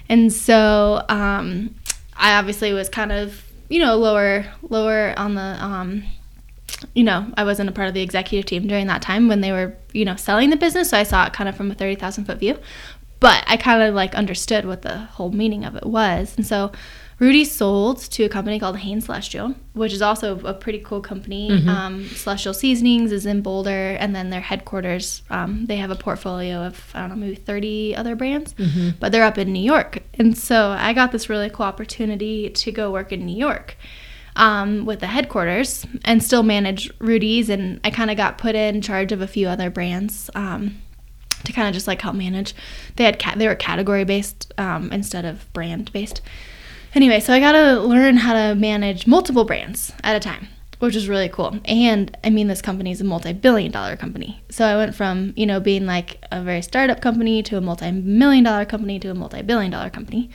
And 0.10 0.32
so 0.32 1.04
um, 1.10 1.76
I 2.15 2.36
obviously 2.38 2.73
was 2.73 2.89
kind 2.89 3.12
of 3.12 3.43
you 3.69 3.80
know 3.80 3.97
lower 3.97 4.45
lower 4.62 5.13
on 5.17 5.36
the 5.36 5.41
um, 5.41 6.04
you 6.93 7.03
know 7.03 7.32
I 7.36 7.43
wasn't 7.43 7.69
a 7.69 7.73
part 7.73 7.88
of 7.88 7.93
the 7.93 8.01
executive 8.01 8.45
team 8.45 8.67
during 8.67 8.88
that 8.88 9.01
time 9.01 9.27
when 9.27 9.41
they 9.41 9.51
were 9.51 9.75
you 9.93 10.06
know 10.06 10.15
selling 10.15 10.49
the 10.49 10.58
business, 10.58 10.89
so 10.89 10.97
I 10.97 11.03
saw 11.03 11.25
it 11.25 11.34
kind 11.34 11.49
of 11.49 11.56
from 11.56 11.71
a 11.71 11.75
thirty 11.75 11.95
thousand 11.95 12.25
foot 12.25 12.39
view. 12.39 12.58
But 13.19 13.43
I 13.47 13.58
kind 13.58 13.82
of 13.82 13.95
like 13.95 14.13
understood 14.13 14.65
what 14.65 14.84
the 14.84 14.97
whole 14.97 15.32
meaning 15.32 15.65
of 15.65 15.75
it 15.75 15.86
was, 15.86 16.36
and 16.38 16.45
so 16.45 16.71
Rudi 17.19 17.45
sold 17.45 17.97
to 18.12 18.25
a 18.25 18.30
company 18.30 18.60
called 18.60 18.77
Hain 18.77 19.01
Celestial, 19.01 19.56
which 19.73 19.91
is 19.91 20.03
also 20.03 20.39
a 20.45 20.53
pretty 20.53 20.77
cool 20.80 21.01
company. 21.01 21.49
Um, 21.67 22.08
Celestial 22.10 22.53
Seasonings 22.53 23.12
is 23.12 23.25
in 23.25 23.41
Boulder, 23.41 23.97
and 23.99 24.15
then 24.15 24.30
their 24.30 24.41
headquarters, 24.41 25.23
um, 25.32 25.65
they 25.65 25.77
have 25.77 25.89
a 25.89 25.95
portfolio 25.95 26.58
of, 26.58 26.91
I 26.93 26.99
don't 26.99 27.10
know, 27.10 27.15
maybe 27.15 27.36
30 27.36 27.95
other 27.95 28.15
brands, 28.15 28.53
but 28.99 29.12
they're 29.12 29.23
up 29.23 29.39
in 29.39 29.51
New 29.51 29.63
York. 29.63 29.97
And 30.13 30.38
so 30.38 30.69
I 30.77 30.93
got 30.93 31.12
this 31.12 31.27
really 31.27 31.49
cool 31.49 31.65
opportunity 31.65 32.51
to 32.51 32.71
go 32.71 32.91
work 32.91 33.12
in 33.12 33.25
New 33.25 33.36
York 33.36 33.77
um, 34.38 34.86
with 34.86 35.02
the 35.02 35.08
headquarters 35.08 35.86
and 36.06 36.23
still 36.23 36.43
manage 36.43 36.89
Rudi's. 37.00 37.50
And 37.50 37.82
I 37.84 37.89
kind 37.89 38.10
of 38.10 38.15
got 38.15 38.38
put 38.38 38.56
in 38.56 38.82
charge 38.82 39.12
of 39.12 39.21
a 39.21 39.28
few 39.28 39.47
other 39.47 39.69
brands. 39.69 40.30
Um, 40.34 40.82
to 41.43 41.54
kind 41.54 41.67
of 41.67 41.73
just 41.73 41.88
like 41.88 42.02
help 42.02 42.15
manage. 42.15 42.56
They 42.95 43.04
had 43.04 43.21
they 43.38 43.47
were 43.47 43.56
category 43.56 44.04
based 44.04 44.54
um, 44.58 44.91
instead 44.91 45.23
of 45.23 45.52
brand 45.54 45.93
based. 45.93 46.21
Anyway, 46.95 47.19
so 47.19 47.32
I 47.32 47.39
got 47.39 47.52
to 47.52 47.80
learn 47.80 48.17
how 48.17 48.34
to 48.34 48.56
manage 48.56 49.06
multiple 49.06 49.45
brands 49.45 49.93
at 50.04 50.15
a 50.15 50.19
time, 50.19 50.47
which 50.80 50.95
is 50.95 51.08
really 51.08 51.30
cool. 51.30 51.60
And 51.65 52.17
I 52.23 52.32
mean, 52.32 52.47
this 52.47 52.62
company 52.62 52.91
is 52.91 53.02
a 53.02 53.04
multi-billion 53.04 53.71
dollar 53.71 53.95
company. 53.95 54.41
So 54.50 54.65
I 54.65 54.76
went 54.78 54.95
from 54.95 55.34
you 55.36 55.45
know 55.45 55.60
being 55.60 55.86
like 55.86 56.23
a 56.32 56.41
very 56.41 56.63
startup 56.63 57.02
company 57.02 57.43
to 57.43 57.58
a 57.58 57.62
multi-million 57.62 58.43
dollar 58.43 58.65
company 58.65 59.00
to 59.00 59.12
a 59.12 59.13
multi-billion 59.13 59.71
dollar 59.71 59.91
company, 59.91 60.32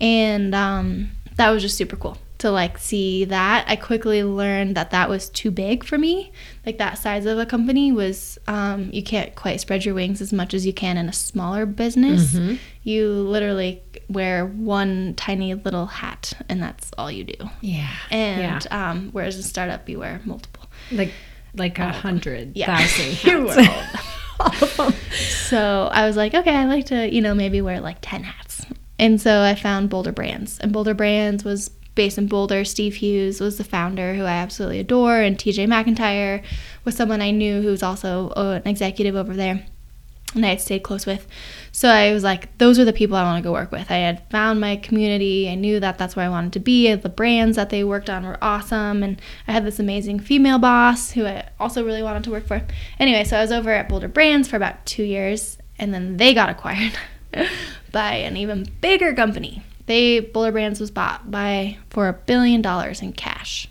and 0.00 0.54
um, 0.54 1.12
that 1.36 1.50
was 1.50 1.62
just 1.62 1.76
super 1.76 1.96
cool 1.96 2.18
to 2.40 2.50
like 2.50 2.76
see 2.78 3.24
that 3.24 3.64
i 3.68 3.76
quickly 3.76 4.22
learned 4.24 4.76
that 4.76 4.90
that 4.90 5.08
was 5.08 5.28
too 5.30 5.50
big 5.50 5.84
for 5.84 5.96
me 5.98 6.32
like 6.66 6.78
that 6.78 6.98
size 6.98 7.24
of 7.26 7.38
a 7.38 7.46
company 7.46 7.92
was 7.92 8.38
um, 8.48 8.90
you 8.92 9.02
can't 9.02 9.34
quite 9.34 9.60
spread 9.60 9.84
your 9.84 9.94
wings 9.94 10.20
as 10.20 10.32
much 10.32 10.52
as 10.54 10.66
you 10.66 10.72
can 10.72 10.96
in 10.96 11.08
a 11.08 11.12
smaller 11.12 11.64
business 11.66 12.36
you 12.82 13.08
literally 13.08 13.82
wear 14.08 14.46
one 14.46 15.14
tiny 15.16 15.54
little 15.54 15.86
hat 15.86 16.32
and 16.48 16.62
that's 16.62 16.90
all 16.98 17.10
you 17.10 17.24
do 17.24 17.48
Yeah. 17.60 17.88
and 18.10 18.64
yeah. 18.70 18.90
um, 18.90 19.10
whereas 19.12 19.36
in 19.36 19.42
startup 19.42 19.88
you 19.88 19.98
wear 20.00 20.20
multiple 20.24 20.66
like 20.92 21.12
like 21.56 21.78
a 21.78 21.90
hundred 21.92 22.56
Yeah. 22.56 22.76
thousand 22.76 23.12
hats. 23.14 23.56
wear 23.56 23.90
all 24.40 24.46
of 24.46 24.76
them. 24.76 24.92
so 25.20 25.88
I 25.92 26.06
was 26.06 26.16
like, 26.16 26.32
okay, 26.32 26.54
I 26.54 26.64
like 26.64 26.86
to, 26.86 27.12
you 27.12 27.20
know, 27.20 27.34
maybe 27.34 27.60
wear 27.60 27.80
like 27.80 27.98
10 28.00 28.22
hats. 28.22 28.64
And 28.98 29.20
so 29.20 29.42
I 29.42 29.54
found 29.54 29.90
Boulder 29.90 30.12
Brands. 30.12 30.58
And 30.60 30.72
Boulder 30.72 30.94
Brands 30.94 31.44
was 31.44 31.70
based 32.00 32.16
in 32.16 32.26
Boulder. 32.26 32.64
Steve 32.64 32.94
Hughes 32.94 33.42
was 33.42 33.58
the 33.58 33.64
founder, 33.64 34.14
who 34.14 34.24
I 34.24 34.32
absolutely 34.32 34.80
adore. 34.80 35.20
And 35.20 35.36
TJ 35.36 35.66
McIntyre 35.68 36.42
was 36.82 36.96
someone 36.96 37.20
I 37.20 37.30
knew 37.30 37.60
who 37.60 37.68
was 37.68 37.82
also 37.82 38.30
uh, 38.30 38.58
an 38.64 38.70
executive 38.70 39.14
over 39.14 39.34
there 39.34 39.66
and 40.34 40.46
I 40.46 40.48
had 40.48 40.62
stayed 40.62 40.82
close 40.82 41.04
with. 41.04 41.26
So 41.72 41.90
I 41.90 42.14
was 42.14 42.24
like, 42.24 42.56
those 42.56 42.78
are 42.78 42.86
the 42.86 42.94
people 42.94 43.18
I 43.18 43.24
want 43.24 43.42
to 43.42 43.46
go 43.46 43.52
work 43.52 43.70
with. 43.70 43.90
I 43.90 43.96
had 43.96 44.26
found 44.30 44.62
my 44.62 44.76
community. 44.76 45.46
I 45.50 45.56
knew 45.56 45.78
that 45.78 45.98
that's 45.98 46.16
where 46.16 46.24
I 46.24 46.30
wanted 46.30 46.54
to 46.54 46.60
be. 46.60 46.94
The 46.94 47.10
brands 47.10 47.56
that 47.56 47.68
they 47.68 47.84
worked 47.84 48.08
on 48.08 48.24
were 48.24 48.38
awesome. 48.40 49.02
And 49.02 49.20
I 49.46 49.52
had 49.52 49.66
this 49.66 49.78
amazing 49.78 50.20
female 50.20 50.58
boss 50.58 51.10
who 51.10 51.26
I 51.26 51.50
also 51.58 51.84
really 51.84 52.02
wanted 52.02 52.24
to 52.24 52.30
work 52.30 52.46
for. 52.46 52.62
Anyway, 52.98 53.24
so 53.24 53.36
I 53.36 53.42
was 53.42 53.52
over 53.52 53.70
at 53.70 53.90
Boulder 53.90 54.08
Brands 54.08 54.48
for 54.48 54.56
about 54.56 54.86
two 54.86 55.04
years. 55.04 55.58
And 55.78 55.92
then 55.92 56.16
they 56.16 56.32
got 56.32 56.48
acquired 56.48 56.92
by 57.92 58.14
an 58.14 58.38
even 58.38 58.72
bigger 58.80 59.12
company. 59.12 59.64
They 59.90 60.20
Boulder 60.20 60.52
Brands 60.52 60.78
was 60.78 60.92
bought 60.92 61.32
by 61.32 61.76
for 61.90 62.06
a 62.08 62.12
billion 62.12 62.62
dollars 62.62 63.02
in 63.02 63.12
cash. 63.12 63.66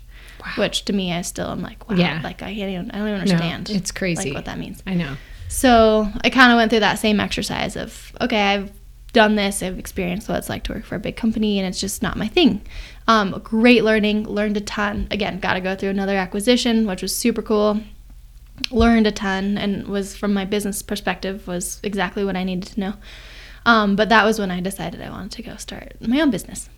Which 0.58 0.84
to 0.84 0.92
me, 0.92 1.12
I 1.14 1.22
still 1.22 1.48
am 1.50 1.62
like, 1.62 1.88
wow, 1.88 1.96
Yeah. 1.96 2.20
like 2.22 2.42
I 2.42 2.54
can't 2.54 2.70
even, 2.70 2.90
I 2.90 2.98
don't 2.98 3.08
even 3.08 3.14
No, 3.24 3.32
understand. 3.34 3.70
it's 3.70 3.90
crazy. 3.90 4.28
like 4.28 4.34
what 4.34 4.44
that 4.44 4.58
means. 4.58 4.82
I 4.86 4.94
know. 4.94 5.16
So 5.48 6.08
I 6.22 6.28
kind 6.28 6.52
of 6.52 6.56
went 6.56 6.68
through 6.70 6.80
that 6.80 6.98
same 6.98 7.20
exercise 7.20 7.74
of, 7.74 8.12
okay, 8.20 8.40
I've 8.54 8.70
done 9.14 9.36
this, 9.36 9.62
I've 9.62 9.78
experienced 9.78 10.28
what 10.28 10.36
it's 10.38 10.48
like 10.50 10.62
to 10.64 10.74
work 10.74 10.84
for 10.84 10.94
a 10.94 10.98
big 11.00 11.16
company, 11.16 11.58
and 11.58 11.66
it's 11.66 11.80
just 11.80 12.02
not 12.02 12.16
my 12.18 12.28
thing. 12.28 12.60
Um, 13.08 13.30
great 13.42 13.82
learning, 13.82 14.24
learned 14.28 14.56
a 14.58 14.60
ton. 14.60 15.08
Again, 15.10 15.40
got 15.40 15.54
to 15.54 15.60
go 15.60 15.74
through 15.74 15.88
another 15.90 16.16
acquisition, 16.18 16.86
which 16.86 17.00
was 17.02 17.16
super 17.16 17.40
cool. 17.42 17.80
Learned 18.70 19.06
a 19.06 19.12
ton, 19.12 19.56
and 19.56 19.88
was 19.88 20.16
from 20.16 20.34
my 20.34 20.44
business 20.44 20.82
perspective 20.82 21.46
was 21.48 21.80
exactly 21.82 22.24
what 22.26 22.36
I 22.36 22.44
needed 22.44 22.72
to 22.74 22.80
know. 22.80 22.94
Um, 23.70 23.94
but 23.94 24.08
that 24.08 24.24
was 24.24 24.38
when 24.38 24.50
I 24.50 24.60
decided 24.60 25.00
I 25.00 25.10
wanted 25.10 25.30
to 25.32 25.42
go 25.42 25.56
start 25.56 25.94
my 26.00 26.20
own 26.20 26.30
business. 26.30 26.68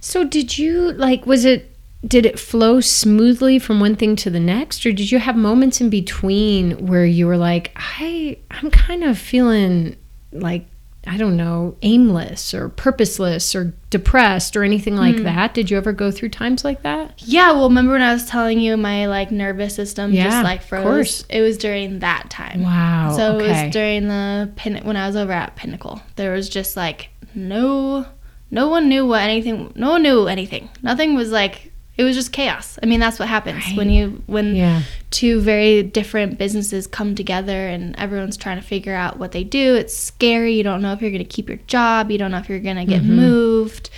So 0.00 0.24
did 0.24 0.58
you 0.58 0.92
like 0.92 1.24
was 1.24 1.44
it 1.44 1.70
did 2.06 2.24
it 2.26 2.38
flow 2.38 2.80
smoothly 2.80 3.58
from 3.58 3.78
one 3.78 3.94
thing 3.94 4.16
to 4.16 4.30
the 4.30 4.40
next 4.40 4.86
or 4.86 4.92
did 4.92 5.12
you 5.12 5.18
have 5.18 5.36
moments 5.36 5.80
in 5.80 5.90
between 5.90 6.86
where 6.86 7.04
you 7.04 7.26
were 7.26 7.36
like 7.36 7.72
I 7.76 8.38
I'm 8.50 8.70
kind 8.70 9.04
of 9.04 9.18
feeling 9.18 9.96
like 10.32 10.66
I 11.06 11.16
don't 11.16 11.36
know, 11.36 11.76
aimless 11.80 12.52
or 12.52 12.68
purposeless 12.68 13.54
or 13.54 13.72
depressed 13.88 14.54
or 14.54 14.62
anything 14.64 14.96
like 14.96 15.16
Hmm. 15.16 15.22
that. 15.24 15.54
Did 15.54 15.70
you 15.70 15.78
ever 15.78 15.92
go 15.92 16.10
through 16.10 16.28
times 16.28 16.62
like 16.62 16.82
that? 16.82 17.14
Yeah, 17.18 17.52
well, 17.52 17.68
remember 17.68 17.92
when 17.92 18.02
I 18.02 18.12
was 18.12 18.26
telling 18.26 18.60
you 18.60 18.76
my 18.76 19.06
like 19.06 19.30
nervous 19.30 19.74
system 19.74 20.12
Yeah, 20.12 20.24
just 20.24 20.44
like 20.44 20.60
of 20.60 20.66
froze? 20.66 20.84
course. 20.84 21.24
It 21.30 21.40
was 21.40 21.56
during 21.56 22.00
that 22.00 22.28
time. 22.28 22.62
Wow. 22.62 23.14
So 23.16 23.38
it 23.38 23.48
was 23.48 23.72
during 23.72 24.08
the 24.08 24.50
pin 24.56 24.76
when 24.84 24.96
I 24.96 25.06
was 25.06 25.16
over 25.16 25.32
at 25.32 25.56
Pinnacle. 25.56 26.02
There 26.16 26.32
was 26.32 26.48
just 26.50 26.76
like 26.76 27.08
no, 27.34 28.04
no 28.50 28.68
one 28.68 28.88
knew 28.88 29.06
what 29.06 29.22
anything. 29.22 29.72
No 29.76 29.90
one 29.92 30.02
knew 30.02 30.26
anything. 30.26 30.68
Nothing 30.82 31.14
was 31.14 31.30
like. 31.30 31.69
It 32.00 32.04
was 32.04 32.16
just 32.16 32.32
chaos. 32.32 32.78
I 32.82 32.86
mean, 32.86 32.98
that's 32.98 33.18
what 33.18 33.28
happens 33.28 33.62
when 33.74 33.90
you 33.90 34.22
when 34.26 34.56
yeah. 34.56 34.84
two 35.10 35.38
very 35.40 35.82
different 35.82 36.38
businesses 36.38 36.86
come 36.86 37.14
together 37.14 37.68
and 37.68 37.94
everyone's 37.98 38.38
trying 38.38 38.58
to 38.58 38.66
figure 38.66 38.94
out 38.94 39.18
what 39.18 39.32
they 39.32 39.44
do. 39.44 39.74
It's 39.74 39.94
scary. 39.94 40.54
You 40.54 40.62
don't 40.62 40.80
know 40.80 40.94
if 40.94 41.02
you're 41.02 41.10
going 41.10 41.22
to 41.22 41.28
keep 41.28 41.50
your 41.50 41.58
job. 41.66 42.10
You 42.10 42.16
don't 42.16 42.30
know 42.30 42.38
if 42.38 42.48
you're 42.48 42.58
going 42.58 42.78
to 42.78 42.86
get 42.86 43.02
mm-hmm. 43.02 43.16
moved. 43.16 43.90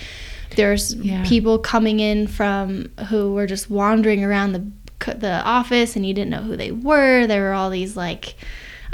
There's 0.57 0.93
Yeah. 0.95 1.23
people 1.25 1.59
coming 1.59 2.01
in 2.01 2.27
from 2.27 2.91
who 3.07 3.33
were 3.33 3.47
just 3.47 3.69
wandering 3.69 4.21
around 4.21 4.51
the 4.51 4.65
the 5.13 5.41
office 5.45 5.95
and 5.95 6.05
you 6.05 6.13
didn't 6.13 6.31
know 6.31 6.41
who 6.41 6.57
they 6.57 6.71
were. 6.71 7.25
There 7.25 7.43
were 7.43 7.53
all 7.53 7.69
these 7.69 7.95
like 7.95 8.35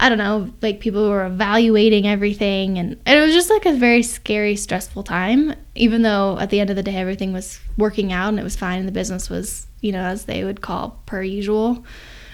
I 0.01 0.07
don't 0.09 0.17
know, 0.17 0.49
like 0.61 0.79
people 0.79 1.09
were 1.09 1.25
evaluating 1.25 2.07
everything 2.07 2.77
and, 2.77 2.97
and 3.05 3.19
it 3.19 3.21
was 3.21 3.33
just 3.33 3.49
like 3.49 3.65
a 3.65 3.73
very 3.73 4.01
scary, 4.01 4.55
stressful 4.55 5.03
time. 5.03 5.53
Even 5.75 6.01
though 6.03 6.37
at 6.39 6.49
the 6.49 6.59
end 6.59 6.69
of 6.69 6.75
the 6.77 6.83
day 6.83 6.95
everything 6.95 7.33
was 7.33 7.59
working 7.77 8.11
out 8.13 8.29
and 8.29 8.39
it 8.39 8.43
was 8.43 8.55
fine 8.55 8.79
and 8.79 8.87
the 8.87 8.93
business 8.93 9.29
was, 9.29 9.67
you 9.81 9.91
know, 9.91 10.01
as 10.01 10.23
they 10.25 10.43
would 10.43 10.61
call 10.61 10.99
per 11.05 11.21
usual. 11.21 11.83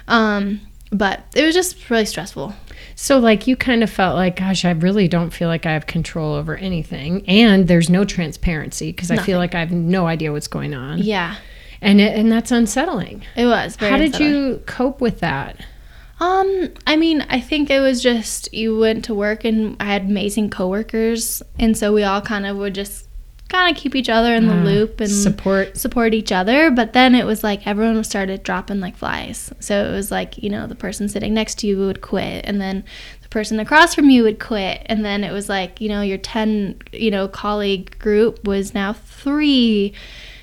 Um, 0.07 0.61
but 0.91 1.23
it 1.35 1.43
was 1.43 1.55
just 1.55 1.89
really 1.89 2.05
stressful. 2.05 2.53
So, 2.97 3.17
like, 3.19 3.47
you 3.47 3.55
kind 3.57 3.83
of 3.83 3.89
felt 3.89 4.15
like, 4.15 4.37
gosh, 4.37 4.63
I 4.63 4.71
really 4.71 5.07
don't 5.07 5.31
feel 5.31 5.49
like 5.49 5.65
I 5.65 5.73
have 5.73 5.87
control 5.87 6.33
over 6.35 6.55
anything. 6.55 7.27
And 7.27 7.67
there's 7.67 7.89
no 7.89 8.05
transparency 8.05 8.91
because 8.91 9.11
I 9.11 9.17
feel 9.17 9.37
like 9.39 9.55
I 9.55 9.59
have 9.59 9.71
no 9.71 10.05
idea 10.07 10.31
what's 10.31 10.47
going 10.47 10.73
on. 10.73 10.99
Yeah, 10.99 11.35
And, 11.81 11.99
it, 11.99 12.15
and 12.17 12.31
that's 12.31 12.51
unsettling. 12.51 13.23
it 13.35 13.47
was. 13.47 13.75
Very 13.75 13.91
How 13.91 13.97
did 13.97 14.13
unsettling. 14.13 14.33
you 14.33 14.63
cope 14.67 15.01
with 15.01 15.19
that? 15.19 15.57
Um, 16.19 16.69
I 16.87 16.95
mean, 16.95 17.25
I 17.29 17.39
think 17.41 17.69
it 17.69 17.79
was 17.81 18.01
just 18.01 18.53
you 18.53 18.77
went 18.77 19.03
to 19.05 19.13
work 19.13 19.43
and 19.43 19.75
I 19.79 19.85
had 19.85 20.03
amazing 20.03 20.49
coworkers, 20.49 21.43
and 21.59 21.77
so 21.77 21.93
we 21.93 22.03
all 22.03 22.21
kind 22.21 22.45
of 22.45 22.55
would 22.57 22.73
just 22.75 23.07
kind 23.49 23.75
of 23.75 23.79
keep 23.81 23.95
each 23.95 24.09
other 24.09 24.33
in 24.33 24.47
the 24.47 24.53
Uh, 24.53 24.63
loop 24.63 24.99
and 25.01 25.11
support. 25.11 25.77
support 25.77 26.13
each 26.13 26.31
other. 26.31 26.71
But 26.71 26.93
then 26.93 27.13
it 27.15 27.25
was 27.25 27.43
like 27.43 27.67
everyone 27.67 28.01
started 28.03 28.43
dropping 28.43 28.79
like 28.79 28.95
flies. 28.95 29.51
So 29.59 29.85
it 29.85 29.91
was 29.91 30.09
like 30.09 30.41
you 30.41 30.49
know 30.49 30.67
the 30.67 30.75
person 30.75 31.09
sitting 31.09 31.33
next 31.33 31.59
to 31.59 31.67
you 31.67 31.77
would 31.79 31.99
quit, 32.01 32.45
and 32.45 32.61
then 32.61 32.85
the 33.21 33.27
person 33.29 33.59
across 33.59 33.93
from 33.93 34.09
you 34.09 34.23
would 34.23 34.39
quit, 34.39 34.83
and 34.85 35.03
then 35.03 35.23
it 35.23 35.33
was 35.33 35.49
like 35.49 35.81
you 35.81 35.89
know 35.89 36.01
your 36.01 36.17
ten 36.17 36.77
you 36.93 37.11
know 37.11 37.27
colleague 37.27 37.99
group 37.99 38.47
was 38.47 38.73
now 38.73 38.93
three, 38.93 39.93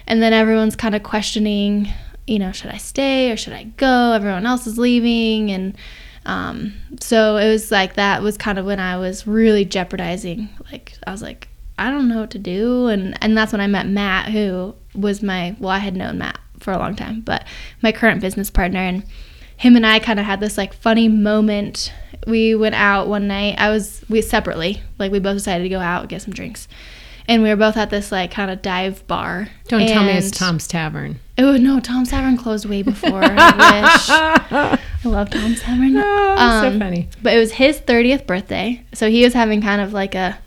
and 0.06 0.22
then 0.22 0.34
everyone's 0.34 0.76
kind 0.76 0.94
of 0.94 1.02
questioning 1.02 1.88
you 2.26 2.38
know, 2.38 2.52
should 2.52 2.70
I 2.70 2.76
stay 2.76 3.30
or 3.30 3.36
should 3.36 3.52
I 3.52 3.64
go? 3.64 4.12
Everyone 4.12 4.46
else 4.46 4.66
is 4.66 4.78
leaving. 4.78 5.50
And 5.50 5.76
um, 6.24 6.74
so 7.00 7.36
it 7.36 7.48
was 7.48 7.70
like 7.70 7.94
that 7.94 8.22
was 8.22 8.38
kind 8.38 8.58
of 8.58 8.66
when 8.66 8.80
I 8.80 8.96
was 8.96 9.26
really 9.26 9.64
jeopardizing. 9.64 10.48
Like, 10.70 10.94
I 11.06 11.10
was 11.10 11.22
like, 11.22 11.48
I 11.78 11.90
don't 11.90 12.08
know 12.08 12.20
what 12.20 12.30
to 12.30 12.38
do. 12.38 12.86
And, 12.86 13.18
and 13.22 13.36
that's 13.36 13.52
when 13.52 13.60
I 13.60 13.66
met 13.66 13.86
Matt, 13.86 14.30
who 14.30 14.74
was 14.94 15.22
my, 15.22 15.56
well, 15.58 15.70
I 15.70 15.78
had 15.78 15.96
known 15.96 16.18
Matt 16.18 16.38
for 16.60 16.72
a 16.72 16.78
long 16.78 16.94
time, 16.94 17.22
but 17.22 17.44
my 17.82 17.90
current 17.90 18.20
business 18.20 18.50
partner. 18.50 18.78
And 18.78 19.04
him 19.56 19.74
and 19.74 19.86
I 19.86 19.98
kind 19.98 20.20
of 20.20 20.26
had 20.26 20.40
this 20.40 20.56
like 20.56 20.74
funny 20.74 21.08
moment. 21.08 21.92
We 22.26 22.54
went 22.54 22.76
out 22.76 23.08
one 23.08 23.26
night. 23.26 23.56
I 23.58 23.70
was, 23.70 24.04
we 24.08 24.22
separately, 24.22 24.80
like, 24.98 25.10
we 25.10 25.18
both 25.18 25.38
decided 25.38 25.64
to 25.64 25.68
go 25.68 25.80
out, 25.80 26.02
and 26.02 26.08
get 26.08 26.22
some 26.22 26.34
drinks. 26.34 26.68
And 27.26 27.42
we 27.42 27.48
were 27.48 27.56
both 27.56 27.76
at 27.76 27.90
this 27.90 28.12
like 28.12 28.30
kind 28.30 28.50
of 28.50 28.62
dive 28.62 29.06
bar. 29.06 29.48
Don't 29.68 29.86
tell 29.86 30.04
me 30.04 30.12
it's 30.12 30.30
Tom's 30.30 30.68
Tavern. 30.68 31.20
Oh 31.38 31.56
no, 31.56 31.80
Tom 31.80 32.04
Tavern 32.04 32.36
closed 32.36 32.66
way 32.66 32.82
before. 32.82 33.20
I 33.22 33.80
wish. 33.80 34.78
I 35.04 35.08
love 35.08 35.30
Tom's 35.30 35.60
Tavern. 35.62 35.96
Oh, 35.96 36.36
Um, 36.38 36.72
so 36.72 36.78
funny. 36.78 37.08
But 37.22 37.34
it 37.34 37.38
was 37.38 37.52
his 37.52 37.80
30th 37.80 38.26
birthday, 38.26 38.84
so 38.92 39.08
he 39.10 39.24
was 39.24 39.32
having 39.34 39.60
kind 39.62 39.80
of 39.80 39.92
like 39.92 40.14
a 40.14 40.38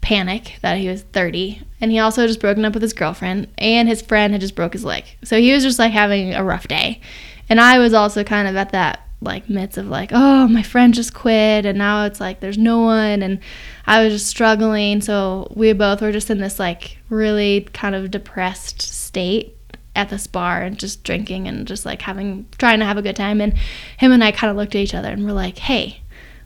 panic 0.00 0.58
that 0.62 0.78
he 0.78 0.88
was 0.88 1.02
30, 1.02 1.62
and 1.80 1.90
he 1.90 1.98
also 1.98 2.22
had 2.22 2.28
just 2.28 2.40
broken 2.40 2.64
up 2.64 2.72
with 2.74 2.82
his 2.82 2.92
girlfriend, 2.92 3.48
and 3.58 3.88
his 3.88 4.02
friend 4.02 4.32
had 4.32 4.40
just 4.40 4.54
broke 4.56 4.72
his 4.72 4.84
leg. 4.84 5.04
So 5.22 5.38
he 5.38 5.52
was 5.52 5.62
just 5.62 5.78
like 5.78 5.92
having 5.92 6.34
a 6.34 6.42
rough 6.44 6.66
day, 6.68 7.00
and 7.48 7.60
I 7.60 7.78
was 7.78 7.92
also 7.94 8.24
kind 8.24 8.48
of 8.48 8.56
at 8.56 8.70
that 8.72 9.06
like 9.20 9.48
midst 9.48 9.78
of 9.78 9.86
like, 9.86 10.10
oh, 10.12 10.48
my 10.48 10.62
friend 10.64 10.92
just 10.94 11.14
quit, 11.14 11.64
and 11.64 11.78
now 11.78 12.04
it's 12.06 12.20
like 12.20 12.40
there's 12.40 12.58
no 12.58 12.80
one, 12.80 13.22
and 13.22 13.38
I 13.86 14.02
was 14.02 14.12
just 14.14 14.26
struggling. 14.26 15.00
So 15.00 15.52
we 15.54 15.72
both 15.74 16.00
were 16.02 16.10
just 16.12 16.30
in 16.30 16.38
this 16.38 16.58
like 16.58 16.98
really 17.08 17.68
kind 17.72 17.94
of 17.94 18.10
depressed 18.10 18.82
state 18.82 19.56
at 19.94 20.08
this 20.08 20.26
bar 20.26 20.62
and 20.62 20.78
just 20.78 21.04
drinking 21.04 21.46
and 21.46 21.66
just 21.66 21.84
like 21.84 22.02
having 22.02 22.46
trying 22.58 22.78
to 22.78 22.84
have 22.84 22.96
a 22.96 23.02
good 23.02 23.16
time 23.16 23.40
and 23.40 23.54
him 23.98 24.12
and 24.12 24.24
I 24.24 24.32
kind 24.32 24.50
of 24.50 24.56
looked 24.56 24.74
at 24.74 24.80
each 24.80 24.94
other 24.94 25.10
and 25.10 25.24
we're 25.24 25.32
like, 25.32 25.58
"Hey, 25.58 26.00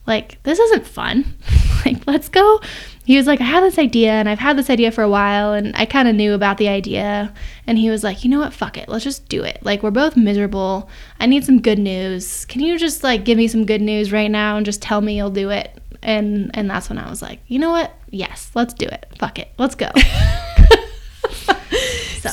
like 0.07 0.43
this 0.43 0.59
isn't 0.59 0.87
fun. 0.87 1.37
like 1.87 2.07
let's 2.07 2.29
go." 2.29 2.61
He 3.05 3.17
was 3.17 3.27
like, 3.27 3.41
"I 3.41 3.45
have 3.45 3.63
this 3.63 3.79
idea 3.79 4.13
and 4.13 4.29
I've 4.29 4.41
had 4.41 4.59
this 4.59 4.71
idea 4.71 4.91
for 4.91 5.03
a 5.03 5.09
while 5.09 5.53
and 5.53 5.77
I 5.77 5.87
kind 5.87 6.09
of 6.09 6.17
knew 6.17 6.35
about 6.35 6.59
the 6.59 6.69
idea." 6.69 7.33
And 7.67 7.79
he 7.79 7.89
was 7.89 8.03
like, 8.03 8.25
"You 8.25 8.31
know 8.31 8.41
what? 8.41 8.53
Fuck 8.53 8.77
it. 8.77 8.89
Let's 8.89 9.05
just 9.05 9.29
do 9.29 9.43
it. 9.45 9.61
Like 9.63 9.83
we're 9.83 9.91
both 9.93 10.17
miserable. 10.17 10.89
I 11.21 11.27
need 11.27 11.45
some 11.45 11.63
good 11.63 11.79
news. 11.79 12.45
Can 12.47 12.63
you 12.63 12.79
just 12.79 13.05
like 13.05 13.25
give 13.25 13.39
me 13.39 13.47
some 13.47 13.65
good 13.65 13.83
news 13.83 14.13
right 14.13 14.31
now 14.31 14.57
and 14.57 14.67
just 14.67 14.83
tell 14.83 15.01
me 15.01 15.17
you'll 15.17 15.31
do 15.31 15.51
it?" 15.51 15.81
And 16.03 16.51
and 16.55 16.69
that's 16.69 16.89
when 16.89 16.99
I 16.99 17.09
was 17.09 17.23
like, 17.23 17.41
"You 17.47 17.61
know 17.61 17.71
what? 17.71 17.93
Yes, 18.11 18.51
let's 18.55 18.75
do 18.75 18.87
it. 18.87 19.07
Fuck 19.19 19.39
it. 19.39 19.53
Let's 19.57 19.77
go." 19.77 19.91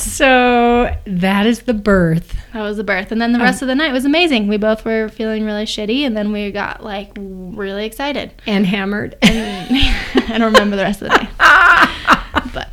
So 0.01 0.95
that 1.05 1.45
is 1.45 1.61
the 1.63 1.73
birth. 1.73 2.35
That 2.53 2.61
was 2.61 2.77
the 2.77 2.83
birth. 2.83 3.11
And 3.11 3.21
then 3.21 3.31
the 3.33 3.39
rest 3.39 3.61
of 3.61 3.67
the 3.67 3.75
night 3.75 3.91
was 3.91 4.05
amazing. 4.05 4.47
We 4.47 4.57
both 4.57 4.85
were 4.85 5.09
feeling 5.09 5.45
really 5.45 5.65
shitty 5.65 6.01
and 6.01 6.15
then 6.15 6.31
we 6.31 6.51
got 6.51 6.83
like 6.83 7.11
really 7.17 7.85
excited. 7.85 8.31
And 8.45 8.65
hammered. 8.65 9.15
And 9.23 10.31
I 10.31 10.37
don't 10.37 10.53
remember 10.53 10.75
the 10.75 10.83
rest 10.83 11.01
of 11.01 11.09
the 11.09 11.17
day. 11.17 11.27
But 12.53 12.69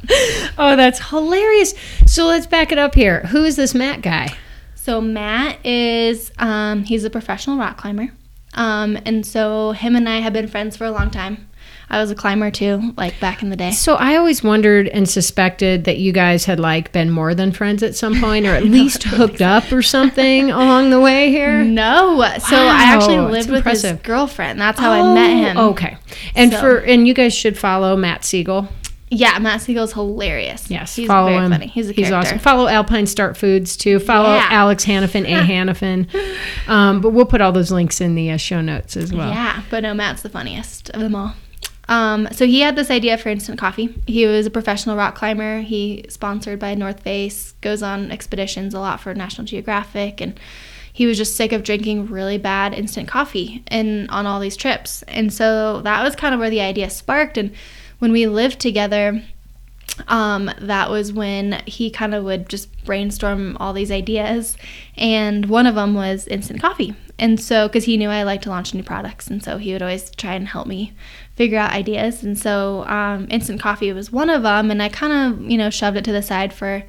oh, 0.58 0.76
that's 0.76 1.08
hilarious. 1.08 1.74
So 2.06 2.26
let's 2.26 2.46
back 2.46 2.70
it 2.72 2.78
up 2.78 2.94
here. 2.94 3.20
Who 3.28 3.44
is 3.44 3.56
this 3.56 3.74
Matt 3.74 4.02
guy? 4.02 4.34
so 4.74 5.00
Matt 5.00 5.64
is 5.64 6.32
um 6.38 6.84
he's 6.84 7.04
a 7.04 7.10
professional 7.10 7.56
rock 7.58 7.76
climber. 7.76 8.12
Um 8.54 8.98
and 9.04 9.24
so 9.26 9.72
him 9.72 9.96
and 9.96 10.08
I 10.08 10.18
have 10.18 10.32
been 10.32 10.48
friends 10.48 10.76
for 10.76 10.84
a 10.84 10.90
long 10.90 11.10
time. 11.10 11.48
I 11.92 11.98
was 12.00 12.10
a 12.10 12.14
climber 12.14 12.50
too, 12.52 12.94
like 12.96 13.18
back 13.18 13.42
in 13.42 13.50
the 13.50 13.56
day. 13.56 13.72
So 13.72 13.96
I 13.96 14.14
always 14.16 14.44
wondered 14.44 14.86
and 14.88 15.08
suspected 15.08 15.84
that 15.84 15.98
you 15.98 16.12
guys 16.12 16.44
had 16.44 16.60
like 16.60 16.92
been 16.92 17.10
more 17.10 17.34
than 17.34 17.50
friends 17.50 17.82
at 17.82 17.96
some 17.96 18.20
point, 18.20 18.46
or 18.46 18.54
at 18.54 18.64
least 18.76 19.02
hooked 19.02 19.42
up 19.42 19.72
or 19.72 19.82
something 19.82 20.50
along 20.52 20.90
the 20.90 21.00
way 21.00 21.30
here. 21.30 21.64
No. 21.64 22.20
So 22.38 22.56
I 22.56 22.84
actually 22.94 23.18
lived 23.18 23.48
that's 23.50 23.64
with 23.66 23.82
his 23.82 23.92
girlfriend. 24.02 24.60
That's 24.60 24.78
how 24.78 24.92
I 24.92 25.14
met 25.14 25.30
him. 25.36 25.56
Oh, 25.58 25.70
Okay, 25.70 25.96
and 26.36 26.52
So- 26.52 26.60
for 26.60 26.76
and 26.78 27.08
you 27.08 27.14
guys 27.14 27.34
should 27.34 27.58
follow 27.58 27.96
Matt 27.96 28.22
Segal. 28.22 28.68
Yeah, 29.12 29.36
Matt 29.40 29.58
Segal's 29.62 29.92
hilarious. 29.92 30.70
Yes, 30.70 30.94
he's 30.94 31.08
follow 31.08 31.30
very 31.32 31.44
him. 31.44 31.50
funny. 31.50 31.66
He's 31.66 31.88
a 31.90 31.94
character. 31.94 32.14
awesome. 32.14 32.38
Follow 32.38 32.68
Alpine 32.68 33.06
Start 33.06 33.36
Foods 33.36 33.76
too. 33.76 33.98
Follow 33.98 34.34
Yeah. 34.36 34.46
Alex 34.50 34.84
Hanafin, 34.84 35.24
A 35.24 35.42
Hanafin. 35.44 36.68
Um, 36.68 37.00
but 37.00 37.10
we'll 37.10 37.24
put 37.26 37.40
all 37.40 37.50
those 37.50 37.72
links 37.72 38.00
in 38.00 38.14
the 38.14 38.30
uh, 38.30 38.36
show 38.36 38.60
notes 38.60 38.96
as 38.96 39.12
well. 39.12 39.28
Yeah, 39.30 39.62
but 39.68 39.82
no, 39.82 39.94
Matt's 39.94 40.22
the 40.22 40.28
funniest 40.28 40.90
of 40.90 41.00
them 41.00 41.16
all. 41.16 41.34
Um, 41.90 42.28
so 42.30 42.46
he 42.46 42.60
had 42.60 42.76
this 42.76 42.88
idea 42.88 43.18
for 43.18 43.30
instant 43.30 43.58
coffee. 43.58 43.92
He 44.06 44.24
was 44.24 44.46
a 44.46 44.50
professional 44.50 44.96
rock 44.96 45.16
climber. 45.16 45.60
He 45.60 46.04
sponsored 46.08 46.60
by 46.60 46.74
North 46.76 47.02
Face, 47.02 47.52
goes 47.60 47.82
on 47.82 48.12
expeditions 48.12 48.74
a 48.74 48.78
lot 48.78 49.00
for 49.00 49.12
National 49.12 49.44
Geographic, 49.44 50.20
and 50.20 50.38
he 50.92 51.06
was 51.06 51.18
just 51.18 51.34
sick 51.34 51.50
of 51.50 51.64
drinking 51.64 52.06
really 52.06 52.38
bad 52.38 52.74
instant 52.74 53.08
coffee 53.08 53.64
and 53.66 54.08
on 54.08 54.24
all 54.24 54.38
these 54.38 54.56
trips. 54.56 55.02
And 55.08 55.32
so 55.32 55.80
that 55.82 56.02
was 56.04 56.14
kind 56.14 56.32
of 56.32 56.38
where 56.38 56.50
the 56.50 56.60
idea 56.60 56.90
sparked. 56.90 57.36
And 57.36 57.52
when 57.98 58.12
we 58.12 58.28
lived 58.28 58.60
together, 58.60 59.22
um, 60.06 60.50
that 60.60 60.90
was 60.90 61.12
when 61.12 61.62
he 61.66 61.90
kind 61.90 62.14
of 62.14 62.22
would 62.22 62.48
just 62.48 62.84
brainstorm 62.84 63.56
all 63.58 63.72
these 63.72 63.90
ideas. 63.90 64.56
And 64.96 65.46
one 65.46 65.66
of 65.66 65.74
them 65.74 65.94
was 65.94 66.28
instant 66.28 66.60
coffee. 66.60 66.94
and 67.18 67.40
so 67.40 67.66
because 67.68 67.84
he 67.84 67.96
knew 67.96 68.08
I 68.08 68.22
liked 68.22 68.44
to 68.44 68.50
launch 68.50 68.74
new 68.74 68.82
products, 68.82 69.26
and 69.28 69.42
so 69.42 69.58
he 69.58 69.72
would 69.72 69.82
always 69.82 70.10
try 70.10 70.34
and 70.34 70.48
help 70.48 70.66
me 70.66 70.92
figure 71.40 71.58
out 71.58 71.72
ideas. 71.72 72.22
And 72.22 72.38
so 72.38 72.84
um, 72.84 73.26
instant 73.30 73.62
coffee 73.62 73.94
was 73.94 74.12
one 74.12 74.28
of 74.28 74.42
them, 74.42 74.70
and 74.70 74.82
I 74.82 74.90
kind 74.90 75.10
of 75.14 75.50
you 75.50 75.56
know 75.56 75.70
shoved 75.70 75.96
it 75.96 76.04
to 76.04 76.12
the 76.12 76.20
side 76.20 76.52
for 76.52 76.82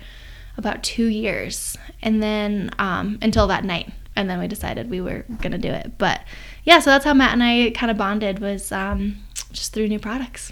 about 0.57 0.83
two 0.83 1.05
years, 1.05 1.77
and 2.01 2.21
then 2.21 2.69
um, 2.77 3.17
until 3.21 3.47
that 3.47 3.63
night, 3.63 3.93
and 4.13 4.29
then 4.29 4.41
we 4.41 4.49
decided 4.49 4.89
we 4.89 4.99
were 4.99 5.23
gonna 5.41 5.57
do 5.57 5.69
it. 5.69 5.97
But 5.97 6.19
yeah, 6.65 6.81
so 6.81 6.89
that's 6.89 7.05
how 7.05 7.13
Matt 7.13 7.31
and 7.31 7.41
I 7.41 7.71
kind 7.73 7.89
of 7.89 7.97
bonded 7.97 8.39
was 8.39 8.73
um, 8.73 9.23
just 9.53 9.71
through 9.71 9.87
new 9.87 9.99
products. 9.99 10.51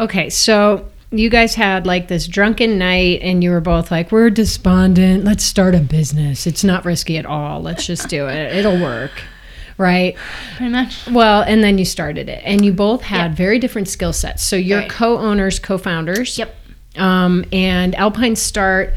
Okay, 0.00 0.28
so 0.28 0.88
you 1.12 1.30
guys 1.30 1.54
had 1.54 1.86
like 1.86 2.08
this 2.08 2.26
drunken 2.26 2.76
night 2.76 3.20
and 3.22 3.44
you 3.44 3.50
were 3.50 3.60
both 3.60 3.92
like, 3.92 4.10
we're 4.10 4.30
despondent. 4.30 5.22
Let's 5.24 5.44
start 5.44 5.76
a 5.76 5.80
business. 5.80 6.46
It's 6.46 6.64
not 6.64 6.84
risky 6.84 7.18
at 7.18 7.26
all. 7.26 7.60
Let's 7.60 7.86
just 7.86 8.08
do 8.08 8.26
it. 8.26 8.56
It'll 8.56 8.80
work. 8.80 9.12
Right. 9.78 10.16
Pretty 10.56 10.72
much. 10.72 11.06
Well, 11.10 11.42
and 11.42 11.62
then 11.64 11.78
you 11.78 11.84
started 11.84 12.28
it 12.28 12.42
and 12.44 12.64
you 12.64 12.72
both 12.72 13.02
had 13.02 13.28
Yep. 13.30 13.36
very 13.36 13.58
different 13.58 13.88
skill 13.88 14.12
sets. 14.12 14.42
So 14.42 14.56
you're 14.56 14.80
Right. 14.80 14.88
co 14.90 15.18
owners, 15.18 15.58
co 15.58 15.78
founders. 15.78 16.38
Yep. 16.38 16.54
Um, 16.98 17.44
and 17.52 17.94
Alpine 17.94 18.36
Start. 18.36 18.94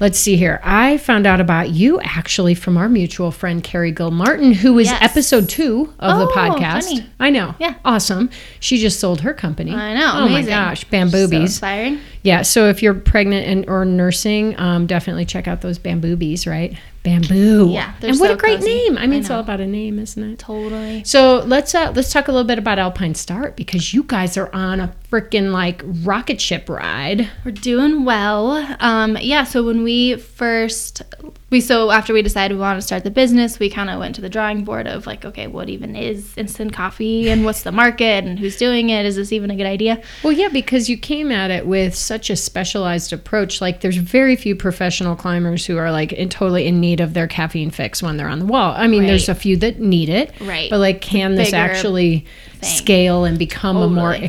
Let's 0.00 0.16
see 0.20 0.36
here. 0.36 0.60
I 0.62 0.98
found 0.98 1.26
out 1.26 1.40
about 1.40 1.70
you 1.70 1.98
actually 2.02 2.54
from 2.54 2.76
our 2.76 2.88
mutual 2.88 3.32
friend 3.32 3.64
Carrie 3.64 3.90
Gilmartin, 3.90 4.52
who 4.52 4.74
was 4.74 4.86
Yes. 4.86 4.98
episode 5.02 5.48
two 5.48 5.92
of 5.98 6.18
the 6.18 6.26
Oh, 6.26 6.32
podcast. 6.36 6.84
funny. 6.84 7.06
I 7.18 7.30
know. 7.30 7.56
Yeah. 7.58 7.74
Awesome. 7.84 8.30
She 8.60 8.78
just 8.78 9.00
sold 9.00 9.22
her 9.22 9.32
company. 9.34 9.74
I 9.74 9.94
know. 9.94 10.12
Oh 10.14 10.26
amazing. 10.26 10.44
my 10.54 10.56
gosh, 10.68 10.82
So 10.82 10.86
bamboobies. 10.92 11.40
inspiring. 11.40 11.98
Yeah, 12.22 12.42
so 12.42 12.68
if 12.68 12.80
you're 12.80 12.94
pregnant 12.94 13.46
and 13.48 13.64
or 13.68 13.84
nursing, 13.84 14.54
um, 14.60 14.86
definitely 14.86 15.24
check 15.24 15.48
out 15.48 15.62
those 15.62 15.80
bamboobies, 15.80 16.46
right? 16.48 16.74
Bamboo. 17.08 17.70
Yeah, 17.70 17.94
and 18.02 18.20
what 18.20 18.30
a 18.30 18.36
great 18.36 18.58
cozy. 18.58 18.74
name. 18.74 18.98
I 18.98 19.06
mean, 19.06 19.14
I 19.14 19.20
it's 19.20 19.30
all 19.30 19.40
about 19.40 19.60
a 19.60 19.66
name, 19.66 19.98
isn't 19.98 20.22
it? 20.22 20.38
Totally. 20.38 21.04
So 21.04 21.42
let's 21.46 21.74
uh, 21.74 21.92
let's 21.94 22.12
talk 22.12 22.28
a 22.28 22.32
little 22.32 22.46
bit 22.46 22.58
about 22.58 22.78
Alpine 22.78 23.14
Start 23.14 23.56
because 23.56 23.94
you 23.94 24.02
guys 24.02 24.36
are 24.36 24.50
on 24.54 24.80
a 24.80 24.94
freaking 25.10 25.52
like 25.52 25.82
rocket 26.04 26.40
ship 26.40 26.68
ride. 26.68 27.28
We're 27.44 27.52
doing 27.52 28.04
well. 28.04 28.76
Um, 28.80 29.16
yeah, 29.20 29.44
so 29.44 29.64
when 29.64 29.82
we 29.82 30.16
first 30.16 31.02
we 31.50 31.62
so 31.62 31.90
after 31.90 32.12
we 32.12 32.20
decided 32.20 32.54
we 32.54 32.60
want 32.60 32.76
to 32.78 32.86
start 32.86 33.04
the 33.04 33.10
business, 33.10 33.58
we 33.58 33.70
kind 33.70 33.88
of 33.88 33.98
went 33.98 34.14
to 34.16 34.20
the 34.20 34.28
drawing 34.28 34.64
board 34.64 34.86
of 34.86 35.06
like, 35.06 35.24
okay, 35.24 35.46
what 35.46 35.70
even 35.70 35.96
is 35.96 36.36
instant 36.36 36.74
coffee 36.74 37.30
and 37.30 37.44
what's 37.46 37.62
the 37.62 37.72
market 37.72 38.24
and 38.24 38.38
who's 38.38 38.56
doing 38.58 38.90
it? 38.90 39.06
Is 39.06 39.16
this 39.16 39.32
even 39.32 39.50
a 39.50 39.56
good 39.56 39.66
idea? 39.66 40.02
Well, 40.22 40.32
yeah, 40.32 40.48
because 40.48 40.90
you 40.90 40.98
came 40.98 41.32
at 41.32 41.50
it 41.50 41.66
with 41.66 41.94
such 41.94 42.28
a 42.28 42.36
specialized 42.36 43.14
approach. 43.14 43.62
Like, 43.62 43.80
there's 43.80 43.96
very 43.96 44.36
few 44.36 44.54
professional 44.54 45.16
climbers 45.16 45.64
who 45.64 45.78
are 45.78 45.90
like 45.90 46.12
in, 46.12 46.28
totally 46.28 46.66
in 46.66 46.80
need 46.80 47.00
of 47.00 47.14
their 47.14 47.26
caffeine 47.26 47.70
fix 47.70 48.02
when 48.02 48.18
they're 48.18 48.28
on 48.28 48.40
the 48.40 48.46
wall. 48.46 48.74
I 48.76 48.86
mean, 48.86 49.06
there's 49.06 49.30
a 49.30 49.34
few 49.34 49.56
that 49.58 49.80
need 49.80 50.10
it, 50.10 50.32
Right. 50.40 50.68
But 50.68 50.78
like, 50.80 51.00
can 51.00 51.34
this 51.34 51.54
actually 51.54 52.26
thing. 52.60 52.68
scale 52.68 53.24
and 53.24 53.38
become 53.38 53.76
a 53.78 53.88
more 53.88 54.10
Totally. 54.10 54.26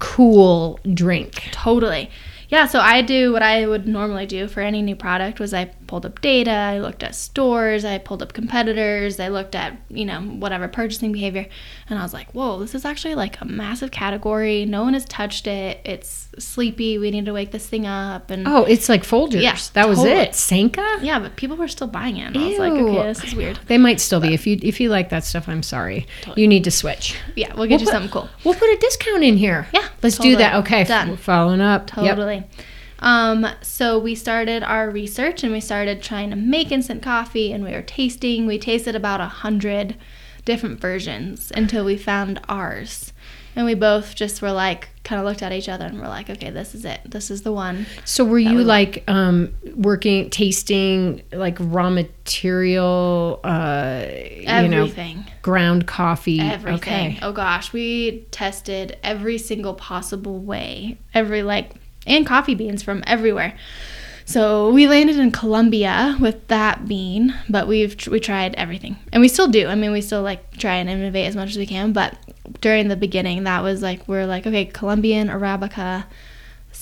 Cool 0.00 0.80
drink? 0.92 1.48
Totally. 1.52 2.10
Yeah, 2.48 2.66
so 2.66 2.78
I 2.78 3.02
do 3.02 3.32
what 3.32 3.42
I 3.42 3.66
would 3.66 3.88
normally 3.88 4.26
do 4.26 4.48
for 4.48 4.60
any 4.60 4.82
new 4.82 4.94
product 4.94 5.40
was 5.40 5.54
I 5.54 5.66
pulled 5.86 6.04
up 6.06 6.20
data, 6.20 6.50
I 6.50 6.78
looked 6.78 7.02
at 7.02 7.14
stores, 7.14 7.84
I 7.84 7.98
pulled 7.98 8.22
up 8.22 8.32
competitors, 8.32 9.18
I 9.20 9.28
looked 9.28 9.54
at, 9.54 9.76
you 9.88 10.04
know, 10.04 10.20
whatever 10.20 10.68
purchasing 10.68 11.12
behavior, 11.12 11.46
and 11.88 11.98
I 11.98 12.02
was 12.02 12.12
like, 12.12 12.32
"Whoa, 12.32 12.58
this 12.58 12.74
is 12.74 12.84
actually 12.84 13.14
like 13.14 13.40
a 13.40 13.44
massive 13.44 13.90
category. 13.90 14.64
No 14.64 14.82
one 14.82 14.94
has 14.94 15.04
touched 15.04 15.46
it. 15.46 15.80
It's 15.84 16.28
sleepy. 16.38 16.98
We 16.98 17.10
need 17.10 17.26
to 17.26 17.32
wake 17.32 17.50
this 17.50 17.66
thing 17.66 17.86
up." 17.86 18.30
And 18.30 18.46
Oh, 18.48 18.64
it's 18.64 18.88
like 18.88 19.02
Folgers. 19.04 19.42
Yeah, 19.42 19.56
that 19.74 19.88
was 19.88 19.98
totally. 19.98 20.16
it. 20.20 20.34
Sanka. 20.34 20.98
yeah, 21.02 21.18
but 21.18 21.36
people 21.36 21.56
were 21.56 21.68
still 21.68 21.86
buying 21.88 22.16
it. 22.16 22.28
And 22.28 22.38
I 22.38 22.48
was 22.48 22.58
like, 22.58 22.72
Ew. 22.72 22.88
"Okay, 22.88 23.02
this 23.08 23.24
is 23.24 23.34
weird." 23.34 23.58
They 23.66 23.78
might 23.78 24.00
still 24.00 24.20
be. 24.20 24.34
If 24.34 24.46
you 24.46 24.58
if 24.62 24.80
you 24.80 24.88
like 24.90 25.10
that 25.10 25.24
stuff, 25.24 25.48
I'm 25.48 25.62
sorry. 25.62 26.06
You 26.36 26.48
need 26.48 26.64
to 26.64 26.70
switch. 26.70 27.16
Yeah, 27.36 27.48
we'll 27.54 27.66
get 27.66 27.74
We'll 27.74 27.80
you 27.80 27.86
put- 27.86 27.92
something 27.92 28.10
cool. 28.10 28.28
We'll 28.44 28.54
put 28.54 28.68
a 28.70 28.76
discount 28.80 29.22
in 29.24 29.36
here. 29.36 29.66
Yeah, 29.72 29.88
let's 30.02 30.18
do 30.18 30.36
that. 30.36 30.56
Okay, 30.56 30.84
Done. 30.84 31.10
we're 31.10 31.16
following 31.16 31.60
up. 31.60 31.90
Yep. 31.96 32.18
Um, 33.00 33.46
so 33.62 33.98
we 33.98 34.14
started 34.14 34.62
our 34.62 34.88
research 34.90 35.42
and 35.42 35.52
we 35.52 35.60
started 35.60 36.02
trying 36.02 36.30
to 36.30 36.36
make 36.36 36.72
instant 36.72 37.02
coffee 37.02 37.52
and 37.52 37.64
we 37.64 37.72
were 37.72 37.82
tasting. 37.82 38.46
We 38.46 38.58
tasted 38.58 38.94
about 38.94 39.20
a 39.20 39.26
hundred 39.26 39.96
different 40.44 40.80
versions 40.80 41.52
until 41.54 41.84
we 41.84 41.96
found 41.96 42.40
ours. 42.48 43.12
And 43.56 43.66
we 43.66 43.74
both 43.74 44.14
just 44.16 44.42
were 44.42 44.50
like, 44.50 44.88
kind 45.04 45.20
of 45.20 45.26
looked 45.26 45.42
at 45.42 45.52
each 45.52 45.68
other 45.68 45.84
and 45.84 46.00
were 46.00 46.08
like, 46.08 46.28
okay, 46.28 46.50
this 46.50 46.74
is 46.74 46.84
it. 46.84 47.00
This 47.04 47.30
is 47.30 47.42
the 47.42 47.52
one. 47.52 47.86
So 48.04 48.24
were 48.24 48.38
you 48.38 48.58
we 48.58 48.64
like 48.64 49.04
um, 49.06 49.54
working, 49.76 50.28
tasting 50.30 51.22
like 51.30 51.56
raw 51.60 51.88
material, 51.90 53.38
uh, 53.44 54.06
you 54.10 54.68
know, 54.68 54.90
ground 55.42 55.86
coffee? 55.86 56.40
Everything. 56.40 57.12
Okay. 57.12 57.18
Oh 57.22 57.32
gosh, 57.32 57.72
we 57.72 58.26
tested 58.32 58.96
every 59.04 59.38
single 59.38 59.74
possible 59.74 60.40
way. 60.40 60.98
Every 61.12 61.44
like 61.44 61.74
and 62.06 62.26
coffee 62.26 62.54
beans 62.54 62.82
from 62.82 63.02
everywhere. 63.06 63.54
So 64.26 64.70
we 64.70 64.86
landed 64.86 65.18
in 65.18 65.32
Colombia 65.32 66.16
with 66.18 66.48
that 66.48 66.88
bean, 66.88 67.34
but 67.48 67.68
we've 67.68 67.94
we 68.06 68.20
tried 68.20 68.54
everything, 68.54 68.96
and 69.12 69.20
we 69.20 69.28
still 69.28 69.48
do. 69.48 69.68
I 69.68 69.74
mean, 69.74 69.92
we 69.92 70.00
still 70.00 70.22
like 70.22 70.56
try 70.56 70.76
and 70.76 70.88
innovate 70.88 71.26
as 71.26 71.36
much 71.36 71.50
as 71.50 71.58
we 71.58 71.66
can. 71.66 71.92
But 71.92 72.16
during 72.60 72.88
the 72.88 72.96
beginning, 72.96 73.44
that 73.44 73.62
was 73.62 73.82
like 73.82 74.08
we're 74.08 74.26
like 74.26 74.46
okay, 74.46 74.64
Colombian 74.64 75.28
Arabica, 75.28 76.04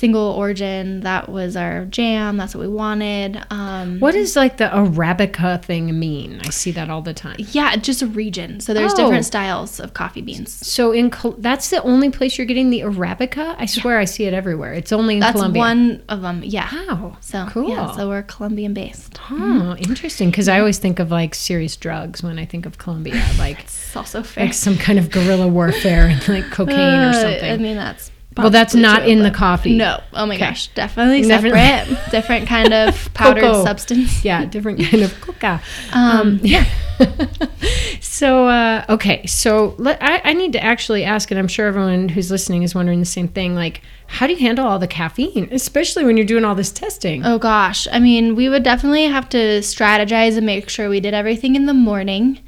single 0.03 0.31
origin. 0.33 1.01
That 1.01 1.29
was 1.29 1.55
our 1.57 1.85
jam. 1.85 2.37
That's 2.37 2.57
what 2.57 2.63
we 2.63 2.73
wanted. 2.85 3.41
Um, 3.51 4.01
What 4.01 4.13
does 4.15 4.35
like 4.35 4.57
the 4.57 4.65
Arabica 4.67 5.63
thing 5.63 5.97
mean? 5.97 6.41
I 6.45 6.51
see 6.51 6.73
that 6.73 6.91
all 6.91 7.03
the 7.03 7.15
time. 7.15 7.37
Yeah, 7.39 7.77
just 7.77 8.03
a 8.03 8.09
region. 8.09 8.59
So 8.59 8.75
there's 8.75 8.93
Oh. 8.95 8.97
different 8.97 9.25
styles 9.27 9.79
of 9.79 9.95
coffee 9.95 10.21
beans. 10.23 10.51
So 10.67 10.91
in 10.91 11.09
Col- 11.11 11.37
that's 11.39 11.71
the 11.71 11.81
only 11.85 12.11
place 12.11 12.37
you're 12.37 12.47
getting 12.53 12.71
the 12.71 12.81
Arabica. 12.81 13.55
I 13.59 13.67
swear 13.67 13.99
I 13.99 14.05
see 14.07 14.25
it 14.25 14.35
everywhere. 14.35 14.73
It's 14.75 14.93
only 14.93 15.15
in 15.15 15.21
That's 15.21 15.33
Colombia. 15.37 15.61
one 15.61 16.03
of 16.09 16.21
them. 16.23 16.43
Yeah. 16.45 16.69
Wow. 16.89 17.17
So 17.21 17.47
cool. 17.51 17.69
yeah, 17.71 17.95
so 17.95 18.09
we're 18.09 18.23
Colombian 18.23 18.75
based. 18.75 19.21
Oh, 19.31 19.77
interesting. 19.79 20.31
Because 20.31 20.49
I 20.49 20.59
always 20.59 20.79
think 20.79 20.99
of 20.99 21.13
like 21.13 21.35
serious 21.37 21.77
drugs 21.77 22.23
when 22.25 22.39
I 22.41 22.45
think 22.45 22.67
of 22.67 22.77
Colombia, 22.79 23.23
like 23.39 23.61
It's 23.69 23.97
also 23.97 24.23
fair. 24.25 24.47
like 24.47 24.55
some 24.55 24.77
kind 24.77 24.99
of 24.99 25.11
guerrilla 25.13 25.47
warfare 25.47 26.07
and 26.09 26.21
like 26.37 26.51
cocaine 26.51 26.79
or 27.07 27.11
Uh, 27.11 27.13
something. 27.13 27.53
I 27.53 27.57
mean, 27.57 27.77
that's 27.77 28.11
well, 28.37 28.51
that's 28.51 28.75
not 28.75 29.07
in 29.09 29.23
the 29.23 29.31
coffee. 29.31 29.77
No. 29.77 30.01
Oh 30.13 30.27
my 30.27 30.35
Okay. 30.37 30.47
gosh, 30.47 30.69
definitely 30.69 31.23
separate, 31.25 31.87
different 32.11 32.47
kind 32.49 32.73
of 32.73 33.13
powdered 33.15 33.43
Cocoa. 33.43 33.65
substance. 33.65 34.25
Yeah, 34.25 34.45
different 34.47 34.81
kind 34.83 35.03
of 35.03 35.21
coca. 35.21 35.61
Um, 35.93 36.41
yeah. 36.43 36.65
so 38.01 38.47
uh, 38.49 38.85
okay, 38.89 39.27
so 39.27 39.75
let, 39.79 40.03
I, 40.03 40.21
I 40.25 40.33
need 40.35 40.53
to 40.55 40.63
actually 40.63 41.05
ask, 41.05 41.31
and 41.31 41.39
I'm 41.39 41.49
sure 41.49 41.67
everyone 41.67 42.09
who's 42.09 42.31
listening 42.31 42.63
is 42.63 42.75
wondering 42.75 43.01
the 43.01 43.07
same 43.07 43.29
thing. 43.29 43.55
Like, 43.55 43.83
how 44.07 44.27
do 44.27 44.33
you 44.33 44.39
handle 44.39 44.67
all 44.67 44.79
the 44.79 44.87
caffeine, 44.87 45.49
especially 45.53 46.05
when 46.05 46.17
you're 46.17 46.27
doing 46.27 46.45
all 46.45 46.55
this 46.55 46.71
testing? 46.73 47.25
Oh 47.25 47.39
gosh, 47.39 47.87
I 47.91 47.99
mean, 47.99 48.35
we 48.35 48.49
would 48.49 48.63
definitely 48.63 49.07
have 49.07 49.29
to 49.31 49.59
strategize 49.61 50.37
and 50.37 50.47
make 50.47 50.69
sure 50.69 50.89
we 50.89 51.01
did 51.01 51.15
everything 51.15 51.57
in 51.57 51.67
the 51.67 51.75
morning. 51.75 52.41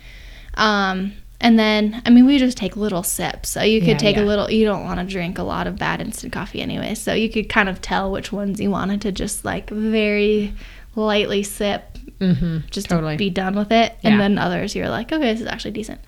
Um, 0.55 1.15
and 1.41 1.59
then, 1.59 2.01
I 2.07 2.11
mean, 2.11 2.27
we 2.27 2.39
just 2.39 2.57
take 2.57 2.77
little 2.77 3.03
sips. 3.03 3.51
So 3.51 3.63
you 3.63 3.81
could 3.81 3.89
Yeah, 3.89 3.97
take 3.99 4.17
yeah. 4.17 4.23
a 4.23 4.25
little, 4.25 4.51
you 4.51 4.65
don't 4.65 4.85
want 4.85 5.01
to 5.01 5.07
drink 5.07 5.39
a 5.39 5.43
lot 5.43 5.67
of 5.67 5.77
bad 5.77 6.01
instant 6.01 6.33
coffee 6.33 6.61
anyway. 6.63 6.95
So 6.95 7.13
you 7.13 7.29
could 7.29 7.49
kind 7.49 7.69
of 7.69 7.81
tell 7.83 8.11
which 8.11 8.33
ones 8.33 8.61
you 8.61 8.71
wanted 8.71 9.03
to 9.03 9.13
just 9.13 9.45
like 9.45 9.69
very 9.71 10.55
lightly 10.97 11.43
sip, 11.43 11.99
mm-hmm, 12.19 12.59
just 12.71 12.89
totally. 12.89 13.15
to 13.15 13.19
be 13.19 13.31
done 13.31 13.57
with 13.57 13.73
it. 13.73 13.97
Yeah. 14.01 14.11
And 14.11 14.21
then 14.21 14.39
others, 14.39 14.75
you're 14.75 14.89
like, 14.89 15.13
okay, 15.13 15.33
this 15.33 15.41
is 15.41 15.47
actually 15.47 15.73
decent. 15.73 16.01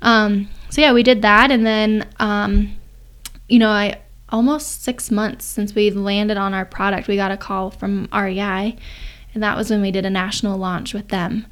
Um, 0.00 0.48
so 0.70 0.80
yeah, 0.80 0.92
we 0.92 1.02
did 1.02 1.22
that. 1.22 1.50
And 1.50 1.66
then, 1.66 2.08
um, 2.18 2.72
you 3.48 3.58
know, 3.58 3.70
I 3.70 3.98
almost 4.30 4.82
six 4.84 5.10
months 5.10 5.44
since 5.44 5.74
we 5.74 5.90
landed 5.90 6.36
on 6.36 6.54
our 6.54 6.64
product, 6.64 7.08
we 7.08 7.16
got 7.16 7.30
a 7.30 7.36
call 7.36 7.70
from 7.70 8.08
REI, 8.12 8.76
and 9.34 9.42
that 9.42 9.56
was 9.56 9.70
when 9.70 9.80
we 9.80 9.90
did 9.90 10.04
a 10.04 10.10
national 10.10 10.58
launch 10.58 10.94
with 10.94 11.08
them, 11.08 11.46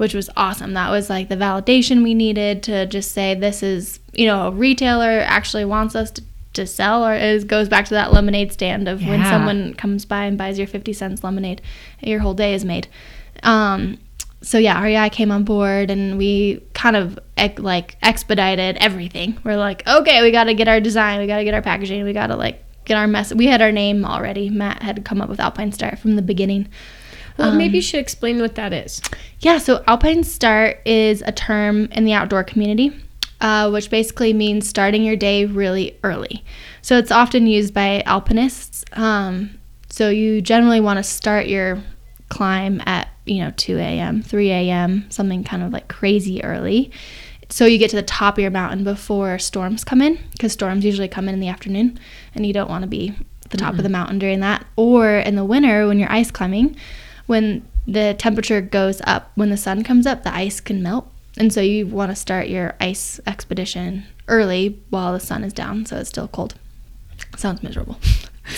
which 0.00 0.14
was 0.14 0.30
awesome. 0.34 0.72
That 0.72 0.90
was 0.90 1.10
like 1.10 1.28
the 1.28 1.36
validation 1.36 2.02
we 2.02 2.14
needed 2.14 2.62
to 2.62 2.86
just 2.86 3.12
say 3.12 3.34
this 3.34 3.62
is, 3.62 4.00
you 4.14 4.24
know, 4.24 4.46
a 4.46 4.50
retailer 4.50 5.20
actually 5.20 5.66
wants 5.66 5.94
us 5.94 6.10
to, 6.12 6.22
to 6.54 6.66
sell, 6.66 7.06
or 7.06 7.12
it 7.12 7.46
goes 7.46 7.68
back 7.68 7.84
to 7.84 7.92
that 7.92 8.10
lemonade 8.10 8.50
stand 8.50 8.88
of 8.88 9.02
when 9.06 9.22
someone 9.26 9.74
comes 9.74 10.06
by 10.06 10.24
and 10.24 10.38
buys 10.38 10.56
your 10.56 10.66
50 10.66 10.94
cents 10.94 11.22
lemonade, 11.22 11.60
your 12.00 12.20
whole 12.20 12.32
day 12.32 12.54
is 12.54 12.64
made. 12.64 12.88
Um, 13.42 13.98
so 14.40 14.56
yeah, 14.56 14.82
REI 14.82 15.10
came 15.10 15.30
on 15.30 15.44
board 15.44 15.90
and 15.90 16.16
we 16.16 16.62
kind 16.72 16.96
of 16.96 17.18
ec- 17.36 17.58
like 17.60 17.98
expedited 18.02 18.78
everything. 18.78 19.38
We're 19.44 19.58
like, 19.58 19.86
okay, 19.86 20.22
we 20.22 20.30
got 20.30 20.44
to 20.44 20.54
get 20.54 20.66
our 20.66 20.80
design, 20.80 21.20
we 21.20 21.26
got 21.26 21.36
to 21.36 21.44
get 21.44 21.52
our 21.52 21.60
packaging, 21.60 22.04
we 22.04 22.14
got 22.14 22.28
to 22.28 22.36
like 22.36 22.64
get 22.86 22.96
our 22.96 23.06
mess. 23.06 23.34
We 23.34 23.48
had 23.48 23.60
our 23.60 23.70
name 23.70 24.06
already. 24.06 24.48
Matt 24.48 24.82
had 24.82 25.04
come 25.04 25.20
up 25.20 25.28
with 25.28 25.40
Alpine 25.40 25.72
Start 25.72 25.98
from 25.98 26.16
the 26.16 26.22
beginning. 26.22 26.68
Well, 27.40 27.52
um, 27.52 27.58
maybe 27.58 27.76
you 27.76 27.82
should 27.82 28.00
explain 28.00 28.40
what 28.40 28.54
that 28.56 28.72
is. 28.72 29.00
Yeah, 29.40 29.58
so 29.58 29.82
Alpine 29.86 30.24
Start 30.24 30.78
is 30.84 31.22
a 31.22 31.32
term 31.32 31.86
in 31.92 32.04
the 32.04 32.12
outdoor 32.12 32.44
community, 32.44 32.92
uh, 33.40 33.70
which 33.70 33.90
basically 33.90 34.32
means 34.32 34.68
starting 34.68 35.02
your 35.02 35.16
day 35.16 35.46
really 35.46 35.98
early. 36.04 36.44
So 36.82 36.98
it's 36.98 37.10
often 37.10 37.46
used 37.46 37.72
by 37.72 38.02
alpinists. 38.02 38.84
Um, 38.92 39.58
so 39.88 40.10
you 40.10 40.40
generally 40.42 40.80
want 40.80 40.98
to 40.98 41.02
start 41.02 41.46
your 41.46 41.82
climb 42.28 42.80
at 42.86 43.08
you 43.24 43.42
know 43.42 43.52
2 43.56 43.78
a.m., 43.78 44.22
3 44.22 44.50
a.m., 44.50 45.06
something 45.10 45.42
kind 45.42 45.62
of 45.62 45.72
like 45.72 45.88
crazy 45.88 46.44
early. 46.44 46.90
So 47.48 47.66
you 47.66 47.78
get 47.78 47.90
to 47.90 47.96
the 47.96 48.02
top 48.02 48.34
of 48.34 48.42
your 48.42 48.52
mountain 48.52 48.84
before 48.84 49.38
storms 49.38 49.82
come 49.82 50.00
in, 50.00 50.18
because 50.32 50.52
storms 50.52 50.84
usually 50.84 51.08
come 51.08 51.28
in 51.28 51.34
in 51.34 51.40
the 51.40 51.48
afternoon, 51.48 51.98
and 52.34 52.46
you 52.46 52.52
don't 52.52 52.70
want 52.70 52.82
to 52.82 52.88
be 52.88 53.14
the 53.48 53.56
top 53.56 53.74
of 53.74 53.82
the 53.82 53.88
mountain 53.88 54.18
during 54.18 54.40
that. 54.40 54.64
Or 54.76 55.18
in 55.18 55.34
the 55.34 55.44
winter 55.44 55.88
when 55.88 55.98
you're 55.98 56.12
ice 56.12 56.30
climbing, 56.30 56.76
when 57.30 57.62
the 57.86 58.12
temperature 58.18 58.60
goes 58.60 59.00
up, 59.06 59.30
when 59.36 59.50
the 59.50 59.56
sun 59.56 59.84
comes 59.84 60.04
up, 60.04 60.24
the 60.24 60.34
ice 60.34 60.58
can 60.60 60.82
melt. 60.82 61.06
And 61.38 61.52
so 61.52 61.60
you 61.60 61.86
want 61.86 62.10
to 62.10 62.16
start 62.16 62.48
your 62.48 62.74
ice 62.80 63.20
expedition 63.24 64.04
early 64.26 64.80
while 64.90 65.12
the 65.12 65.20
sun 65.20 65.44
is 65.44 65.52
down, 65.52 65.86
so 65.86 65.96
it's 65.98 66.08
still 66.08 66.26
cold. 66.26 66.56
Sounds 67.36 67.62
miserable. 67.62 67.98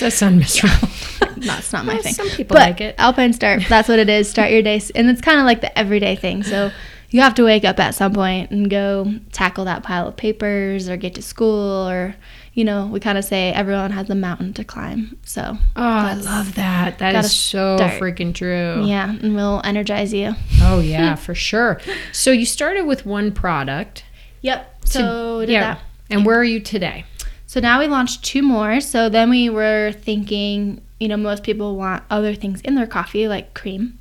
That 0.00 0.12
sounds 0.14 0.36
miserable. 0.38 0.88
It's 1.44 1.72
not 1.72 1.84
my 1.84 1.94
Well, 1.94 2.02
thing. 2.02 2.14
some 2.14 2.28
people 2.30 2.54
but 2.54 2.60
like 2.70 2.80
it. 2.80 2.94
Alpine 2.98 3.32
Start, 3.32 3.62
that's 3.68 3.88
what 3.88 3.98
it 3.98 4.08
is. 4.08 4.30
Start 4.30 4.52
your 4.52 4.62
day, 4.62 4.80
and 4.94 5.10
it's 5.10 5.20
kind 5.20 5.40
of 5.40 5.44
like 5.44 5.60
the 5.60 5.76
everyday 5.76 6.14
thing. 6.14 6.42
So 6.44 6.70
you 7.10 7.20
have 7.20 7.34
to 7.34 7.44
wake 7.44 7.64
up 7.64 7.80
at 7.80 7.94
some 7.96 8.12
point 8.14 8.50
and 8.52 8.70
go 8.70 9.12
tackle 9.32 9.64
that 9.66 9.82
pile 9.82 10.06
of 10.08 10.16
papers, 10.16 10.88
or 10.88 10.96
get 10.96 11.14
to 11.16 11.22
school, 11.22 11.88
or 11.88 12.14
you 12.54 12.64
know, 12.64 12.86
we 12.86 13.00
kind 13.00 13.16
of 13.16 13.24
say 13.24 13.50
everyone 13.52 13.92
has 13.92 14.10
a 14.10 14.14
mountain 14.14 14.52
to 14.54 14.64
climb. 14.64 15.16
So 15.24 15.56
Oh, 15.76 15.82
I 15.82 16.14
love 16.14 16.54
that. 16.56 16.98
That 16.98 17.14
is 17.24 17.32
so 17.34 17.76
start. 17.76 18.00
freaking 18.00 18.34
true. 18.34 18.84
yeah, 18.84 19.10
and 19.10 19.34
we'll 19.34 19.60
energize 19.64 20.12
you. 20.12 20.34
Oh 20.60 20.80
yeah, 20.80 21.14
for 21.26 21.34
sure. 21.34 21.80
So 22.12 22.30
you 22.30 22.44
started 22.46 22.84
with 22.84 23.06
one 23.06 23.32
product. 23.32 24.04
Yep. 24.42 24.86
So 24.86 25.40
yeah. 25.40 25.60
that. 25.74 25.80
And 26.10 26.26
where 26.26 26.38
are 26.38 26.44
you 26.44 26.60
today? 26.60 27.04
So 27.46 27.60
now 27.60 27.78
we 27.80 27.86
launched 27.86 28.24
two 28.24 28.42
more. 28.42 28.80
So 28.80 29.08
then 29.08 29.30
we 29.30 29.48
were 29.50 29.92
thinking, 29.92 30.80
you 31.00 31.08
know, 31.08 31.16
most 31.16 31.42
people 31.42 31.76
want 31.76 32.02
other 32.10 32.34
things 32.34 32.60
in 32.62 32.74
their 32.74 32.86
coffee, 32.86 33.28
like 33.28 33.54
cream 33.54 33.98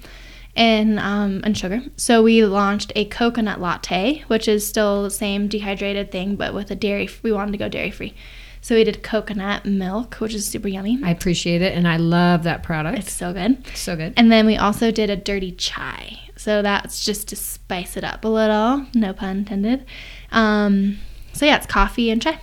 and 0.56 0.99
um, 0.99 1.41
and 1.45 1.58
sugar. 1.58 1.82
So 1.95 2.22
we 2.24 2.43
launched 2.45 2.91
a 2.95 3.06
coconut 3.06 3.62
latte, 3.62 4.24
which 4.28 4.47
is 4.47 4.68
still 4.68 5.04
the 5.04 5.10
same 5.10 5.47
dehydrated 5.47 6.12
thing, 6.12 6.36
but 6.36 6.54
with 6.54 6.70
a 6.72 6.76
dairy. 6.76 7.10
We 7.24 7.32
wanted 7.32 7.52
to 7.54 7.58
go 7.58 7.70
dairy 7.70 7.91
free. 7.91 8.14
So 8.62 8.76
we 8.76 8.84
did 8.84 9.01
coconut 9.01 9.66
milk, 9.66 10.16
which 10.16 10.34
is 10.36 10.47
super 10.47 10.68
yummy. 10.68 10.99
I 11.03 11.09
appreciate 11.09 11.62
it 11.62 11.76
and 11.76 11.88
I 11.88 11.97
love 11.97 12.43
that 12.43 12.62
product. 12.62 12.99
It's 12.99 13.12
so 13.12 13.34
good. 13.34 13.66
so 13.76 13.95
good. 13.95 14.14
And 14.16 14.32
then 14.32 14.45
we 14.45 14.55
also 14.55 14.91
did 14.91 15.09
a 15.09 15.16
dirty 15.16 15.51
chai. 15.51 16.20
So 16.38 16.62
that's 16.62 17.03
just 17.03 17.28
to 17.30 17.36
spice 17.36 17.97
it 17.97 18.03
up 18.03 18.24
a 18.24 18.28
little, 18.28 18.86
no 18.93 19.14
pun 19.14 19.38
intended. 19.38 19.86
Um, 20.32 20.99
so 21.34 21.45
yeah, 21.45 21.57
it's 21.57 21.66
coffee 21.66 22.12
and 22.12 22.22
chai. 22.22 22.39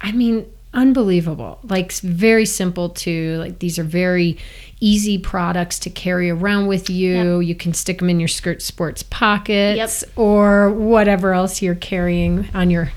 I 0.00 0.12
mean, 0.12 0.46
unbelievable. 0.74 1.58
Like 1.62 1.92
very 1.92 2.46
simple 2.46 2.90
too. 2.90 3.36
Like 3.38 3.58
these 3.58 3.78
are 3.78 3.84
very 3.84 4.38
easy 4.80 5.16
products 5.18 5.78
to 5.80 5.90
carry 5.90 6.28
around 6.28 6.66
with 6.66 6.90
you. 6.90 7.40
You 7.40 7.54
can 7.54 7.72
stick 7.72 7.98
them 7.98 8.10
in 8.10 8.18
your 8.18 8.28
skirt 8.28 8.60
sports 8.62 9.02
pockets 9.02 10.04
or 10.16 10.70
whatever 10.70 11.32
else 11.34 11.62
you're 11.62 11.74
carrying 11.74 12.48
on 12.52 12.70
your 12.70 12.90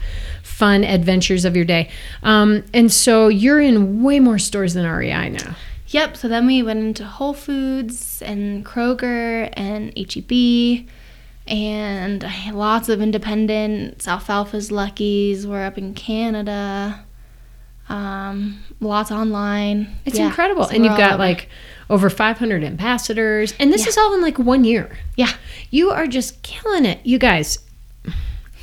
fun 0.56 0.84
adventures 0.86 1.44
of 1.44 1.56
your 1.56 1.66
day. 1.66 1.90
Um, 2.24 2.64
and 2.74 2.92
so 2.92 3.28
you're 3.28 3.60
in 3.60 4.02
way 4.04 4.20
more 4.22 4.40
stores 4.40 4.74
than 4.74 4.86
REI 4.90 5.30
now. 5.30 5.56
Yep. 5.90 6.16
So 6.18 6.28
then 6.30 6.48
we 6.48 6.64
went 6.64 6.80
into 6.80 7.06
Whole 7.06 7.34
Foods 7.34 8.22
and 8.22 8.66
Kroger 8.66 9.50
and 9.54 9.92
HEB 9.98 10.88
and 11.48 12.26
lots 12.54 12.88
of 12.90 13.02
independents, 13.02 14.08
Alfalfa's 14.08 14.72
Lucky's. 14.72 15.46
We're 15.46 15.66
up 15.66 15.78
in 15.78 15.94
Canada. 15.94 17.04
Um, 17.88 18.64
lots 18.80 19.12
online. 19.12 19.96
It's 20.06 20.18
Yeah, 20.18 20.28
incredible. 20.28 20.64
so 20.66 20.74
and 20.76 20.84
you've 20.86 20.98
got 20.98 21.14
over. 21.14 21.18
like 21.20 21.50
over 21.90 22.10
500 22.10 22.64
ambassadors. 22.64 23.54
And 23.60 23.72
this 23.72 23.84
Yeah. 23.84 23.90
is 23.90 23.98
all 23.98 24.14
in 24.16 24.22
like 24.22 24.40
one 24.40 24.64
year. 24.64 24.98
yeah. 25.18 25.34
You 25.70 25.92
are 25.92 26.08
just 26.08 26.42
killing 26.42 26.86
it. 26.86 27.00
You 27.04 27.20
guys, 27.20 27.60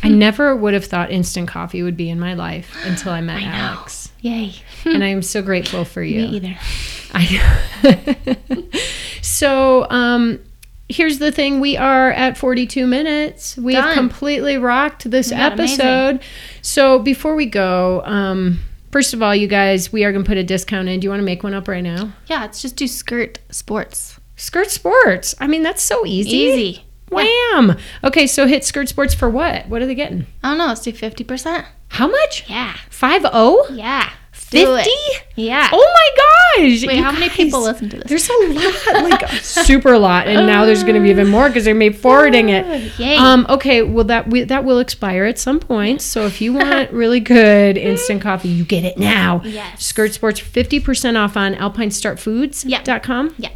I 0.03 0.09
never 0.09 0.55
would 0.57 0.75
have 0.75 0.85
thought 0.85 1.11
instant 1.11 1.49
coffee 1.49 1.83
would 1.83 1.97
be 1.97 2.11
in 2.11 2.19
my 2.19 2.35
life 2.35 2.77
until 2.85 3.13
I 3.13 3.21
met 3.21 3.43
I. 3.43 3.47
Alex. 3.47 4.11
Yay. 4.21 4.53
And 4.85 5.05
I 5.05 5.09
am 5.09 5.23
so 5.23 5.43
grateful 5.43 5.85
for 5.85 6.03
you. 6.03 6.23
Me 6.23 6.37
either. 6.37 6.57
I 7.15 8.57
know. 8.57 8.67
so, 9.23 9.89
um, 9.91 10.41
here's 10.89 11.19
the 11.19 11.31
thing 11.31 11.61
we 11.61 11.77
are 11.77 12.11
at 12.13 12.37
42 12.37 12.87
minutes. 12.87 13.57
We 13.57 13.75
have 13.75 13.85
Done. 13.85 13.95
completely 13.95 14.59
rocked 14.59 15.11
this 15.11 15.31
got 15.31 15.53
amazing. 15.53 15.81
episode. 15.81 16.23
So, 16.63 16.99
before 16.99 17.35
we 17.35 17.47
go, 17.47 18.03
um, 18.05 18.61
first 18.91 19.15
of 19.15 19.23
all, 19.23 19.35
you 19.35 19.47
guys, 19.47 19.93
we 19.93 20.05
are 20.05 20.13
going 20.13 20.25
to 20.25 20.29
put 20.29 20.39
a 20.39 20.45
discount 20.45 20.89
in. 20.89 21.01
Do 21.01 21.05
you 21.05 21.11
want 21.11 21.21
to 21.21 21.27
make 21.27 21.43
one 21.43 21.55
up 21.55 21.69
right 21.69 21.85
now? 21.85 22.13
Yeah, 22.27 22.45
it's 22.45 22.63
just 22.63 22.77
do 22.77 22.87
skirt 22.89 23.39
sports. 23.51 24.19
Skirt 24.37 24.71
Sports. 24.71 25.35
I 25.39 25.47
mean, 25.47 25.63
that's 25.63 25.83
so 25.83 26.05
easy. 26.05 26.31
Easy. 26.31 26.85
Wham! 27.13 27.77
Okay, 28.05 28.27
so 28.27 28.47
hit 28.47 28.65
Skirt 28.65 28.89
Sports 28.89 29.15
for 29.15 29.29
what? 29.29 29.69
What 29.69 29.83
are 29.83 29.87
they 29.87 29.95
getting? 29.95 30.27
I 30.43 30.51
don't 30.51 30.59
know. 30.59 30.67
Let's 30.67 30.81
do 30.81 30.93
50%. 30.93 31.65
How 31.89 32.09
much? 32.09 32.49
Yeah. 32.49 32.77
Five 32.89 33.23
oh? 33.33 33.67
Yeah. 33.71 34.11
Fifty? 34.33 34.91
Yeah. 35.35 35.69
Oh 35.73 35.95
my 35.95 36.63
gosh! 36.67 36.87
Wait, 36.87 36.97
you 36.97 37.03
how 37.03 37.13
many 37.13 37.29
people 37.31 37.63
listen 37.63 37.89
to 37.91 37.99
this? 37.99 38.09
There's 38.09 38.29
a 38.29 38.49
lot, 38.53 39.11
like 39.11 39.29
super 39.43 39.99
lot, 39.99 40.27
and 40.27 40.47
now 40.47 40.65
there's 40.67 40.83
going 40.83 40.95
to 40.95 41.01
be 41.01 41.11
even 41.11 41.29
more 41.29 41.49
because 41.49 41.65
they're 41.65 41.75
made 41.75 41.97
forwarding 41.97 42.49
it. 42.51 42.99
Yay. 42.99 43.17
Um, 43.17 43.47
okay, 43.49 43.83
well 43.83 44.05
that 44.05 44.29
we, 44.29 44.45
that 44.45 44.65
will 44.65 44.79
expire 44.79 45.25
at 45.25 45.39
some 45.39 45.59
point. 45.61 46.03
So 46.03 46.27
if 46.27 46.41
you 46.41 46.55
want 46.55 46.91
really 46.93 47.21
good 47.21 47.79
instant 47.79 48.21
coffee, 48.23 48.49
you 48.49 48.65
get 48.65 48.85
it 48.85 48.99
now. 48.99 49.41
Yes. 49.45 49.85
Skirt 49.85 50.13
Sports 50.13 50.41
fifty 50.41 50.81
percent 50.81 51.17
off 51.17 51.37
on 51.37 51.55
AlpineStartFoods.com. 51.55 53.35
Yeah. 53.39 53.51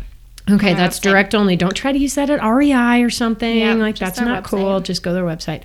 Okay, 0.49 0.75
that's 0.75 0.99
website. 0.99 1.03
direct 1.03 1.35
only. 1.35 1.57
Don't 1.57 1.75
try 1.75 1.91
to 1.93 1.99
use 1.99 2.15
that 2.15 2.31
at 2.31 2.41
REI 2.43 3.03
or 3.03 3.11
something. 3.11 3.79
Like 3.81 3.99
that's 3.99 4.21
not 4.21 4.45
website. 4.45 4.47
cool. 4.49 4.81
Just 4.81 5.03
go 5.03 5.11
to 5.11 5.15
their 5.15 5.25
website. 5.25 5.63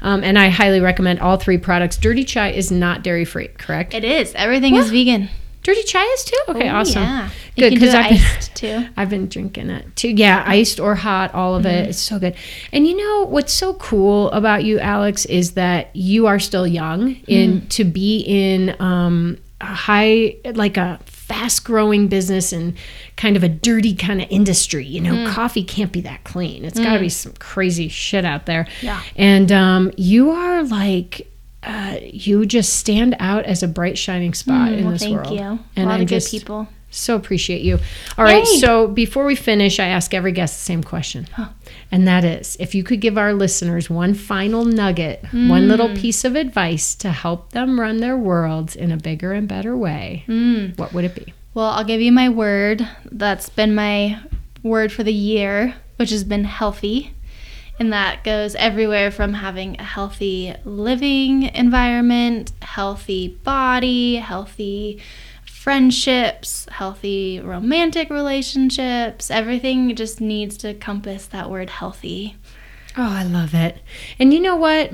Um, 0.00 0.24
and 0.24 0.38
I 0.38 0.48
highly 0.48 0.80
recommend 0.80 1.20
all 1.20 1.36
three 1.36 1.58
products. 1.58 1.96
Dirty 1.96 2.24
Chai 2.24 2.50
is 2.50 2.72
not 2.72 3.02
dairy 3.02 3.24
free, 3.24 3.48
correct? 3.48 3.94
It 3.94 4.04
is. 4.04 4.34
Everything 4.34 4.74
is 4.76 4.90
vegan. 4.90 5.28
Dirty 5.62 5.82
Chai 5.84 6.02
is 6.02 6.24
too. 6.24 6.36
Okay, 6.48 6.68
Oh, 6.68 6.76
awesome. 6.76 7.02
Yeah. 7.02 7.28
Good, 7.56 7.72
You 7.74 7.78
can 7.78 7.86
'cause 7.88 7.94
do 7.94 7.98
it 8.00 8.04
I've 8.04 8.10
been- 8.10 8.36
iced 8.36 8.54
too. 8.56 8.88
I've 8.96 9.10
been 9.10 9.28
drinking 9.28 9.70
it 9.70 9.94
too. 9.94 10.08
Yeah, 10.08 10.42
iced 10.44 10.80
or 10.80 10.96
hot, 10.96 11.32
all 11.34 11.54
of 11.54 11.64
Mm-hmm. 11.64 11.74
it. 11.84 11.88
It's 11.90 12.00
so 12.00 12.18
good. 12.18 12.34
And 12.72 12.84
you 12.88 12.96
know 12.96 13.26
what's 13.26 13.52
so 13.52 13.74
cool 13.74 14.28
about 14.32 14.64
you, 14.64 14.80
Alex, 14.80 15.24
is 15.26 15.52
that 15.52 15.94
you 15.94 16.26
are 16.26 16.40
still 16.40 16.66
young 16.66 17.16
in 17.28 17.60
Mm. 17.60 17.68
to 17.68 17.84
be 17.84 18.24
in 18.26 18.74
um, 18.80 19.38
a 19.60 19.66
high, 19.66 20.34
like 20.54 20.76
a 20.78 20.98
fast 21.32 21.64
growing 21.64 22.08
business 22.08 22.52
and 22.52 22.74
kind 23.16 23.36
of 23.36 23.42
a 23.42 23.48
dirty 23.48 23.94
kind 23.94 24.20
of 24.20 24.28
industry. 24.30 24.84
You 24.84 25.00
know, 25.00 25.14
Mm. 25.14 25.32
coffee 25.32 25.64
can't 25.64 25.90
be 25.90 26.02
that 26.02 26.24
clean. 26.24 26.64
It's 26.64 26.78
got 26.78 26.94
to 26.94 27.00
be 27.00 27.08
some 27.08 27.32
crazy 27.38 27.88
shit 27.88 28.24
out 28.24 28.44
there. 28.46 28.66
Yeah. 28.82 29.00
And 29.16 29.50
um, 29.50 29.92
you 29.96 30.30
are 30.30 30.62
like. 30.62 31.28
Uh, 31.64 31.96
you 32.02 32.44
just 32.44 32.72
stand 32.74 33.14
out 33.20 33.44
as 33.44 33.62
a 33.62 33.68
bright 33.68 33.96
shining 33.96 34.34
spot 34.34 34.70
Mm, 34.70 34.78
in 34.78 34.82
well, 34.82 34.92
this 34.94 35.02
thank 35.02 35.14
world. 35.14 35.30
you. 35.32 35.60
And 35.76 35.84
a 35.84 35.84
lot 35.84 36.00
I 36.00 36.02
of 36.02 36.08
good 36.08 36.16
just 36.16 36.32
people. 36.32 36.66
so 36.90 37.14
appreciate 37.14 37.62
you. 37.62 37.78
All 38.18 38.24
right. 38.24 38.44
Yay. 38.44 38.58
So 38.58 38.88
before 38.88 39.24
we 39.24 39.36
finish, 39.36 39.78
I 39.78 39.86
ask 39.86 40.12
every 40.12 40.32
guest 40.32 40.56
the 40.58 40.64
same 40.64 40.82
question. 40.82 41.28
And 41.92 42.08
that 42.08 42.24
is 42.24 42.56
if 42.58 42.74
you 42.74 42.82
could 42.82 43.00
give 43.00 43.18
our 43.18 43.34
listeners 43.34 43.90
one 43.90 44.14
final 44.14 44.64
nugget, 44.64 45.22
one 45.30 45.68
little 45.68 45.90
Mm. 45.90 45.98
piece 45.98 46.24
of 46.24 46.34
advice 46.34 46.94
to 46.96 47.10
help 47.12 47.52
them 47.52 47.78
run 47.78 47.98
their 47.98 48.16
worlds 48.16 48.74
in 48.74 48.90
a 48.90 48.96
bigger 48.96 49.32
and 49.34 49.46
better 49.46 49.76
way, 49.76 50.24
Mm. 50.26 50.76
what 50.78 50.92
would 50.94 51.04
it 51.04 51.14
be? 51.14 51.34
Well, 51.54 51.66
I'll 51.66 51.84
give 51.84 52.00
you 52.00 52.10
my 52.10 52.30
word. 52.30 52.86
That's 53.10 53.50
been 53.50 53.74
my 53.74 54.18
word 54.62 54.90
for 54.90 55.02
the 55.04 55.12
year, 55.12 55.74
which 55.96 56.08
has 56.10 56.24
been 56.24 56.44
healthy. 56.44 57.10
And 57.78 57.92
that 57.92 58.24
goes 58.24 58.54
everywhere 58.54 59.10
from 59.10 59.34
having 59.34 59.76
a 59.78 59.82
healthy 59.84 60.54
living 60.64 61.50
environment, 61.54 62.52
healthy 62.62 63.36
body, 63.44 64.16
healthy 64.16 64.98
friendships, 65.62 66.66
healthy 66.72 67.40
romantic 67.40 68.10
relationships. 68.10 69.30
Everything 69.30 69.94
just 69.94 70.20
needs 70.20 70.56
to 70.58 70.74
compass 70.74 71.26
that 71.26 71.48
word 71.50 71.70
healthy. 71.70 72.36
Oh, 72.98 73.08
I 73.10 73.22
love 73.22 73.54
it. 73.54 73.78
And 74.18 74.34
you 74.34 74.40
know 74.40 74.56
what? 74.56 74.90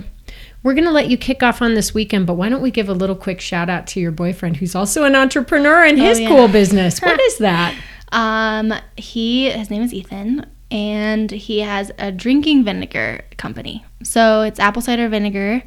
We're 0.63 0.75
going 0.75 0.85
to 0.85 0.91
let 0.93 1.09
you 1.09 1.17
kick 1.17 1.43
off 1.43 1.63
on 1.63 1.75
this 1.75 1.95
weekend, 1.95 2.27
but 2.27 2.35
why 2.35 2.49
don't 2.49 2.61
we 2.61 2.71
give 2.71 2.89
a 2.89 2.93
little 2.95 3.17
quick 3.17 3.41
shout 3.41 3.71
out 3.71 3.87
to 3.89 4.01
your 4.01 4.11
boyfriend 4.13 4.59
who's 4.59 4.75
also 4.75 5.05
an 5.05 5.15
entrepreneur 5.17 5.85
in 5.87 5.97
his 5.97 6.19
Oh, 6.19 6.23
yeah. 6.23 6.29
cool 6.29 6.49
business? 6.49 6.99
What 7.03 7.21
is 7.21 7.39
that? 7.39 7.75
Um, 8.13 8.75
he 8.97 9.51
his 9.51 9.71
name 9.71 9.83
is 9.83 9.93
Ethan, 9.95 10.47
and 10.71 11.31
he 11.31 11.61
has 11.61 11.91
a 11.99 12.11
drinking 12.13 12.65
vinegar 12.65 13.25
company. 13.37 13.85
So 14.03 14.43
it's 14.43 14.59
apple 14.61 14.83
cider 14.83 15.09
vinegar, 15.09 15.63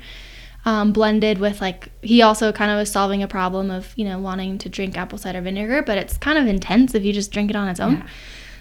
um, 0.66 0.91
blended 0.93 1.39
with 1.39 1.59
like 1.62 1.89
he 2.01 2.22
also 2.22 2.51
kind 2.51 2.72
of 2.72 2.78
was 2.78 2.91
solving 2.91 3.24
a 3.24 3.28
problem 3.28 3.72
of 3.72 3.93
you 3.95 4.05
know 4.05 4.20
wanting 4.20 4.57
to 4.59 4.70
drink 4.70 4.97
apple 4.97 5.18
cider 5.18 5.41
vinegar, 5.41 5.82
but 5.82 5.97
it's 5.97 6.18
kind 6.18 6.38
of 6.38 6.47
intense 6.47 6.93
if 6.95 7.03
you 7.03 7.14
just 7.14 7.32
drink 7.32 7.49
it 7.49 7.55
on 7.55 7.68
its 7.68 7.80
own. 7.80 7.93
Yeah. 7.97 8.07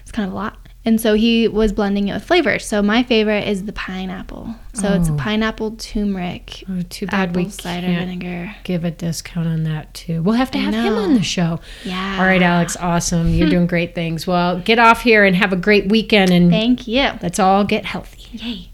It's 0.01 0.11
kind 0.11 0.27
of 0.27 0.33
a 0.33 0.35
lot. 0.35 0.57
And 0.83 0.99
so 0.99 1.13
he 1.13 1.47
was 1.47 1.71
blending 1.71 2.07
it 2.07 2.13
with 2.15 2.23
flavors. 2.23 2.65
So 2.65 2.81
my 2.81 3.03
favorite 3.03 3.47
is 3.47 3.65
the 3.65 3.71
pineapple. 3.71 4.55
So 4.73 4.91
it's 4.93 5.09
a 5.09 5.13
Oh. 5.13 5.15
pineapple 5.15 5.75
turmeric 5.75 6.63
Oh, 6.67 6.81
too 6.89 7.05
bad 7.05 7.35
we 7.35 7.49
cider 7.49 7.85
vinegar. 7.85 8.55
give 8.63 8.83
a 8.83 8.89
discount 8.89 9.47
on 9.47 9.61
that 9.65 9.93
too. 9.93 10.23
We'll 10.23 10.33
have 10.33 10.49
to 10.51 10.57
have 10.57 10.73
him 10.73 10.95
on 10.95 11.13
the 11.13 11.21
show. 11.21 11.59
Yeah. 11.85 12.17
All 12.19 12.25
right, 12.25 12.41
Alex, 12.41 12.75
awesome. 12.77 13.29
You're 13.31 13.47
doing 13.51 13.67
great 13.75 13.93
things. 13.93 14.25
Well, 14.25 14.59
get 14.59 14.79
off 14.79 15.03
here 15.03 15.23
and 15.23 15.35
have 15.35 15.53
a 15.53 15.55
great 15.55 15.87
weekend 15.89 16.31
and 16.31 16.49
Thank 16.49 16.87
you. 16.87 17.11
let's 17.21 17.37
all 17.37 17.63
get 17.63 17.85
healthy. 17.85 18.25
Yay. 18.39 18.70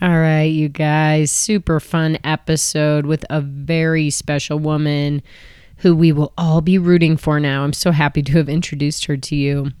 All 0.00 0.16
right, 0.16 0.44
you 0.44 0.68
guys, 0.68 1.32
super 1.32 1.80
fun 1.80 2.18
episode 2.22 3.04
with 3.04 3.24
a 3.30 3.40
very 3.40 4.10
special 4.10 4.60
woman 4.60 5.24
who 5.78 5.96
we 5.96 6.12
will 6.12 6.32
all 6.38 6.60
be 6.60 6.78
rooting 6.78 7.16
for 7.16 7.40
now. 7.40 7.64
I'm 7.64 7.72
so 7.72 7.90
happy 7.90 8.22
to 8.22 8.32
have 8.34 8.48
introduced 8.48 9.06
her 9.06 9.16
to 9.16 9.34
you. 9.34 9.72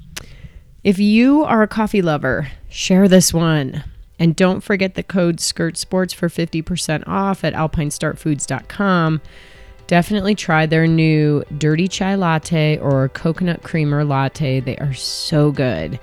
If 0.82 0.98
you 0.98 1.44
are 1.44 1.62
a 1.62 1.68
coffee 1.68 2.02
lover, 2.02 2.48
share 2.68 3.06
this 3.06 3.32
one. 3.32 3.84
And 4.18 4.34
don't 4.34 4.60
forget 4.60 4.96
the 4.96 5.04
code 5.04 5.38
Skirt 5.38 5.76
Sports 5.76 6.12
for 6.12 6.28
50% 6.28 7.04
off 7.06 7.44
at 7.44 7.54
alpinestartfoods.com. 7.54 9.20
Definitely 9.86 10.34
try 10.34 10.66
their 10.66 10.88
new 10.88 11.44
dirty 11.56 11.86
chai 11.86 12.16
latte 12.16 12.76
or 12.78 13.08
coconut 13.10 13.62
creamer 13.62 14.04
latte. 14.04 14.58
They 14.58 14.76
are 14.78 14.94
so 14.94 15.52
good. 15.52 16.00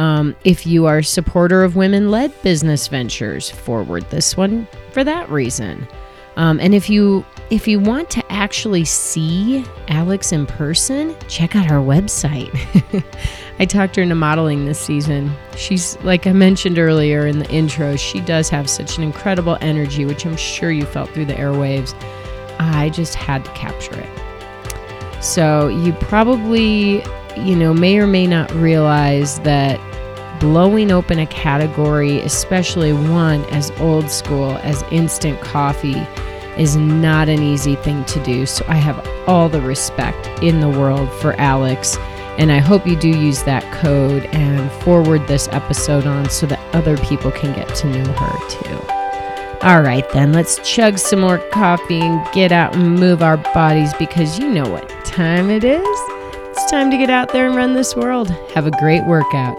Um, 0.00 0.34
if 0.44 0.66
you 0.66 0.86
are 0.86 0.98
a 0.98 1.04
supporter 1.04 1.62
of 1.62 1.76
women 1.76 2.10
led 2.10 2.32
business 2.40 2.88
ventures, 2.88 3.50
forward 3.50 4.08
this 4.08 4.34
one 4.34 4.66
for 4.92 5.04
that 5.04 5.28
reason. 5.28 5.86
Um, 6.36 6.58
and 6.58 6.74
if 6.74 6.88
you 6.88 7.22
if 7.50 7.68
you 7.68 7.78
want 7.78 8.08
to 8.10 8.32
actually 8.32 8.86
see 8.86 9.62
Alex 9.88 10.32
in 10.32 10.46
person, 10.46 11.14
check 11.28 11.54
out 11.54 11.70
our 11.70 11.84
website. 11.84 12.48
I 13.58 13.66
talked 13.66 13.96
her 13.96 14.02
into 14.02 14.14
modeling 14.14 14.64
this 14.64 14.80
season. 14.80 15.30
She's 15.54 15.98
like 15.98 16.26
I 16.26 16.32
mentioned 16.32 16.78
earlier 16.78 17.26
in 17.26 17.38
the 17.38 17.50
intro, 17.50 17.96
she 17.96 18.22
does 18.22 18.48
have 18.48 18.70
such 18.70 18.96
an 18.96 19.02
incredible 19.02 19.58
energy, 19.60 20.06
which 20.06 20.24
I'm 20.24 20.38
sure 20.38 20.70
you 20.70 20.86
felt 20.86 21.10
through 21.10 21.26
the 21.26 21.34
airwaves. 21.34 21.94
I 22.58 22.88
just 22.88 23.16
had 23.16 23.44
to 23.44 23.50
capture 23.50 24.00
it. 24.00 25.22
So 25.22 25.68
you 25.68 25.92
probably, 25.92 27.02
you 27.36 27.54
know, 27.54 27.74
may 27.74 27.98
or 27.98 28.06
may 28.06 28.26
not 28.26 28.50
realize 28.52 29.40
that 29.40 29.78
blowing 30.40 30.90
open 30.90 31.18
a 31.18 31.26
category, 31.26 32.20
especially 32.20 32.92
one 32.92 33.44
as 33.46 33.70
old 33.72 34.10
school 34.10 34.56
as 34.62 34.82
instant 34.90 35.40
coffee, 35.40 36.06
is 36.58 36.76
not 36.76 37.28
an 37.28 37.42
easy 37.42 37.76
thing 37.76 38.04
to 38.06 38.22
do. 38.24 38.46
So 38.46 38.64
I 38.66 38.74
have 38.74 39.06
all 39.28 39.48
the 39.48 39.60
respect 39.60 40.26
in 40.42 40.60
the 40.60 40.68
world 40.68 41.12
for 41.20 41.34
Alex. 41.34 41.96
And 42.38 42.50
I 42.50 42.58
hope 42.58 42.86
you 42.86 42.96
do 42.96 43.08
use 43.08 43.42
that 43.42 43.62
code 43.74 44.24
and 44.26 44.70
forward 44.82 45.26
this 45.26 45.46
episode 45.52 46.06
on 46.06 46.30
so 46.30 46.46
that 46.46 46.74
other 46.74 46.96
people 46.98 47.30
can 47.30 47.54
get 47.54 47.74
to 47.76 47.86
know 47.86 48.12
her 48.12 48.48
too. 48.48 49.00
All 49.62 49.82
right, 49.82 50.08
then, 50.14 50.32
let's 50.32 50.58
chug 50.66 50.96
some 50.96 51.20
more 51.20 51.36
coffee 51.50 52.00
and 52.00 52.26
get 52.32 52.50
out 52.50 52.74
and 52.74 52.98
move 52.98 53.22
our 53.22 53.36
bodies 53.36 53.92
because 53.98 54.38
you 54.38 54.48
know 54.48 54.66
what 54.66 54.88
time 55.04 55.50
it 55.50 55.64
is. 55.64 55.82
It's 55.84 56.70
time 56.70 56.90
to 56.90 56.96
get 56.96 57.10
out 57.10 57.32
there 57.32 57.46
and 57.46 57.54
run 57.54 57.74
this 57.74 57.94
world. 57.94 58.30
Have 58.54 58.66
a 58.66 58.70
great 58.70 59.04
workout, 59.04 59.58